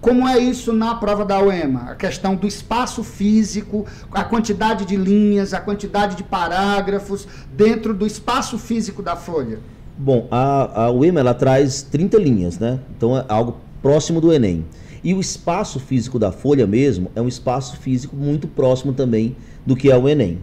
Como 0.00 0.28
é 0.28 0.38
isso 0.38 0.72
na 0.72 0.94
prova 0.94 1.24
da 1.24 1.40
UEMA? 1.40 1.90
A 1.90 1.94
questão 1.94 2.36
do 2.36 2.46
espaço 2.46 3.02
físico, 3.02 3.86
a 4.12 4.22
quantidade 4.22 4.84
de 4.84 4.96
linhas, 4.96 5.54
a 5.54 5.60
quantidade 5.60 6.16
de 6.16 6.22
parágrafos 6.22 7.26
dentro 7.56 7.94
do 7.94 8.06
espaço 8.06 8.58
físico 8.58 9.02
da 9.02 9.16
folha. 9.16 9.58
Bom, 9.98 10.28
a, 10.30 10.84
a 10.84 10.90
UEMA 10.90 11.20
ela 11.20 11.34
traz 11.34 11.82
30 11.82 12.18
linhas, 12.18 12.58
né? 12.58 12.78
Então 12.96 13.16
é 13.16 13.24
algo 13.28 13.56
próximo 13.82 14.20
do 14.20 14.32
Enem. 14.32 14.66
E 15.02 15.14
o 15.14 15.20
espaço 15.20 15.80
físico 15.80 16.18
da 16.18 16.30
folha 16.30 16.66
mesmo 16.66 17.10
é 17.14 17.22
um 17.22 17.28
espaço 17.28 17.76
físico 17.76 18.14
muito 18.14 18.46
próximo 18.46 18.92
também 18.92 19.36
do 19.66 19.74
que 19.74 19.90
é 19.90 19.98
o 19.98 20.08
Enem. 20.08 20.38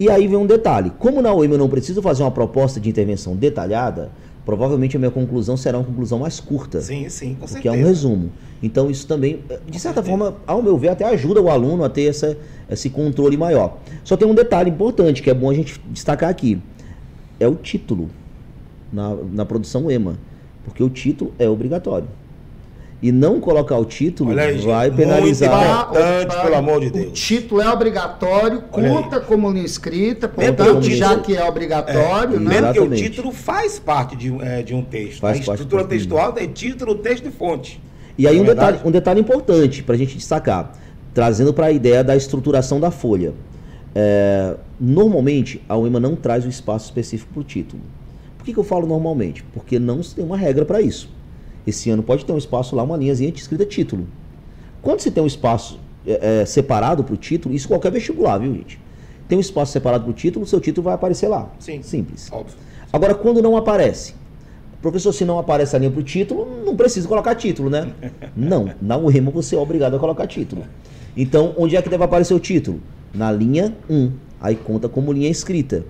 E 0.00 0.08
aí 0.10 0.26
vem 0.26 0.36
um 0.36 0.46
detalhe: 0.46 0.90
como 0.98 1.20
na 1.20 1.32
UEMA 1.32 1.54
eu 1.54 1.58
não 1.58 1.68
preciso 1.68 2.00
fazer 2.02 2.22
uma 2.22 2.30
proposta 2.30 2.80
de 2.80 2.88
intervenção 2.88 3.36
detalhada, 3.36 4.10
provavelmente 4.44 4.96
a 4.96 4.98
minha 4.98 5.10
conclusão 5.10 5.56
será 5.56 5.78
uma 5.78 5.84
conclusão 5.84 6.18
mais 6.18 6.40
curta. 6.40 6.80
Sim, 6.80 7.08
sim, 7.08 7.36
com 7.38 7.46
certeza. 7.46 7.74
é 7.74 7.78
um 7.78 7.84
resumo. 7.84 8.32
Então 8.62 8.90
isso 8.90 9.06
também, 9.06 9.40
de 9.68 9.78
certa 9.78 10.02
forma, 10.02 10.36
ao 10.46 10.62
meu 10.62 10.78
ver, 10.78 10.88
até 10.88 11.04
ajuda 11.04 11.40
o 11.40 11.50
aluno 11.50 11.84
a 11.84 11.88
ter 11.88 12.04
essa, 12.04 12.36
esse 12.70 12.88
controle 12.90 13.36
maior. 13.36 13.78
Só 14.04 14.16
tem 14.16 14.26
um 14.26 14.34
detalhe 14.34 14.70
importante 14.70 15.22
que 15.22 15.28
é 15.28 15.34
bom 15.34 15.50
a 15.50 15.54
gente 15.54 15.80
destacar 15.90 16.30
aqui: 16.30 16.60
é 17.38 17.46
o 17.46 17.54
título 17.54 18.08
na, 18.92 19.14
na 19.32 19.44
produção 19.44 19.90
EMA, 19.90 20.18
porque 20.64 20.82
o 20.82 20.88
título 20.88 21.32
é 21.38 21.48
obrigatório. 21.48 22.08
E 23.02 23.10
não 23.10 23.40
colocar 23.40 23.76
o 23.78 23.84
título 23.84 24.30
aí, 24.38 24.52
gente, 24.54 24.64
vai 24.64 24.86
muito 24.88 24.96
penalizar. 24.96 25.88
importante, 25.90 26.40
pelo 26.40 26.54
amor 26.54 26.80
de 26.80 26.90
Deus. 26.90 27.08
O 27.08 27.10
título 27.12 27.60
é 27.60 27.68
obrigatório, 27.68 28.62
conta 28.70 29.18
como 29.18 29.50
linha 29.50 29.66
escrita, 29.66 30.28
portanto, 30.28 30.80
que 30.80 30.88
o 30.92 30.96
já 30.96 31.08
título- 31.08 31.24
que 31.24 31.36
é 31.36 31.44
obrigatório, 31.44 32.36
É, 32.36 32.38
né? 32.38 32.60
Mesmo 32.60 32.72
que 32.72 32.80
o 32.80 32.90
título 32.90 33.32
faz 33.32 33.80
parte 33.80 34.14
de, 34.14 34.30
um- 34.30 34.40
é, 34.40 34.62
de 34.62 34.72
um 34.72 34.82
texto. 34.84 35.18
Faz 35.20 35.36
a 35.36 35.40
estrutura 35.40 35.84
textual 35.84 36.32
tem 36.32 36.46
título, 36.48 36.94
texto 36.94 37.26
e 37.26 37.32
fonte. 37.32 37.80
E 38.16 38.28
aí 38.28 38.36
Não 38.36 38.42
um 38.42 38.46
é 38.46 38.54
detalhe, 38.54 38.78
um 38.84 38.90
detalhe 38.92 39.20
importante 39.20 39.82
para 39.82 39.96
a 39.96 39.98
gente 39.98 40.16
destacar, 40.16 40.72
trazendo 41.12 41.52
para 41.52 41.66
a 41.66 41.72
ideia 41.72 42.04
da 42.04 42.14
estruturação 42.14 42.78
da 42.78 42.92
folha. 42.92 43.32
É, 43.96 44.54
normalmente 44.78 45.60
a 45.68 45.76
UEMA 45.76 45.98
não 45.98 46.14
traz 46.14 46.46
o 46.46 46.48
espaço 46.48 46.84
específico 46.86 47.32
para 47.32 47.40
o 47.40 47.44
título. 47.44 47.82
Por 48.38 48.44
que, 48.44 48.52
que 48.52 48.58
eu 48.60 48.64
falo 48.64 48.86
normalmente? 48.86 49.42
Porque 49.52 49.78
não 49.80 50.02
se 50.04 50.14
tem 50.14 50.24
uma 50.24 50.36
regra 50.36 50.64
para 50.64 50.80
isso. 50.80 51.10
Esse 51.66 51.90
ano 51.90 52.02
pode 52.02 52.24
ter 52.24 52.32
um 52.32 52.38
espaço 52.38 52.74
lá, 52.74 52.82
uma 52.82 52.96
linhazinha 52.96 53.30
escrita 53.30 53.64
título. 53.64 54.06
Quando 54.80 55.00
você 55.00 55.10
tem 55.10 55.22
um 55.22 55.26
espaço 55.26 55.78
é, 56.06 56.40
é, 56.40 56.44
separado 56.44 57.04
para 57.04 57.14
o 57.14 57.16
título, 57.16 57.54
isso 57.54 57.68
qualquer 57.68 57.92
vestibular, 57.92 58.38
viu, 58.38 58.52
gente? 58.54 58.80
Tem 59.28 59.38
um 59.38 59.40
espaço 59.40 59.72
separado 59.72 60.04
para 60.04 60.10
o 60.10 60.14
título, 60.14 60.44
o 60.44 60.48
seu 60.48 60.60
título 60.60 60.84
vai 60.84 60.94
aparecer 60.94 61.28
lá. 61.28 61.50
Sim. 61.58 61.82
Simples. 61.82 62.28
Óbvio. 62.32 62.56
Agora, 62.92 63.14
quando 63.14 63.40
não 63.40 63.56
aparece, 63.56 64.14
professor, 64.82 65.12
se 65.12 65.24
não 65.24 65.38
aparece 65.38 65.76
a 65.76 65.78
linha 65.78 65.90
para 65.90 66.00
o 66.00 66.02
título, 66.02 66.46
não 66.64 66.76
precisa 66.76 67.06
colocar 67.08 67.34
título, 67.34 67.70
né? 67.70 67.92
Não, 68.36 68.70
na 68.82 68.96
UEMA 68.96 69.30
você 69.30 69.54
é 69.54 69.58
obrigado 69.58 69.94
a 69.94 69.98
colocar 69.98 70.26
título. 70.26 70.64
Então, 71.16 71.54
onde 71.56 71.76
é 71.76 71.82
que 71.82 71.88
deve 71.88 72.02
aparecer 72.02 72.34
o 72.34 72.40
título? 72.40 72.80
Na 73.14 73.30
linha 73.30 73.74
1. 73.88 74.12
Aí 74.40 74.56
conta 74.56 74.88
como 74.88 75.12
linha 75.12 75.30
escrita. 75.30 75.84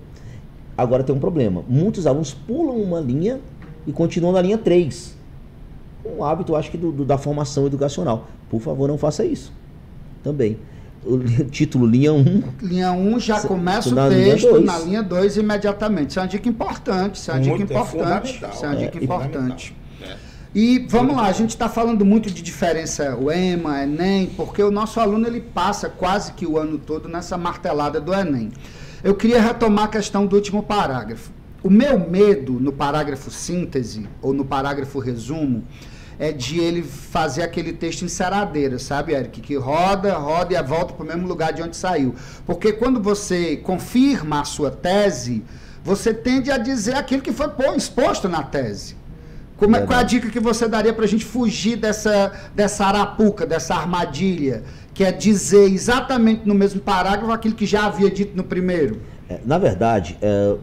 Agora 0.77 1.03
tem 1.03 1.15
um 1.15 1.19
problema. 1.19 1.63
Muitos 1.67 2.05
alunos 2.05 2.33
pulam 2.33 2.77
uma 2.77 2.99
linha 2.99 3.39
e 3.87 3.91
continuam 3.91 4.33
na 4.33 4.41
linha 4.41 4.57
3. 4.57 5.15
Um 6.17 6.23
hábito, 6.23 6.55
acho 6.55 6.69
que, 6.71 6.77
do, 6.77 6.91
do- 6.91 7.05
da 7.05 7.17
formação 7.17 7.65
educacional. 7.65 8.27
Por 8.49 8.61
favor, 8.61 8.87
não 8.87 8.97
faça 8.97 9.23
isso. 9.25 9.51
Também. 10.23 10.57
O 11.05 11.17
título 11.51 11.85
linha 11.85 12.13
1 12.13 12.43
Linha 12.61 12.91
1 12.93 13.19
já 13.19 13.39
Cê- 13.39 13.47
começa 13.47 13.93
na 13.93 14.05
o 14.05 14.09
linha 14.09 14.31
texto 14.33 14.49
dois. 14.49 14.65
na 14.65 14.79
linha 14.79 15.03
2 15.03 15.37
imediatamente. 15.37 16.11
Isso 16.11 16.19
é 16.19 16.21
uma 16.21 16.27
dica 16.29 16.47
importante. 16.49 17.15
Isso 17.15 17.29
é 17.31 17.33
uma 17.33 17.39
dica 17.41 17.55
Muito, 17.57 17.71
é 17.71 17.75
importante. 17.75 18.33
fundamental. 18.39 18.49
Isso 18.51 18.65
é 18.65 18.67
uma 18.69 18.75
É, 18.75 18.77
dica 18.85 18.99
e 18.99 19.03
importante. 19.03 19.75
É. 20.01 20.15
E 20.55 20.85
vamos 20.87 21.15
lá, 21.15 21.25
a 21.25 21.31
gente 21.31 21.49
está 21.49 21.67
falando 21.67 22.05
muito 22.05 22.29
de 22.29 22.41
diferença 22.43 23.17
o 23.17 23.31
EMA, 23.31 23.83
Enem, 23.83 24.27
porque 24.37 24.61
o 24.61 24.69
nosso 24.69 24.99
aluno 24.99 25.25
ele 25.27 25.41
passa 25.41 25.89
quase 25.89 26.31
que 26.33 26.45
o 26.45 26.57
ano 26.59 26.77
todo 26.77 27.09
nessa 27.09 27.37
martelada 27.37 27.99
do 27.99 28.13
Enem. 28.13 28.51
Eu 29.03 29.15
queria 29.15 29.41
retomar 29.41 29.85
a 29.85 29.87
questão 29.87 30.25
do 30.27 30.35
último 30.35 30.61
parágrafo. 30.63 31.31
O 31.63 31.69
meu 31.69 31.99
medo 31.99 32.53
no 32.59 32.71
parágrafo 32.71 33.31
síntese 33.31 34.07
ou 34.21 34.31
no 34.33 34.45
parágrafo 34.45 34.99
resumo 34.99 35.63
é 36.19 36.31
de 36.31 36.59
ele 36.59 36.83
fazer 36.83 37.43
aquele 37.43 37.73
texto 37.73 38.03
enceradeira, 38.03 38.79
sabe, 38.79 39.13
Eric? 39.13 39.41
Que 39.41 39.55
roda, 39.55 40.13
roda 40.15 40.53
e 40.53 40.63
volta 40.63 40.93
para 40.93 41.03
o 41.03 41.07
mesmo 41.07 41.27
lugar 41.27 41.53
de 41.53 41.61
onde 41.61 41.75
saiu. 41.75 42.15
Porque 42.45 42.73
quando 42.73 43.01
você 43.01 43.57
confirma 43.57 44.41
a 44.41 44.45
sua 44.45 44.71
tese, 44.71 45.43
você 45.83 46.13
tende 46.13 46.49
a 46.51 46.57
dizer 46.57 46.95
aquilo 46.95 47.21
que 47.21 47.31
foi 47.31 47.49
pô, 47.49 47.73
exposto 47.73 48.29
na 48.29 48.43
tese. 48.43 48.95
Como 49.57 49.75
é, 49.75 49.81
qual 49.81 49.99
é 49.99 50.01
a 50.01 50.05
dica 50.05 50.29
que 50.29 50.39
você 50.39 50.67
daria 50.67 50.93
para 50.93 51.05
a 51.05 51.07
gente 51.07 51.23
fugir 51.23 51.77
dessa, 51.77 52.31
dessa 52.55 52.85
arapuca, 52.85 53.45
dessa 53.45 53.75
armadilha, 53.75 54.63
que 54.93 55.03
é 55.03 55.11
dizer 55.11 55.71
exatamente 55.71 56.45
no 56.45 56.53
mesmo 56.53 56.81
parágrafo 56.81 57.31
aquilo 57.31 57.55
que 57.55 57.65
já 57.65 57.85
havia 57.85 58.09
dito 58.09 58.35
no 58.35 58.43
primeiro? 58.43 59.01
É, 59.29 59.39
na 59.45 59.57
verdade, 59.57 60.17
é, 60.21 60.55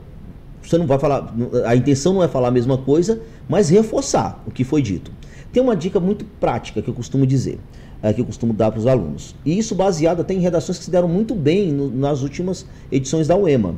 você 0.63 0.77
não 0.77 0.87
vai 0.87 0.99
falar, 0.99 1.33
a 1.65 1.75
intenção 1.75 2.15
não 2.15 2.23
é 2.23 2.29
falar 2.29 2.49
a 2.49 2.51
mesma 2.51 2.79
coisa, 2.79 3.21
mas 3.49 3.71
reforçar 3.71 4.43
o 4.47 4.51
que 4.51 4.65
foi 4.65 4.83
dito. 4.83 5.11
Tem 5.53 5.63
uma 5.63 5.77
dica 5.77 5.99
muito 5.99 6.25
prática 6.39 6.81
que 6.81 6.89
eu 6.89 6.95
costumo 6.95 7.27
dizer, 7.27 7.59
é, 8.03 8.13
que 8.13 8.21
eu 8.21 8.25
costumo 8.25 8.53
dar 8.53 8.71
para 8.71 8.79
os 8.79 8.87
alunos. 8.87 9.35
E 9.45 9.59
isso 9.59 9.75
baseado 9.75 10.21
até 10.21 10.35
em 10.35 10.39
redações 10.39 10.79
que 10.79 10.85
se 10.85 10.91
deram 10.91 11.09
muito 11.09 11.35
bem 11.35 11.73
no, 11.73 11.91
nas 11.91 12.23
últimas 12.23 12.67
edições 12.91 13.27
da 13.27 13.37
UEMA. 13.37 13.75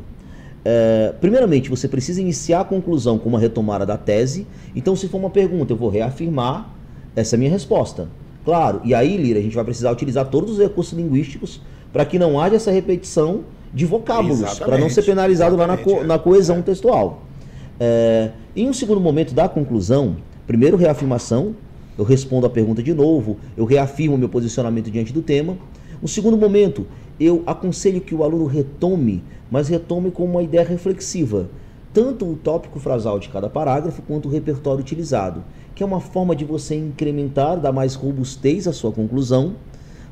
É, 0.65 1.15
primeiramente, 1.21 1.69
você 1.69 1.89
precisa 1.89 2.21
iniciar 2.21 2.61
a 2.61 2.65
conclusão 2.65 3.19
com 3.19 3.29
uma 3.29 3.39
retomada 3.39 3.85
da 3.85 3.97
tese. 3.97 4.47
Então, 4.77 4.95
se 4.95 5.09
for 5.09 5.19
uma 5.19 5.31
pergunta, 5.31 5.73
eu 5.73 5.77
vou 5.77 5.89
reafirmar 5.89 6.73
essa 7.17 7.37
minha 7.37 7.51
resposta. 7.51 8.09
Claro, 8.45 8.81
e 8.85 8.95
aí, 8.95 9.17
Lira, 9.17 9.39
a 9.39 9.43
gente 9.43 9.55
vai 9.55 9.65
precisar 9.65 9.91
utilizar 9.91 10.27
todos 10.27 10.53
os 10.53 10.59
recursos 10.59 10.93
linguísticos 10.97 11.61
para 11.93 12.05
que 12.05 12.19
não 12.19 12.41
haja 12.41 12.57
essa 12.57 12.71
repetição 12.71 13.45
de 13.73 13.87
vocábulos, 13.87 14.59
para 14.59 14.77
não 14.77 14.91
ser 14.91 15.03
penalizado 15.03 15.57
lá 15.57 15.67
na, 15.67 15.77
co 15.77 16.01
é. 16.01 16.05
na 16.05 16.19
coesão 16.19 16.61
textual. 16.61 17.23
É, 17.81 18.31
em 18.55 18.69
um 18.69 18.73
segundo 18.73 19.01
momento 19.01 19.33
da 19.33 19.49
conclusão, 19.49 20.17
primeiro 20.47 20.77
reafirmação, 20.77 21.55
eu 21.97 22.05
respondo 22.05 22.47
a 22.47 22.51
pergunta 22.51 22.83
de 22.83 22.95
novo, 22.95 23.37
eu 23.57 23.65
reafirmo 23.65 24.17
meu 24.17 24.29
posicionamento 24.29 24.91
diante 24.91 25.13
do 25.13 25.23
tema. 25.23 25.57
No 26.01 26.09
segundo 26.09 26.37
momento, 26.37 26.87
eu 27.21 27.43
aconselho 27.47 28.01
que 28.01 28.15
o 28.15 28.25
aluno 28.25 28.47
retome, 28.47 29.23
mas 29.51 29.69
retome 29.69 30.11
com 30.11 30.25
uma 30.25 30.43
ideia 30.43 30.67
reflexiva, 30.67 31.49
tanto 31.93 32.25
o 32.25 32.37
tópico 32.37 32.81
frasal 32.81 33.19
de 33.19 33.29
cada 33.29 33.49
parágrafo 33.49 34.03
quanto 34.03 34.29
o 34.29 34.31
repertório 34.31 34.81
utilizado, 34.81 35.45
que 35.75 35.83
é 35.83 35.87
uma 35.87 36.01
forma 36.01 36.35
de 36.35 36.45
você 36.45 36.75
incrementar, 36.75 37.61
dar 37.61 37.73
mais 37.73 37.95
robustez 37.95 38.67
à 38.67 38.73
sua 38.73 38.91
conclusão, 38.91 39.55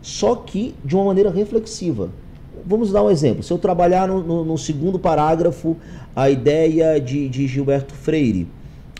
só 0.03 0.35
que 0.37 0.75
de 0.85 0.95
uma 0.95 1.07
maneira 1.07 1.31
reflexiva. 1.31 2.11
Vamos 2.67 2.93
dar 2.93 3.03
um 3.03 3.11
exemplo. 3.11 3.43
Se 3.43 3.53
eu 3.53 3.59
trabalhar 3.59 4.07
no, 4.07 4.23
no, 4.23 4.45
no 4.45 4.59
segundo 4.59 4.99
parágrafo 4.99 5.77
a 6.15 6.29
ideia 6.29 7.01
de, 7.01 7.29
de 7.29 7.47
Gilberto 7.47 7.95
Freire, 7.95 8.47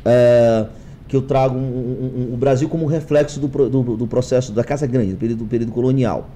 é, 0.05 0.67
que 1.11 1.17
eu 1.17 1.23
trago 1.23 1.59
um, 1.59 1.61
um, 1.61 2.29
um, 2.31 2.35
o 2.35 2.37
Brasil 2.37 2.69
como 2.69 2.87
reflexo 2.87 3.41
do, 3.41 3.49
do, 3.49 3.97
do, 3.97 4.07
processo 4.07 4.53
da 4.53 4.63
Casa 4.63 4.87
Grande, 4.87 5.11
do 5.11 5.19
período, 5.19 5.39
do 5.41 5.45
período 5.45 5.73
colonial. 5.73 6.31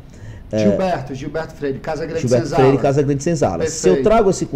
É, 0.51 0.59
Gilberto, 0.59 1.15
Gilberto 1.15 1.55
Freire, 1.55 1.79
Casa 1.79 2.05
Grande 2.05 2.23
Gilberto 2.23 2.47
Senzala. 2.47 2.65
Freire, 2.65 2.83
Casa 2.83 3.03
Grande 3.03 3.23
Senzala. 3.23 3.67
Se 3.69 3.89
eu 3.89 4.03
trago 4.03 4.31
esse, 4.31 4.49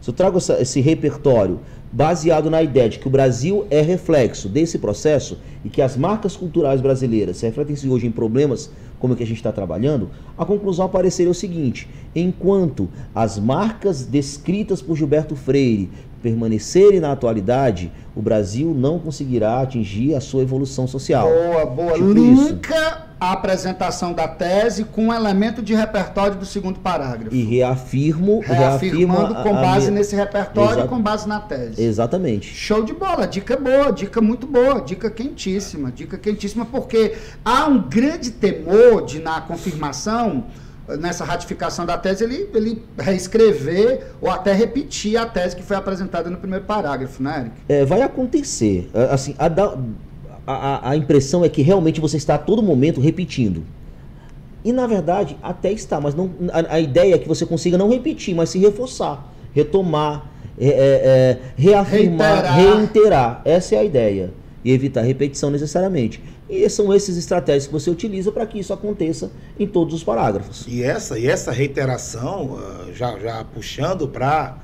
se 0.00 0.08
eu 0.08 0.14
trago 0.14 0.38
essa, 0.38 0.62
esse 0.62 0.80
repertório 0.80 1.58
baseado 1.90 2.48
na 2.48 2.62
ideia 2.62 2.88
de 2.88 3.00
que 3.00 3.08
o 3.08 3.10
Brasil 3.10 3.66
é 3.68 3.80
reflexo 3.80 4.48
desse 4.48 4.78
processo 4.78 5.38
e 5.64 5.68
que 5.68 5.82
as 5.82 5.96
marcas 5.96 6.36
culturais 6.36 6.80
brasileiras 6.80 7.38
se 7.38 7.46
refletem 7.46 7.76
hoje 7.90 8.06
em 8.06 8.12
problemas 8.12 8.70
como 9.00 9.14
o 9.14 9.16
que 9.16 9.24
a 9.24 9.26
gente 9.26 9.38
está 9.38 9.50
trabalhando, 9.50 10.08
a 10.38 10.44
conclusão 10.44 10.86
apareceria 10.86 11.30
o 11.30 11.34
seguinte: 11.34 11.88
enquanto 12.14 12.88
as 13.12 13.40
marcas 13.40 14.06
descritas 14.06 14.80
por 14.80 14.96
Gilberto 14.96 15.34
Freire 15.34 15.90
permanecerem 16.24 17.00
na 17.00 17.12
atualidade, 17.12 17.92
o 18.16 18.22
Brasil 18.22 18.72
não 18.74 18.98
conseguirá 18.98 19.60
atingir 19.60 20.14
a 20.14 20.20
sua 20.22 20.40
evolução 20.40 20.86
social. 20.86 21.28
Boa, 21.28 21.66
boa. 21.66 21.92
Tipo 21.92 22.18
isso. 22.18 22.58
a 23.20 23.32
apresentação 23.32 24.14
da 24.14 24.26
tese 24.26 24.84
com 24.84 25.08
um 25.08 25.12
elemento 25.12 25.60
de 25.60 25.74
repertório 25.74 26.36
do 26.36 26.46
segundo 26.46 26.80
parágrafo. 26.80 27.34
E 27.34 27.42
reafirmo, 27.42 28.40
reafirmando 28.40 29.34
com 29.34 29.52
base 29.52 29.88
minha... 29.88 29.98
nesse 29.98 30.16
repertório 30.16 30.86
e 30.86 30.88
com 30.88 30.98
base 30.98 31.28
na 31.28 31.40
tese. 31.40 31.82
Exatamente. 31.82 32.54
Show 32.54 32.82
de 32.82 32.94
bola, 32.94 33.26
dica 33.26 33.58
boa, 33.58 33.92
dica 33.92 34.22
muito 34.22 34.46
boa, 34.46 34.80
dica 34.80 35.10
quentíssima, 35.10 35.92
dica 35.92 36.16
quentíssima 36.16 36.64
porque 36.64 37.16
há 37.44 37.66
um 37.66 37.86
grande 37.86 38.30
temor 38.30 39.04
de 39.04 39.18
na 39.18 39.42
confirmação 39.42 40.44
nessa 40.88 41.24
ratificação 41.24 41.86
da 41.86 41.96
tese, 41.96 42.24
ele, 42.24 42.48
ele 42.54 42.82
reescrever 42.98 44.06
ou 44.20 44.30
até 44.30 44.52
repetir 44.52 45.16
a 45.16 45.26
tese 45.26 45.56
que 45.56 45.62
foi 45.62 45.76
apresentada 45.76 46.28
no 46.28 46.36
primeiro 46.36 46.64
parágrafo, 46.64 47.22
né, 47.22 47.40
Eric? 47.40 47.54
É, 47.68 47.84
vai 47.84 48.02
acontecer. 48.02 48.90
Assim, 49.10 49.34
a, 49.38 49.46
a, 50.46 50.90
a 50.90 50.96
impressão 50.96 51.44
é 51.44 51.48
que 51.48 51.62
realmente 51.62 52.00
você 52.00 52.16
está 52.16 52.34
a 52.34 52.38
todo 52.38 52.62
momento 52.62 53.00
repetindo. 53.00 53.64
E 54.64 54.72
na 54.72 54.86
verdade 54.86 55.36
até 55.42 55.70
está, 55.72 56.00
mas 56.00 56.14
não, 56.14 56.30
a, 56.52 56.76
a 56.76 56.80
ideia 56.80 57.14
é 57.14 57.18
que 57.18 57.28
você 57.28 57.44
consiga 57.44 57.76
não 57.76 57.90
repetir, 57.90 58.34
mas 58.34 58.48
se 58.48 58.58
reforçar, 58.58 59.30
retomar, 59.52 60.26
é, 60.58 60.68
é, 60.68 61.38
reafirmar, 61.56 62.54
reiterar. 62.54 62.78
reiterar. 62.78 63.42
Essa 63.44 63.74
é 63.74 63.78
a 63.78 63.84
ideia. 63.84 64.32
E 64.64 64.72
evitar 64.72 65.02
repetição 65.02 65.50
necessariamente. 65.50 66.22
E 66.48 66.68
são 66.70 66.92
essas 66.92 67.16
estratégias 67.16 67.66
que 67.66 67.72
você 67.72 67.90
utiliza 67.90 68.32
para 68.32 68.46
que 68.46 68.58
isso 68.58 68.72
aconteça 68.72 69.30
em 69.58 69.66
todos 69.66 69.94
os 69.94 70.04
parágrafos. 70.04 70.64
E 70.66 70.82
essa, 70.82 71.18
e 71.18 71.26
essa 71.26 71.52
reiteração, 71.52 72.58
ah, 72.58 72.86
já, 72.94 73.18
já 73.18 73.44
puxando 73.44 74.08
para 74.08 74.56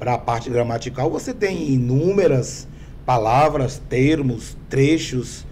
a 0.00 0.18
parte 0.18 0.50
gramatical, 0.50 1.10
você 1.10 1.32
tem 1.32 1.72
inúmeras 1.72 2.66
palavras, 3.04 3.80
termos, 3.88 4.56
trechos, 4.68 5.44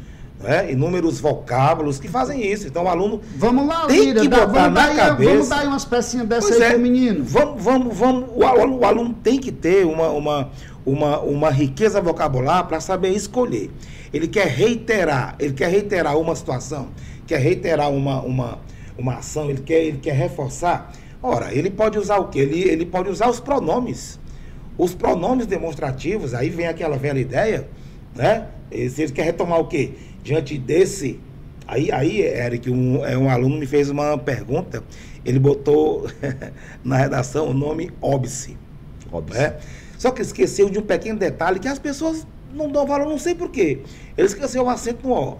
né? 0.42 0.72
inúmeros 0.72 1.20
vocábulos 1.20 1.98
que 1.98 2.08
fazem 2.08 2.44
isso. 2.44 2.66
Então 2.66 2.84
o 2.84 2.88
aluno 2.88 3.20
vamos 3.36 3.66
lá, 3.66 3.86
tem 3.86 4.06
Lira, 4.06 4.20
que 4.20 4.28
botar 4.28 4.46
vamos 4.46 4.74
na 4.74 4.86
dar, 4.86 4.96
cabeça. 4.96 5.30
Vamos 5.30 5.48
dar 5.48 5.66
umas 5.66 5.84
pecinhas 5.84 6.26
dessa 6.26 6.48
pois 6.48 6.60
aí 6.60 6.68
é, 6.68 6.70
pro 6.70 6.80
menino. 6.80 7.24
Vamos, 7.24 7.62
vamos, 7.62 7.96
vamos. 7.96 8.30
O 8.34 8.44
aluno, 8.44 8.78
o 8.78 8.84
aluno 8.84 9.14
tem 9.22 9.38
que 9.38 9.52
ter 9.52 9.86
uma, 9.86 10.08
uma, 10.08 10.50
uma, 10.84 11.20
uma 11.20 11.50
riqueza 11.50 12.00
vocabular 12.00 12.66
para 12.66 12.80
saber 12.80 13.10
escolher 13.10 13.70
ele 14.12 14.28
quer 14.28 14.46
reiterar, 14.46 15.34
ele 15.38 15.54
quer 15.54 15.70
reiterar 15.70 16.18
uma 16.18 16.36
situação, 16.36 16.90
quer 17.26 17.38
reiterar 17.38 17.90
uma, 17.90 18.20
uma, 18.20 18.58
uma 18.98 19.14
ação, 19.16 19.48
ele 19.48 19.62
quer, 19.62 19.84
ele 19.84 19.98
quer 19.98 20.14
reforçar. 20.14 20.92
Ora, 21.22 21.54
ele 21.54 21.70
pode 21.70 21.98
usar 21.98 22.18
o 22.18 22.28
quê? 22.28 22.40
Ele, 22.40 22.62
ele 22.62 22.84
pode 22.84 23.08
usar 23.08 23.30
os 23.30 23.40
pronomes. 23.40 24.20
Os 24.76 24.94
pronomes 24.94 25.46
demonstrativos, 25.46 26.34
aí 26.34 26.50
vem 26.50 26.66
aquela 26.66 26.96
velha 26.96 27.20
ideia, 27.20 27.68
né? 28.14 28.48
Se 28.90 29.02
ele 29.02 29.12
quer 29.12 29.22
retomar 29.22 29.60
o 29.60 29.66
quê? 29.66 29.92
Diante 30.22 30.58
desse. 30.58 31.20
Aí, 31.66 31.90
aí 31.92 32.20
Eric, 32.20 32.70
um, 32.70 33.04
é, 33.04 33.16
um 33.16 33.30
aluno 33.30 33.56
me 33.56 33.66
fez 33.66 33.88
uma 33.88 34.18
pergunta, 34.18 34.82
ele 35.24 35.38
botou 35.38 36.06
na 36.82 36.96
redação 36.96 37.48
o 37.48 37.54
nome 37.54 37.90
óbice. 38.00 38.58
Óbice. 39.10 39.38
Né? 39.38 39.56
Só 39.96 40.10
que 40.10 40.20
esqueceu 40.20 40.68
de 40.68 40.78
um 40.78 40.82
pequeno 40.82 41.18
detalhe 41.18 41.60
que 41.60 41.68
as 41.68 41.78
pessoas 41.78 42.26
não 42.54 42.70
dão 42.70 42.86
valor, 42.86 43.08
não 43.08 43.18
sei 43.18 43.34
porquê. 43.34 43.80
Ele 44.16 44.26
esqueceu 44.26 44.64
o 44.64 44.70
acento 44.70 45.06
no 45.06 45.14
O. 45.14 45.38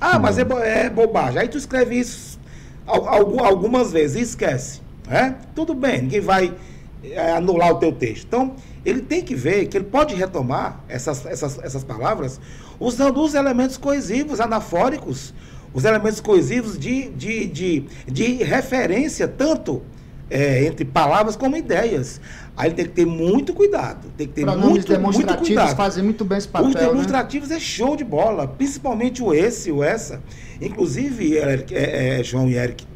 Ah, 0.00 0.18
mas 0.18 0.38
é, 0.38 0.42
é 0.64 0.90
bobagem. 0.90 1.40
Aí 1.40 1.48
tu 1.48 1.56
escreve 1.56 1.98
isso 1.98 2.38
algumas 2.86 3.92
vezes 3.92 4.16
e 4.16 4.20
esquece. 4.20 4.80
Né? 5.08 5.36
Tudo 5.54 5.74
bem, 5.74 6.02
ninguém 6.02 6.20
vai 6.20 6.54
é, 7.02 7.32
anular 7.32 7.72
o 7.72 7.76
teu 7.76 7.92
texto. 7.92 8.26
Então, 8.26 8.54
ele 8.84 9.00
tem 9.00 9.22
que 9.22 9.34
ver 9.34 9.66
que 9.66 9.76
ele 9.76 9.84
pode 9.84 10.14
retomar 10.14 10.80
essas, 10.88 11.24
essas, 11.26 11.58
essas 11.58 11.84
palavras 11.84 12.40
usando 12.78 13.22
os 13.22 13.34
elementos 13.34 13.76
coesivos, 13.76 14.40
anafóricos, 14.40 15.32
os 15.72 15.84
elementos 15.84 16.20
coesivos 16.20 16.78
de, 16.78 17.08
de, 17.10 17.46
de, 17.46 17.84
de 18.06 18.34
referência, 18.44 19.26
tanto 19.26 19.82
é, 20.30 20.64
entre 20.64 20.84
palavras 20.84 21.36
como 21.36 21.56
ideias. 21.56 22.20
Aí 22.56 22.68
ele 22.68 22.74
tem 22.76 22.84
que 22.84 22.92
ter 22.92 23.06
muito 23.06 23.52
cuidado. 23.52 24.08
Tem 24.16 24.26
que 24.26 24.34
ter 24.34 24.46
muito, 24.46 24.86
demonstrativos 24.86 25.16
muito 25.16 25.38
cuidado. 25.38 25.76
fazem 25.76 26.04
muito 26.04 26.24
bem 26.24 26.38
esse 26.38 26.48
papel. 26.48 26.68
Os 26.68 26.74
né? 26.74 26.80
demonstrativos 26.86 27.48
né? 27.48 27.56
é 27.56 27.60
show 27.60 27.96
de 27.96 28.04
bola, 28.04 28.46
principalmente 28.46 29.22
o 29.22 29.34
esse, 29.34 29.72
o 29.72 29.82
essa. 29.82 30.20
Inclusive, 30.60 31.38
é, 31.38 31.64
é, 31.72 32.20
é, 32.20 32.22
João 32.22 32.48
e 32.48 32.56
Eric, 32.56 32.86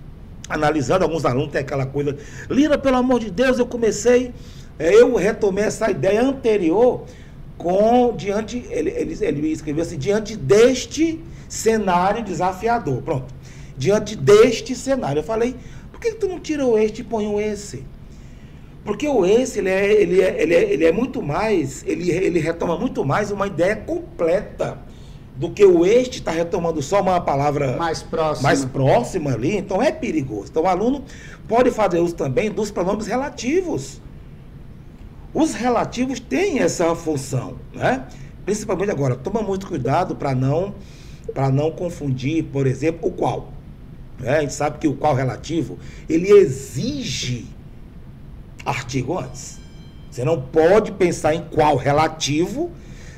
analisando 0.49 1.05
alguns 1.05 1.25
alunos, 1.25 1.51
tem 1.51 1.61
aquela 1.61 1.87
coisa. 1.87 2.17
Lira, 2.49 2.79
pelo 2.79 2.97
amor 2.97 3.19
de 3.19 3.31
Deus, 3.31 3.59
eu 3.59 3.67
comecei, 3.67 4.33
é, 4.79 4.95
eu 4.95 5.17
retomei 5.17 5.65
essa 5.65 5.91
ideia 5.91 6.23
anterior 6.23 7.05
com 7.57 8.15
diante. 8.17 8.65
Ele, 8.71 8.91
ele, 8.91 9.19
ele 9.21 9.49
escreveu 9.49 9.83
assim, 9.83 9.99
diante 9.99 10.37
deste 10.37 11.21
cenário 11.49 12.23
desafiador. 12.23 13.03
Pronto. 13.03 13.35
Diante 13.77 14.15
deste 14.15 14.77
cenário. 14.77 15.19
Eu 15.21 15.25
falei, 15.25 15.57
por 15.99 16.03
que, 16.03 16.13
tu 16.13 16.29
não 16.29 16.39
tira 16.39 16.65
o 16.65 16.79
este 16.79 17.01
e 17.01 17.05
põe 17.05 17.27
o 17.27 17.41
esse? 17.41 17.85
Porque 18.85 19.09
o 19.09 19.27
esse, 19.27 19.59
ele 19.59 19.69
é, 19.69 19.93
ele 20.01 20.21
é, 20.21 20.43
ele 20.43 20.55
é, 20.55 20.73
ele 20.73 20.85
é 20.85 20.93
muito 20.93 21.21
mais, 21.21 21.85
ele, 21.85 22.09
ele 22.09 22.39
retoma 22.39 22.79
muito 22.79 23.05
mais 23.05 23.33
uma 23.33 23.49
ideia 23.49 23.75
completa 23.75 24.79
do 25.35 25.51
que 25.51 25.65
o 25.65 25.85
este 25.85 26.21
está 26.21 26.31
retomando 26.31 26.81
só 26.81 27.01
uma 27.01 27.21
palavra 27.21 27.77
mais 27.77 28.01
próxima. 28.01 28.49
mais 28.49 28.65
próxima 28.65 29.33
ali, 29.33 29.57
então 29.57 29.83
é 29.83 29.91
perigoso. 29.91 30.47
Então 30.51 30.63
o 30.63 30.67
aluno 30.69 31.05
pode 31.49 31.73
fazer 31.73 31.99
uso 31.99 32.15
também 32.15 32.49
dos 32.49 32.71
pronomes 32.71 33.09
relativos. 33.09 34.01
Os 35.35 35.53
relativos 35.53 36.21
têm 36.21 36.61
essa 36.61 36.95
função, 36.95 37.57
né? 37.75 38.07
Principalmente 38.45 38.91
agora, 38.91 39.17
toma 39.17 39.43
muito 39.43 39.67
cuidado 39.67 40.15
para 40.15 40.33
não 40.33 40.75
para 41.35 41.51
não 41.51 41.71
confundir, 41.71 42.45
por 42.45 42.67
exemplo, 42.67 43.09
o 43.09 43.13
qual. 43.13 43.58
Né? 44.19 44.39
A 44.39 44.41
gente 44.41 44.55
sabe 44.55 44.79
que 44.79 44.89
o 44.89 44.95
qual 44.95 45.15
relativo, 45.15 45.79
ele 46.09 46.31
exige 46.31 47.47
artigo 48.65 49.19
antes. 49.19 49.59
Você 50.11 50.25
não 50.25 50.41
pode 50.41 50.93
pensar 50.93 51.35
em 51.35 51.43
qual 51.43 51.77
relativo 51.77 52.71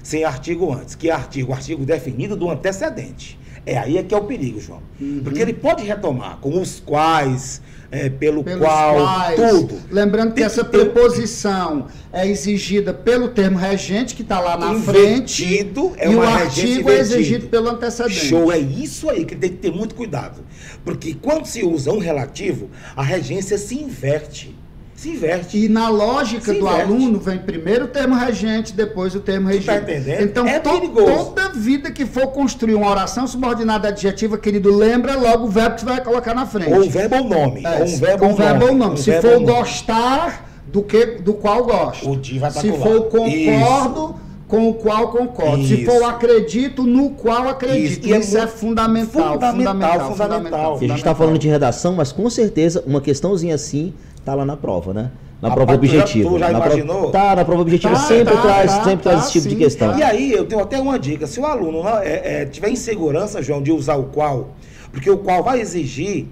sem 0.03 0.24
artigo 0.24 0.72
antes. 0.72 0.94
Que 0.94 1.11
artigo? 1.11 1.53
Artigo 1.53 1.84
definido 1.84 2.36
do 2.36 2.51
antecedente. 2.51 3.38
É 3.64 3.78
aí 3.78 3.98
é 3.98 4.03
que 4.03 4.14
é 4.14 4.18
o 4.18 4.24
perigo, 4.24 4.61
João. 4.61 4.82
Uhum. 5.01 5.20
Porque 5.22 5.40
ele 5.40 5.53
pode 5.53 5.84
retomar 5.84 6.38
com 6.38 6.61
os 6.61 6.80
quais, 6.80 7.61
é, 7.91 8.09
pelo 8.09 8.45
Pelos 8.45 8.64
qual, 8.64 8.95
quais, 8.95 9.36
tudo. 9.36 9.80
Lembrando 9.91 10.32
que 10.32 10.43
essa 10.43 10.64
preposição 10.64 11.88
é 12.12 12.26
exigida 12.26 12.95
pelo 12.95 13.28
termo 13.28 13.59
regente, 13.59 14.14
que 14.14 14.22
está 14.22 14.38
lá 14.41 14.57
na 14.57 14.74
frente, 14.80 15.45
Invertido 15.45 15.93
é 15.97 16.11
e 16.11 16.14
o 16.14 16.22
artigo 16.22 16.91
é 16.91 16.99
exigido 16.99 17.49
pelo 17.49 17.68
antecedente. 17.68 18.26
Show, 18.26 18.53
é 18.53 18.59
isso 18.59 19.11
aí 19.11 19.24
que 19.24 19.34
tem 19.34 19.51
que 19.51 19.57
ter 19.57 19.72
muito 19.72 19.95
cuidado. 19.95 20.43
Porque 20.84 21.14
quando 21.14 21.47
se 21.47 21.64
usa 21.64 21.93
um 21.93 21.99
relativo, 21.99 22.70
a 22.97 23.03
regência 23.03 23.59
se 23.59 23.74
inverte. 23.74 24.60
Se 25.01 25.09
inverte. 25.09 25.57
E 25.57 25.66
na 25.66 25.88
lógica 25.88 26.53
Se 26.53 26.59
do 26.61 26.66
inverte. 26.66 26.82
aluno, 26.82 27.18
vem 27.18 27.38
primeiro 27.38 27.86
o 27.86 27.88
termo 27.88 28.14
regente, 28.14 28.74
depois 28.74 29.14
o 29.14 29.20
termo 29.20 29.46
tá 29.48 29.55
regido. 29.55 29.72
entendendo? 29.76 30.22
Então, 30.22 30.46
É 30.46 30.59
to- 30.59 30.70
perigoso. 30.72 31.07
toda 31.34 31.48
vida 31.55 31.90
que 31.90 32.05
for 32.05 32.26
construir 32.26 32.74
uma 32.74 32.90
oração 32.90 33.26
subordinada 33.26 33.88
adjetiva, 33.88 34.36
querido, 34.36 34.76
lembra 34.76 35.16
logo 35.16 35.46
o 35.46 35.48
verbo 35.48 35.76
que 35.76 35.80
você 35.80 35.86
vai 35.86 36.05
colocar 36.05 36.34
na 36.34 36.44
frente. 36.44 36.70
Ou 36.74 36.80
um 36.84 36.90
verbo 36.90 37.16
ou 37.16 37.24
nome. 37.24 37.64
É, 37.64 37.78
ou 37.78 37.84
um 37.84 37.96
verbo 37.96 38.18
com 38.24 38.30
ou 38.32 38.36
verbo 38.36 38.66
ou 38.66 38.74
nome. 38.74 38.92
Um 38.92 38.96
Se 38.98 39.11
verbo 39.11 39.26
for 39.28 39.40
nome. 39.40 39.46
gostar 39.46 40.51
do 40.70 40.82
que 40.82 41.07
do 41.07 41.32
qual 41.32 41.64
gosto. 41.64 42.07
O 42.11 42.38
vai 42.38 42.51
Se 42.51 42.70
for 42.70 43.05
concordo, 43.09 44.16
com 44.46 44.68
o 44.68 44.74
qual 44.74 45.09
concordo. 45.12 45.64
Se 45.66 45.80
Isso. 45.80 45.90
for 45.90 46.05
acredito, 46.11 46.82
no 46.82 47.11
qual 47.11 47.48
acredito. 47.48 48.01
Isso. 48.05 48.09
E 48.09 48.12
é 48.12 48.18
Isso 48.18 48.36
é, 48.36 48.40
muito 48.40 48.53
fundamental, 48.53 49.32
fundamental, 49.32 49.32
fundamental, 49.40 50.11
fundamental. 50.11 50.78
E 50.82 50.84
a 50.84 50.88
gente 50.88 50.98
está 50.98 51.14
falando 51.14 51.38
de 51.38 51.48
redação, 51.48 51.94
mas 51.94 52.12
com 52.12 52.28
certeza 52.28 52.84
uma 52.86 53.01
questãozinha 53.01 53.55
assim 53.55 53.94
tá 54.25 54.35
lá 54.35 54.45
na 54.45 54.57
prova, 54.57 54.93
né? 54.95 55.11
Na 55.41 55.49
Rapaz, 55.49 55.66
prova 55.66 55.79
objetiva. 55.79 56.29
tu 56.29 56.39
já 56.39 56.51
na 56.53 56.61
prova- 56.61 56.77
imaginou? 56.77 57.11
Tá, 57.11 57.35
na 57.37 57.45
prova 57.47 57.62
objetiva 57.62 57.95
Tá, 57.95 58.01
sempre 58.01 58.35
tá, 58.35 58.43
traz, 58.43 58.71
tá, 58.77 58.85
sempre 58.85 59.05
tá, 59.05 59.11
traz 59.11 59.23
esse 59.25 59.33
tipo 59.33 59.49
de 59.49 59.55
sim, 59.55 59.61
questão. 59.61 59.93
tá. 59.93 59.99
E 59.99 60.03
aí, 60.03 60.33
eu 60.33 60.45
tenho 60.45 60.61
até 60.61 60.79
uma 60.79 60.99
dica. 60.99 61.27
Se 61.27 61.41
o 61.41 61.47
aluno 61.47 61.83
não, 61.83 61.99
é, 61.99 62.43
é, 62.43 62.45
tiver 62.45 62.68
insegurança, 62.71 63.41
João, 63.43 63.62
de 63.62 63.73
usar 63.73 63.95
o 63.97 64.05
qual, 64.05 64.51
porque 64.93 65.09
o 65.11 65.16
qual 65.18 65.43
vai 65.43 65.59
exigir 65.61 66.27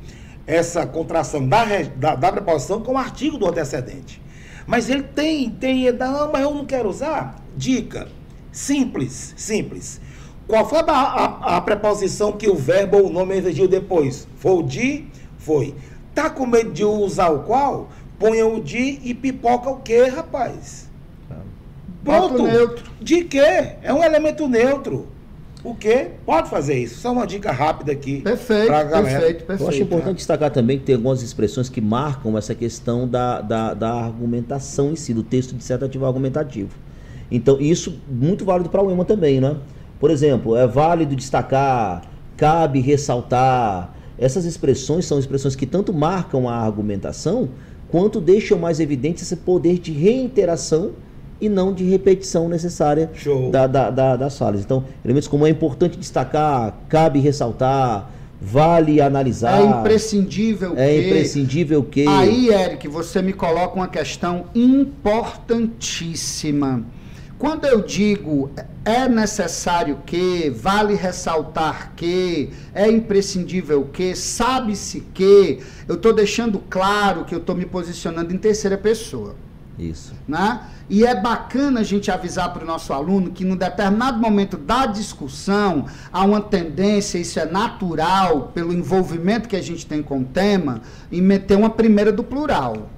essa 0.47 0.87
contração 0.87 1.47
da, 1.49 1.65
da, 1.97 2.15
da 2.17 2.33
preposição 2.33 2.81
com 2.83 2.93
o 2.93 2.99
artigo 2.99 3.39
do 3.39 3.47
antecedente. 3.49 4.21
Mas 4.67 4.91
ele 4.91 5.03
tem, 5.03 5.49
tem, 5.49 5.91
não, 5.93 6.31
mas 6.31 6.43
eu 6.43 6.55
não 6.55 6.67
quero 6.67 6.91
usar. 6.91 7.37
Dica, 7.57 8.09
simples, 8.53 9.33
simples. 9.37 10.01
Qual 10.47 10.69
foi 10.69 10.81
a, 10.81 10.83
a- 10.93 11.57
a 11.57 11.61
preposição 11.63 12.33
que 12.33 12.49
o 12.49 12.55
verbo 12.55 12.99
ou 12.99 13.07
o 13.07 13.11
nome 13.13 13.35
exigiu 13.37 13.69
depois? 13.69 14.27
Foi 14.37 14.53
o 14.53 14.63
de? 14.63 15.05
Foi. 15.39 15.75
Tá 16.19 16.29
com 16.29 16.45
medo 16.45 16.73
de 16.73 16.85
usar 16.85 17.29
o 17.29 17.45
qual? 17.45 17.91
Ponha 18.19 18.45
o 18.45 18.61
de 18.61 18.99
e 19.05 19.15
pipoca 19.15 19.71
o 19.71 19.77
que, 19.77 20.03
rapaz? 20.09 20.91
Pronto. 22.03 22.43
neutro. 22.43 22.91
De 23.01 23.23
quê? 23.23 23.77
É 23.81 23.95
um 23.95 24.03
elemento 24.03 24.49
neutro. 24.49 25.07
O 25.63 25.77
quê? 25.77 26.09
Pode 26.27 26.51
fazer 26.51 26.77
isso. 26.77 26.99
Só 26.99 27.13
uma 27.13 27.25
dica 27.25 27.53
rápida 27.53 27.93
aqui. 27.93 28.21
Perfeito, 28.21 28.67
pra 28.67 28.83
galera. 28.83 29.21
perfeito, 29.21 29.45
perfeito. 29.45 29.63
Eu 29.63 29.69
acho 29.69 29.83
importante 29.83 30.17
destacar 30.17 30.51
também 30.51 30.81
que 30.81 30.87
tem 30.87 30.97
algumas 30.97 31.23
expressões 31.23 31.69
que 31.69 31.81
marcam 31.81 32.37
essa 32.37 32.53
questão 32.53 33.07
da, 33.07 33.41
da, 33.41 33.75
da 33.75 33.93
argumentação 33.93 34.91
em 34.91 34.97
si, 34.97 35.15
do 35.15 35.23
texto 35.23 35.55
dissertativo 35.55 36.05
argumentativo. 36.05 36.71
Então, 37.31 37.61
isso 37.61 38.03
muito 38.11 38.45
válido 38.45 38.71
para 38.71 38.83
o 38.83 38.91
EMA 38.91 39.05
também, 39.05 39.41
né? 39.41 39.57
Por 40.01 40.11
exemplo, 40.11 40.57
é 40.57 40.67
válido 40.67 41.15
destacar, 41.15 42.03
cabe 42.37 42.81
ressaltar. 42.81 43.95
Essas 44.19 44.45
expressões 44.45 45.05
são 45.07 45.19
expressões 45.19 45.55
que 45.55 45.67
tanto 45.67 45.93
marcam 45.93 46.49
a 46.49 46.55
argumentação, 46.57 47.49
quanto 47.91 48.21
deixam 48.21 48.59
mais 48.59 48.81
evidente 48.81 49.23
esse 49.23 49.37
poder 49.37 49.79
de 49.79 49.93
reiteração 49.93 50.93
e 51.41 51.49
não 51.49 51.73
de 51.73 51.85
repetição 51.85 52.49
necessária 52.49 53.11
da, 53.51 53.67
da- 53.67 53.91
da- 53.91 54.17
das 54.17 54.37
falas. 54.37 54.61
Então, 54.61 54.85
elementos 55.05 55.29
como 55.29 55.47
é 55.47 55.51
importante 55.51 55.97
destacar, 55.97 56.77
cabe 56.89 57.21
ressaltar, 57.21 58.11
vale 58.41 59.01
analisar. 59.01 59.61
É 59.61 59.65
imprescindível 59.81 60.75
É 60.77 60.89
que... 61.01 61.07
imprescindível 61.07 61.83
que. 61.85 62.07
Aí, 62.09 62.49
Eric, 62.49 62.89
você 62.89 63.23
me 63.23 63.33
coloca 63.33 63.77
uma 63.77 63.89
questão 63.89 64.47
importantíssima. 64.55 66.83
Quando 67.39 67.67
eu 67.67 67.83
digo 67.83 68.51
é 68.85 69.09
necessário 69.09 69.99
que, 70.05 70.51
vale 70.51 70.95
ressaltar 70.95 71.93
que, 71.95 72.51
é 72.75 72.91
imprescindível 72.91 73.85
que, 73.93 74.17
sabe-se 74.17 75.01
que, 75.15 75.61
eu 75.87 75.95
estou 75.95 76.13
deixando 76.13 76.59
claro 76.71 77.25
que 77.25 77.35
eu 77.35 77.39
estou 77.39 77.55
me 77.55 77.65
posicionando 77.65 78.35
em 78.35 78.39
terceira 78.39 78.77
pessoa. 78.77 79.37
Isso. 79.79 80.13
né? 80.27 80.63
E 80.91 81.07
é 81.07 81.15
bacana 81.15 81.81
a 81.81 81.83
gente 81.85 82.11
avisar 82.11 82.53
para 82.53 82.65
o 82.65 82.67
nosso 82.67 82.93
aluno 82.93 83.31
que, 83.31 83.45
num 83.45 83.55
determinado 83.55 84.19
momento 84.19 84.57
da 84.57 84.87
discussão, 84.87 85.87
há 86.13 86.25
uma 86.25 86.41
tendência, 86.41 87.19
isso 87.19 87.39
é 87.39 87.45
natural, 87.45 88.51
pelo 88.53 88.73
envolvimento 88.73 89.49
que 89.49 89.55
a 89.55 89.63
gente 89.63 89.87
tem 89.87 90.03
com 90.03 90.21
o 90.21 90.25
tema, 90.25 90.81
em 91.13 91.23
meter 91.23 91.57
uma 91.57 91.71
primeira 91.71 92.11
do 92.11 92.25
plural. 92.25 92.89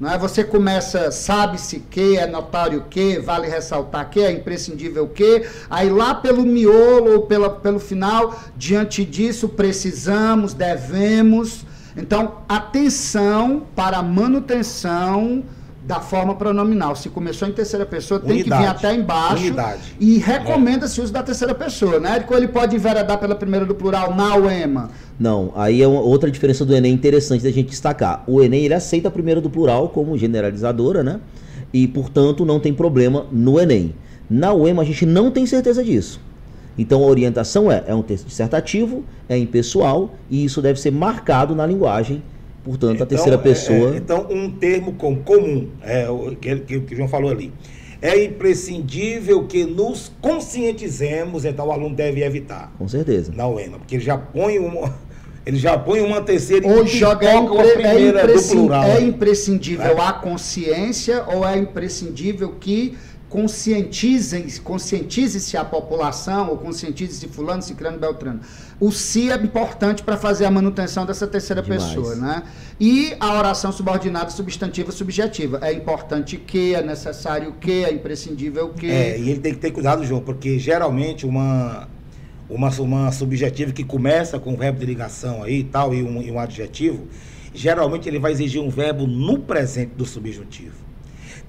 Não 0.00 0.10
é? 0.10 0.16
Você 0.16 0.42
começa, 0.42 1.10
sabe-se 1.10 1.80
que, 1.90 2.16
é 2.16 2.26
notório 2.26 2.86
que, 2.88 3.18
vale 3.18 3.46
ressaltar 3.46 4.08
que, 4.08 4.20
é 4.20 4.32
imprescindível 4.32 5.06
que, 5.06 5.46
aí 5.68 5.90
lá 5.90 6.14
pelo 6.14 6.42
miolo 6.42 7.16
ou 7.16 7.22
pela, 7.26 7.50
pelo 7.50 7.78
final, 7.78 8.40
diante 8.56 9.04
disso, 9.04 9.46
precisamos, 9.50 10.54
devemos. 10.54 11.66
Então, 11.94 12.38
atenção 12.48 13.66
para 13.76 13.98
a 13.98 14.02
manutenção 14.02 15.44
da 15.90 15.98
forma 15.98 16.36
pronominal. 16.36 16.94
Se 16.94 17.08
começou 17.08 17.48
em 17.48 17.52
terceira 17.52 17.84
pessoa, 17.84 18.20
tem 18.20 18.28
que 18.28 18.44
vir 18.44 18.52
Unidade. 18.52 18.86
até 18.86 18.94
embaixo. 18.94 19.42
Unidade. 19.42 19.80
E 19.98 20.18
recomenda-se 20.18 21.00
o 21.00 21.02
uso 21.02 21.12
da 21.12 21.20
terceira 21.20 21.52
pessoa, 21.52 21.98
né? 21.98 22.14
Érico? 22.14 22.32
Ou 22.32 22.38
ele 22.38 22.46
pode 22.46 22.76
enveredar 22.76 23.18
pela 23.18 23.34
primeira 23.34 23.66
do 23.66 23.74
plural 23.74 24.14
na 24.14 24.36
UEMA. 24.36 24.90
Não, 25.18 25.52
aí 25.56 25.82
é 25.82 25.88
uma 25.88 26.00
outra 26.00 26.30
diferença 26.30 26.64
do 26.64 26.72
Enem 26.72 26.92
interessante 26.92 27.42
da 27.42 27.50
gente 27.50 27.70
destacar. 27.70 28.22
O 28.28 28.40
Enem 28.40 28.66
ele 28.66 28.74
aceita 28.74 29.08
a 29.08 29.10
primeira 29.10 29.40
do 29.40 29.50
plural 29.50 29.88
como 29.88 30.16
generalizadora, 30.16 31.02
né? 31.02 31.18
E, 31.72 31.88
portanto, 31.88 32.44
não 32.44 32.60
tem 32.60 32.72
problema 32.72 33.26
no 33.32 33.58
Enem. 33.58 33.92
Na 34.30 34.54
UEMA 34.54 34.82
a 34.82 34.84
gente 34.84 35.04
não 35.04 35.28
tem 35.28 35.44
certeza 35.44 35.82
disso. 35.82 36.20
Então 36.78 37.02
a 37.02 37.06
orientação 37.06 37.70
é, 37.70 37.82
é 37.88 37.94
um 37.94 38.02
texto 38.02 38.28
dissertativo, 38.28 39.04
é 39.28 39.36
impessoal 39.36 40.14
e 40.30 40.44
isso 40.44 40.62
deve 40.62 40.80
ser 40.80 40.92
marcado 40.92 41.52
na 41.52 41.66
linguagem. 41.66 42.22
Portanto, 42.70 43.02
a 43.02 43.06
terceira 43.06 43.34
é, 43.36 43.38
pessoa. 43.38 43.94
é, 43.94 43.96
então, 43.96 44.26
um 44.30 44.50
termo 44.50 44.92
com, 44.94 45.16
comum, 45.16 45.68
é, 45.82 46.08
o 46.08 46.34
que, 46.36 46.56
que, 46.60 46.80
que 46.80 46.94
o 46.94 46.96
João 46.96 47.08
falou 47.08 47.30
ali. 47.30 47.52
É 48.02 48.24
imprescindível 48.24 49.46
que 49.46 49.64
nos 49.64 50.10
conscientizemos, 50.20 51.44
então 51.44 51.66
o 51.68 51.72
aluno 51.72 51.94
deve 51.94 52.22
evitar 52.22 52.72
Com 52.78 52.88
certeza. 52.88 53.32
na 53.34 53.46
UEMA, 53.48 53.78
porque 53.78 53.96
ele 53.96 54.04
já 54.04 54.16
põe 54.16 54.58
uma, 54.58 54.94
ele 55.44 55.58
já 55.58 55.76
põe 55.78 56.00
uma 56.00 56.20
terceira 56.22 56.66
Ou 56.66 56.84
e 56.84 56.88
joga 56.88 57.28
é, 57.28 57.36
impre- 57.36 57.58
é 57.58 57.72
primeira 57.74 58.12
do 58.22 58.28
imprescin- 58.30 58.56
plural. 58.56 58.84
é 58.84 58.96
aí. 58.96 59.08
imprescindível 59.08 59.96
Vai. 59.96 60.06
a 60.06 60.12
consciência 60.12 61.24
ou 61.26 61.46
é 61.46 61.58
imprescindível 61.58 62.54
que 62.60 62.96
conscientizem, 63.30 64.44
conscientize-se 64.64 65.56
a 65.56 65.64
população 65.64 66.50
ou 66.50 66.58
conscientize-se 66.58 67.28
fulano, 67.28 67.62
ciclano, 67.62 67.96
beltrano. 67.96 68.40
O 68.80 68.90
se 68.90 69.30
é 69.30 69.36
importante 69.36 70.02
para 70.02 70.16
fazer 70.16 70.46
a 70.46 70.50
manutenção 70.50 71.06
dessa 71.06 71.28
terceira 71.28 71.62
Demais. 71.62 71.84
pessoa, 71.84 72.16
né? 72.16 72.42
E 72.78 73.14
a 73.20 73.38
oração 73.38 73.70
subordinada 73.70 74.30
substantiva 74.30 74.90
subjetiva. 74.90 75.60
É 75.62 75.72
importante 75.72 76.36
que, 76.36 76.74
é 76.74 76.82
necessário 76.82 77.52
que, 77.60 77.84
é 77.84 77.92
imprescindível 77.92 78.70
que. 78.70 78.90
É, 78.90 79.16
e 79.16 79.30
ele 79.30 79.38
tem 79.38 79.54
que 79.54 79.60
ter 79.60 79.70
cuidado, 79.70 80.04
João, 80.04 80.20
porque 80.20 80.58
geralmente 80.58 81.24
uma, 81.24 81.88
uma, 82.48 82.68
uma 82.80 83.12
subjetiva 83.12 83.70
que 83.70 83.84
começa 83.84 84.40
com 84.40 84.56
verbo 84.56 84.80
de 84.80 84.86
ligação 84.86 85.44
aí 85.44 85.60
e 85.60 85.64
tal, 85.64 85.94
e 85.94 86.02
um, 86.02 86.20
e 86.20 86.32
um 86.32 86.40
adjetivo, 86.40 87.06
geralmente 87.54 88.08
ele 88.08 88.18
vai 88.18 88.32
exigir 88.32 88.60
um 88.60 88.70
verbo 88.70 89.06
no 89.06 89.38
presente 89.38 89.92
do 89.94 90.04
subjuntivo. 90.04 90.89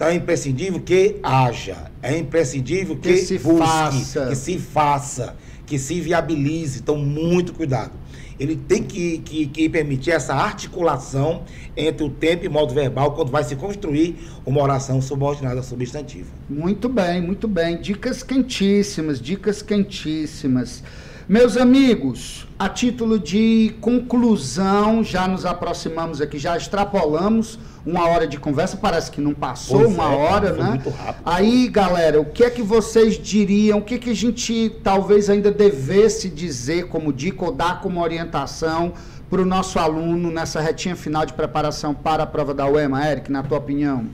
Então 0.02 0.10
é 0.10 0.16
imprescindível 0.16 0.80
que 0.80 1.18
haja, 1.22 1.92
é 2.02 2.18
imprescindível 2.18 2.96
que, 2.96 3.14
Que 3.14 3.18
se 3.18 3.38
busque, 3.38 3.60
faça. 3.60 4.26
que 4.30 4.36
se 4.36 4.58
faça, 4.58 5.36
que 5.64 5.78
se 5.78 6.02
viabilize. 6.02 6.80
Então, 6.80 6.98
muito 6.98 7.54
cuidado. 7.54 7.92
Ele 8.40 8.56
tem 8.56 8.82
que, 8.82 9.20
que, 9.20 9.46
que 9.46 9.70
permitir 9.70 10.10
essa 10.10 10.34
articulação 10.34 11.44
entre 11.78 12.04
o 12.04 12.10
tempo 12.10 12.44
e 12.44 12.50
modo 12.50 12.74
verbal 12.74 13.14
quando 13.14 13.30
vai 13.30 13.44
se 13.44 13.56
construir 13.56 14.16
uma 14.44 14.60
oração 14.60 15.00
subordinada 15.00 15.62
substantiva. 15.62 16.32
Muito 16.50 16.90
bem, 16.90 17.22
muito 17.22 17.48
bem. 17.48 17.80
Dicas 17.80 18.24
quentíssimas, 18.24 19.22
dicas 19.22 19.62
quentíssimas. 19.62 20.84
Meus 21.30 21.56
amigos, 21.56 22.48
a 22.58 22.68
título 22.68 23.20
de 23.20 23.76
conclusão, 23.80 25.04
já 25.04 25.28
nos 25.28 25.46
aproximamos 25.46 26.20
aqui, 26.22 26.40
já 26.40 26.58
extrapolamos 26.58 27.60
uma 27.86 28.08
hora 28.08 28.28
de 28.28 28.40
conversa, 28.40 28.78
parece 28.78 29.10
que 29.10 29.20
não 29.20 29.34
passou 29.34 29.80
Pois 29.80 29.94
uma 29.94 30.12
é, 30.12 30.16
hora, 30.16 30.54
né? 30.54 30.70
muito 30.70 30.90
rápido. 30.90 31.24
Aí, 31.26 31.68
galera, 31.68 32.22
o 32.22 32.26
que 32.26 32.44
é 32.44 32.50
que 32.50 32.62
vocês 32.62 33.18
diriam? 33.18 33.80
O 33.80 33.82
que, 33.82 33.98
que 33.98 34.12
a 34.12 34.16
gente 34.16 34.72
talvez 34.84 35.30
ainda 35.30 35.52
devesse 35.52 36.30
dizer 36.30 36.88
como 36.88 37.12
dica 37.12 37.46
ou 37.46 37.52
dar 37.52 37.82
como 37.82 38.02
orientação 38.02 38.94
para 39.30 39.42
o 39.42 39.46
nosso 39.46 39.80
aluno 39.80 40.30
nessa 40.30 40.60
retinha 40.60 40.96
final 40.96 41.26
de 41.26 41.34
preparação 41.34 41.94
para 41.94 42.24
a 42.24 42.28
prova 42.28 42.54
da 42.54 42.68
UEMA, 42.68 43.10
Eric, 43.10 43.32
na 43.32 43.42
tua 43.42 43.58
opinião? 43.58 44.06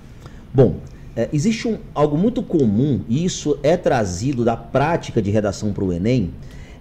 Bom, 0.53 0.77
é, 1.15 1.27
existe 1.33 1.67
um, 1.67 1.77
algo 1.93 2.15
muito 2.17 2.43
comum, 2.43 3.01
e 3.09 3.25
isso 3.25 3.57
é 3.63 3.75
trazido 3.75 4.45
da 4.45 4.55
prática 4.55 5.21
de 5.21 5.31
redação 5.31 5.73
para 5.73 5.83
o 5.83 5.91
Enem, 5.91 6.31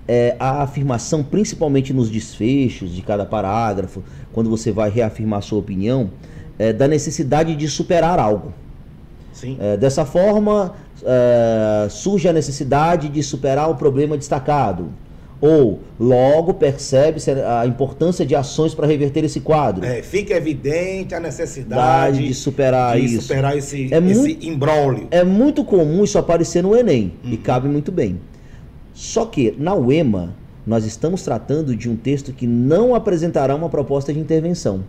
é, 0.07 0.37
a 0.39 0.63
afirmação, 0.63 1.25
principalmente 1.25 1.93
nos 1.93 2.11
desfechos 2.11 2.95
de 2.95 3.03
cada 3.03 3.25
parágrafo, 3.25 4.05
quando 4.33 4.51
você 4.51 4.71
vai 4.71 4.91
reafirmar 4.91 5.43
sua 5.43 5.59
opinião, 5.59 6.11
é, 6.59 6.73
da 6.73 6.87
necessidade 6.89 7.55
de 7.55 7.69
superar 7.69 8.19
algo. 8.19 8.53
É, 9.61 9.77
dessa 9.77 10.05
forma, 10.07 10.75
é, 11.05 11.89
surge 11.91 12.27
a 12.29 12.33
necessidade 12.33 13.09
de 13.09 13.23
superar 13.23 13.71
o 13.71 13.75
problema 13.75 14.17
destacado. 14.17 14.89
Ou, 15.39 15.81
logo, 16.01 16.55
percebe-se 16.55 17.31
a 17.31 17.67
importância 17.67 18.25
de 18.25 18.35
ações 18.35 18.75
para 18.75 18.87
reverter 18.87 19.23
esse 19.23 19.41
quadro. 19.41 19.85
É, 19.85 20.03
fica 20.03 20.33
evidente 20.33 21.15
a 21.15 21.21
necessidade 21.21 22.27
de 22.27 22.33
superar 22.33 22.97
de 22.99 23.05
isso. 23.05 23.21
superar 23.29 23.55
esse, 23.55 23.93
É 23.93 23.99
esse 23.99 24.15
muito- 24.19 24.47
imbróglio. 24.47 25.09
É 25.11 25.23
muito 25.23 25.63
comum 25.63 26.03
isso 26.03 26.17
aparecer 26.19 26.63
no 26.63 26.75
Enem 26.75 27.13
Uhum. 27.23 27.33
e 27.33 27.37
cabe 27.37 27.69
muito 27.69 27.93
bem. 27.93 28.19
Só 28.95 29.27
que 29.27 29.55
na 29.59 29.75
UEMA 29.75 30.35
nós 30.67 30.87
estamos 30.87 31.21
tratando 31.23 31.77
de 31.77 31.91
um 31.91 31.97
texto 31.97 32.33
que 32.33 32.47
não 32.47 32.95
apresentará 32.95 33.55
uma 33.55 33.69
proposta 33.69 34.11
de 34.15 34.19
intervenção. 34.19 34.83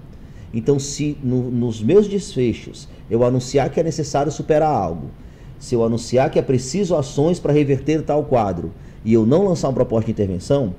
Então, 0.58 0.80
se 0.80 1.16
no- 1.24 1.52
nos 1.52 1.84
meus 1.84 2.08
desfechos 2.08 2.90
eu 3.12 3.24
anunciar 3.24 3.70
que 3.70 3.80
é 3.80 3.84
necessário 3.84 4.32
superar 4.32 4.72
algo, 4.74 5.12
se 5.60 5.76
eu 5.76 5.84
anunciar 5.86 6.32
que 6.32 6.40
é 6.40 6.42
preciso 6.42 6.96
ações 6.96 7.40
para 7.40 7.54
reverter 7.54 8.02
tal 8.02 8.24
quadro 8.24 8.72
e 9.06 9.14
eu 9.14 9.24
não 9.24 9.46
lançar 9.46 9.68
uma 9.68 9.76
proposta 9.76 10.08
de 10.08 10.14
intervenção, 10.14 10.74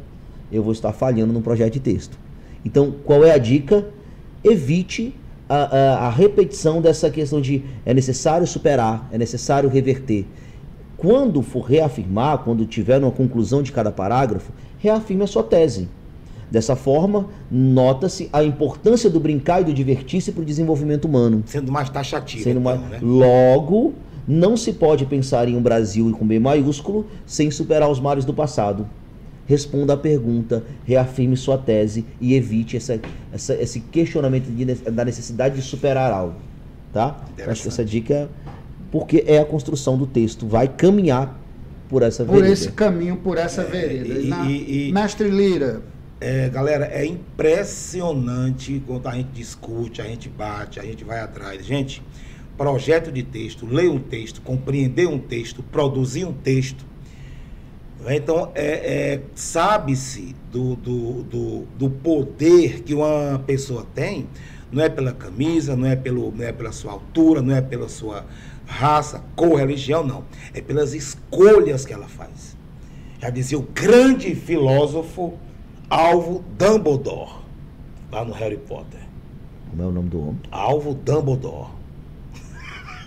eu 0.50 0.64
vou 0.64 0.72
estar 0.72 0.92
falhando 0.92 1.32
no 1.32 1.40
projeto 1.40 1.74
de 1.74 1.78
texto. 1.80 2.18
Então, 2.64 2.92
qual 3.04 3.24
é 3.24 3.30
a 3.30 3.38
dica? 3.38 3.86
Evite 4.42 5.14
a, 5.48 5.54
a- 5.76 6.06
a 6.08 6.10
repetição 6.10 6.82
dessa 6.82 7.08
questão 7.08 7.40
de 7.40 7.62
é 7.86 7.94
necessário 7.94 8.48
superar, 8.48 9.08
é 9.12 9.16
necessário 9.16 9.68
reverter. 9.70 10.26
Quando 10.96 11.40
for 11.40 11.62
reafirmar, 11.62 12.38
quando 12.38 12.66
tiver 12.66 12.98
uma 12.98 13.12
conclusão 13.12 13.62
de 13.62 13.70
cada 13.70 13.92
parágrafo, 13.92 14.50
reafirme 14.80 15.22
a 15.22 15.26
sua 15.28 15.44
tese. 15.44 15.88
Dessa 16.50 16.74
forma, 16.74 17.26
nota-se 17.50 18.28
a 18.32 18.42
importância 18.42 19.10
do 19.10 19.20
brincar 19.20 19.60
e 19.60 19.64
do 19.64 19.74
divertir-se 19.74 20.32
para 20.32 20.42
o 20.42 20.44
desenvolvimento 20.44 21.04
humano. 21.04 21.42
Sendo 21.46 21.70
mais 21.70 21.90
taxativo. 21.90 22.42
Sendo 22.42 22.60
então, 22.60 22.74
uma- 22.76 22.88
né? 22.88 22.98
Logo, 23.02 23.92
não 24.26 24.56
se 24.56 24.72
pode 24.72 25.04
pensar 25.04 25.48
em 25.48 25.56
um 25.56 25.60
Brasil 25.62 26.10
com 26.18 26.26
B 26.26 26.38
maiúsculo 26.38 27.06
sem 27.26 27.50
superar 27.50 27.90
os 27.90 28.00
males 28.00 28.24
do 28.24 28.32
passado. 28.32 28.86
Responda 29.46 29.94
à 29.94 29.96
pergunta, 29.96 30.62
reafirme 30.84 31.36
sua 31.36 31.56
tese 31.58 32.04
e 32.20 32.34
evite 32.34 32.76
essa, 32.76 33.00
essa- 33.32 33.54
esse 33.54 33.80
questionamento 33.80 34.44
de 34.50 34.64
da 34.90 35.04
necessidade 35.04 35.54
de 35.56 35.62
superar 35.62 36.12
algo. 36.12 36.34
Tá? 36.92 37.16
Acho 37.46 37.62
que 37.62 37.68
essa 37.68 37.84
dica, 37.84 38.14
é 38.14 38.28
porque 38.90 39.22
é 39.26 39.38
a 39.38 39.44
construção 39.44 39.96
do 39.98 40.06
texto, 40.06 40.46
vai 40.46 40.66
caminhar 40.68 41.38
por 41.90 42.02
essa 42.02 42.24
Por 42.24 42.34
vereda. 42.36 42.52
esse 42.52 42.72
caminho, 42.72 43.16
por 43.16 43.36
essa 43.38 43.64
vereda. 43.64 44.06
e- 44.08 44.24
E 44.26 44.28
na- 44.28 44.44
e- 44.46 44.88
e- 44.88 44.92
Mestre 44.92 45.28
Lira, 45.30 45.82
É, 46.20 46.48
galera, 46.48 46.86
é 46.86 47.06
impressionante 47.06 48.82
quando 48.84 49.06
a 49.06 49.12
gente 49.12 49.28
discute, 49.28 50.02
a 50.02 50.04
gente 50.04 50.28
bate, 50.28 50.80
a 50.80 50.82
gente 50.82 51.04
vai 51.04 51.20
atrás. 51.20 51.64
Gente, 51.64 52.02
projeto 52.56 53.12
de 53.12 53.22
texto, 53.22 53.64
ler 53.64 53.88
um 53.88 54.00
texto, 54.00 54.42
compreender 54.42 55.06
um 55.06 55.18
texto, 55.18 55.62
produzir 55.62 56.24
um 56.24 56.32
texto. 56.32 56.84
né? 58.00 58.16
Então, 58.16 58.50
é, 58.56 59.12
é, 59.12 59.20
sabe-se 59.36 60.34
do, 60.50 60.74
do, 60.74 61.22
do, 61.22 61.66
do 61.78 61.90
poder 61.90 62.82
que 62.82 62.94
uma 62.94 63.40
pessoa 63.46 63.86
tem, 63.94 64.26
não 64.72 64.82
é 64.82 64.88
pela 64.88 65.12
camisa, 65.12 65.76
não 65.76 65.86
é, 65.86 65.94
pelo, 65.94 66.32
não 66.32 66.44
é 66.44 66.52
pela 66.52 66.72
sua 66.72 66.92
altura, 66.92 67.40
não 67.40 67.54
é 67.54 67.62
pela 67.62 67.88
sua 67.88 68.26
raça, 68.66 69.22
cor, 69.36 69.56
religião, 69.60 70.04
não. 70.04 70.24
É 70.52 70.60
pelas 70.60 70.94
escolhas 70.94 71.86
que 71.86 71.92
ela 71.92 72.08
faz. 72.08 72.56
Já 73.20 73.30
dizia 73.30 73.58
o 73.58 73.62
grande 73.62 74.34
filósofo 74.34 75.38
Alvo 75.90 76.44
Dumbledore, 76.58 77.32
lá 78.12 78.24
no 78.24 78.32
Harry 78.32 78.58
Potter. 78.58 79.00
Como 79.70 79.82
é 79.82 79.86
o 79.86 79.90
nome 79.90 80.08
do 80.10 80.20
homem? 80.20 80.40
Alvo 80.50 80.94
Dumbledore. 80.94 81.68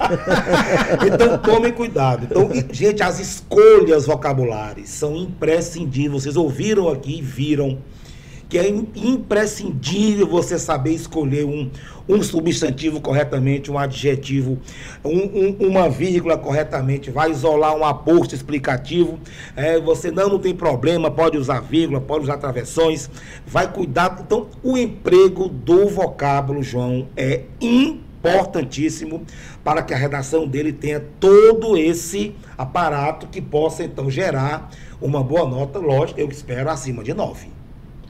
então 1.06 1.38
tomem 1.38 1.72
cuidado. 1.72 2.26
Então, 2.26 2.50
gente, 2.72 3.04
as 3.04 3.20
escolhas 3.20 4.08
vocabulares 4.08 4.90
são 4.90 5.16
imprescindíveis. 5.16 6.24
Vocês 6.24 6.36
ouviram 6.36 6.90
aqui 6.90 7.20
e 7.20 7.22
viram 7.22 7.78
que 8.52 8.58
é 8.58 8.68
im- 8.70 8.86
imprescindível 8.94 10.28
você 10.28 10.60
saber 10.60 10.92
escolher 10.92 11.46
um, 11.46 11.70
um 12.08 12.22
substantivo 12.22 13.00
corretamente, 13.00 13.72
um 13.72 13.80
adjetivo, 13.80 14.60
um- 15.06 15.10
um- 15.62 15.68
uma 15.70 15.88
vírgula 15.90 16.38
corretamente, 16.38 17.10
vai 17.10 17.32
isolar 17.32 17.74
um 17.74 17.86
aposto 17.86 18.36
explicativo. 18.36 19.18
É, 19.56 19.80
você 19.80 20.12
não, 20.12 20.28
não 20.28 20.38
tem 20.38 20.54
problema, 20.54 21.10
pode 21.10 21.38
usar 21.38 21.62
vírgula, 21.62 22.02
pode 22.02 22.26
usar 22.26 22.36
travessões, 22.40 23.10
vai 23.48 23.72
cuidar. 23.72 24.20
Então, 24.22 24.48
o 24.62 24.78
emprego 24.78 25.48
do 25.48 25.88
vocábulo, 25.88 26.62
João, 26.62 27.08
é 27.16 27.44
importantíssimo 27.62 29.24
para 29.64 29.82
que 29.82 29.94
a 29.94 29.98
redação 29.98 30.46
dele 30.46 30.74
tenha 30.74 31.00
todo 31.22 31.78
esse 31.78 32.36
aparato 32.58 33.28
que 33.28 33.42
possa, 33.42 33.82
então, 33.82 34.12
gerar 34.12 34.70
uma 35.02 35.24
boa 35.24 35.48
nota, 35.48 35.80
lógico, 35.80 36.20
eu 36.20 36.28
espero 36.28 36.70
acima 36.70 37.02
de 37.02 37.14
9 37.14 37.61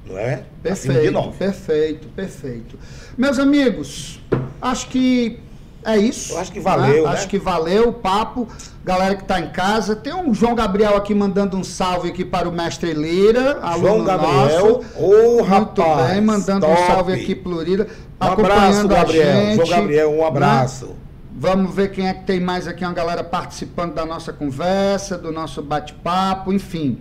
não 0.05 0.17
é? 0.17 0.43
Acima 0.69 0.93
de 0.95 0.99
perfeito, 0.99 1.11
9. 1.13 1.37
perfeito, 1.37 2.07
perfeito. 2.09 2.79
Meus 3.17 3.39
amigos, 3.39 4.19
acho 4.61 4.87
que 4.87 5.39
é 5.83 5.97
isso. 5.97 6.33
Eu 6.33 6.39
acho 6.39 6.51
que 6.51 6.59
valeu, 6.59 7.03
né? 7.03 7.09
Acho 7.09 7.27
que 7.27 7.39
valeu 7.39 7.89
o 7.89 7.93
papo. 7.93 8.47
Galera 8.83 9.15
que 9.15 9.21
está 9.21 9.39
em 9.39 9.49
casa, 9.49 9.95
tem 9.95 10.13
um 10.13 10.33
João 10.33 10.55
Gabriel 10.55 10.95
aqui 10.97 11.13
mandando 11.13 11.55
um 11.55 11.63
salve 11.63 12.09
aqui 12.09 12.25
para 12.25 12.49
o 12.49 12.51
mestre 12.51 12.93
Lira, 12.93 13.59
aluno 13.61 13.87
João 13.87 14.03
Gabriel, 14.03 14.67
nosso. 14.67 14.85
ô 14.97 15.43
Muito 15.43 15.43
rapaz. 15.43 16.11
bem, 16.11 16.21
mandando 16.21 16.65
um 16.65 16.75
top. 16.75 16.87
salve 16.87 17.13
aqui 17.13 17.35
para 17.35 17.51
o 17.51 17.61
Lira, 17.61 17.87
Um 18.19 18.25
abraço, 18.25 18.51
acompanhando 18.81 18.87
Gabriel. 18.89 19.29
a 19.29 19.33
gente. 19.33 19.55
João 19.55 19.69
Gabriel, 19.69 20.11
um 20.11 20.17
né? 20.17 20.27
abraço. 20.27 20.95
Vamos 21.33 21.73
ver 21.75 21.91
quem 21.91 22.07
é 22.07 22.13
que 22.13 22.23
tem 22.23 22.39
mais 22.39 22.67
aqui, 22.67 22.83
uma 22.83 22.93
galera 22.93 23.23
participando 23.23 23.93
da 23.93 24.05
nossa 24.05 24.31
conversa, 24.33 25.17
do 25.17 25.31
nosso 25.31 25.61
bate-papo, 25.61 26.51
enfim. 26.53 26.99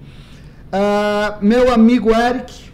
Ah, 0.73 1.37
meu 1.41 1.73
amigo 1.73 2.11
Eric, 2.15 2.70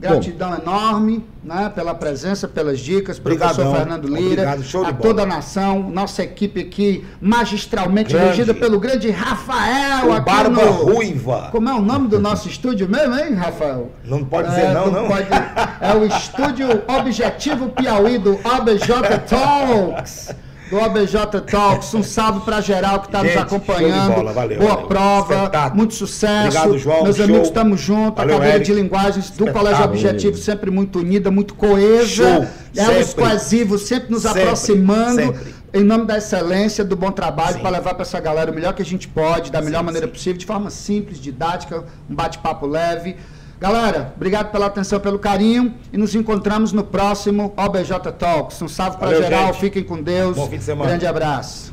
gratidão 0.00 0.54
enorme 0.54 1.24
né, 1.44 1.70
pela 1.74 1.94
presença, 1.94 2.48
pelas 2.48 2.80
dicas, 2.80 3.18
professor 3.18 3.50
Obrigadão. 3.50 3.74
Fernando 3.76 4.08
Lira, 4.08 4.54
Obrigado, 4.54 4.86
a 4.86 4.92
toda 4.94 5.22
a 5.22 5.26
nação, 5.26 5.90
nossa 5.90 6.22
equipe 6.22 6.60
aqui, 6.60 7.04
magistralmente 7.20 8.10
Grande. 8.12 8.24
dirigida 8.32 8.54
pelo 8.54 8.80
grande 8.80 9.10
Rafael 9.10 10.08
O 10.08 10.12
aqui 10.12 10.24
Barba 10.24 10.64
no... 10.64 10.70
Ruiva. 10.72 11.48
Como 11.52 11.68
é 11.68 11.74
o 11.74 11.82
nome 11.82 12.08
do 12.08 12.18
nosso 12.18 12.48
estúdio 12.48 12.88
mesmo, 12.88 13.14
hein, 13.14 13.34
Rafael? 13.34 13.90
Não 14.04 14.24
pode 14.24 14.48
dizer 14.48 14.72
não, 14.72 14.90
não. 14.90 15.06
pode- 15.08 15.28
é 15.80 15.94
o 15.94 16.04
estúdio 16.06 16.66
Objetivo 16.88 17.68
Piauí 17.70 18.18
do 18.18 18.32
OBJ 18.32 18.88
Talks. 19.28 20.34
Do 20.70 20.76
OBJ 20.78 21.40
Talks. 21.50 21.92
Um 21.94 22.02
salve 22.02 22.40
para 22.40 22.60
geral 22.60 23.00
que 23.00 23.06
está 23.06 23.24
nos 23.24 23.36
acompanhando. 23.36 24.14
bola, 24.14 24.32
valeu, 24.32 24.58
Boa 24.60 24.70
valeu. 24.74 24.86
prova, 24.86 25.34
Espetáculo. 25.34 25.76
muito 25.76 25.94
sucesso. 25.94 26.46
Obrigado, 26.58 26.78
João, 26.78 27.02
Meus 27.02 27.16
show. 27.16 27.24
amigos, 27.24 27.48
estamos 27.48 27.80
juntos. 27.80 28.14
Valeu, 28.16 28.36
a 28.36 28.38
cadeira 28.38 28.56
Eric. 28.58 28.72
de 28.72 28.80
linguagens 28.80 29.30
do. 29.30 29.50
Colégio 29.50 29.84
Objetivo 29.84 30.36
sempre 30.36 30.70
muito 30.70 31.00
unida, 31.00 31.28
muito 31.30 31.54
coesa. 31.54 32.06
Show. 32.06 32.46
Elos 32.76 33.06
Sempre. 33.08 33.24
coesivos, 33.24 33.82
sempre 33.82 34.10
nos 34.12 34.22
Sempre, 34.22 34.42
aproximando. 34.42 35.16
sempre. 35.22 35.54
Em 35.74 35.82
nome 35.84 36.04
da 36.04 36.18
excelência, 36.18 36.84
do 36.84 36.94
bom 36.96 37.10
trabalho, 37.10 37.58
para 37.60 37.70
levar 37.70 37.94
para 37.94 38.02
essa 38.02 38.18
galera 38.20 38.50
o 38.50 38.54
melhor 38.54 38.72
que 38.72 38.82
a 38.82 38.84
gente 38.84 39.06
pode, 39.08 39.50
da 39.52 39.60
melhor 39.60 39.80
Sim, 39.80 39.84
maneira 39.86 40.06
sim. 40.06 40.12
possível, 40.12 40.38
de 40.38 40.46
forma 40.46 40.70
simples, 40.70 41.20
didática, 41.20 41.84
um 42.08 42.14
bate-papo 42.14 42.66
leve. 42.66 43.16
Galera, 43.60 44.14
obrigado 44.16 44.50
pela 44.50 44.66
atenção, 44.66 44.98
pelo 44.98 45.18
carinho 45.18 45.74
e 45.92 45.98
nos 45.98 46.14
encontramos 46.14 46.72
no 46.72 46.82
próximo 46.82 47.52
OBJ 47.54 47.90
Talks. 48.18 48.62
Um 48.62 48.68
salve 48.68 48.96
para 48.96 49.14
geral, 49.14 49.48
gente. 49.48 49.60
fiquem 49.60 49.84
com 49.84 50.02
Deus. 50.02 50.34
Bom 50.34 50.48
fim 50.48 50.56
de 50.56 50.64
semana. 50.64 50.88
Grande 50.88 51.06
abraço. 51.06 51.69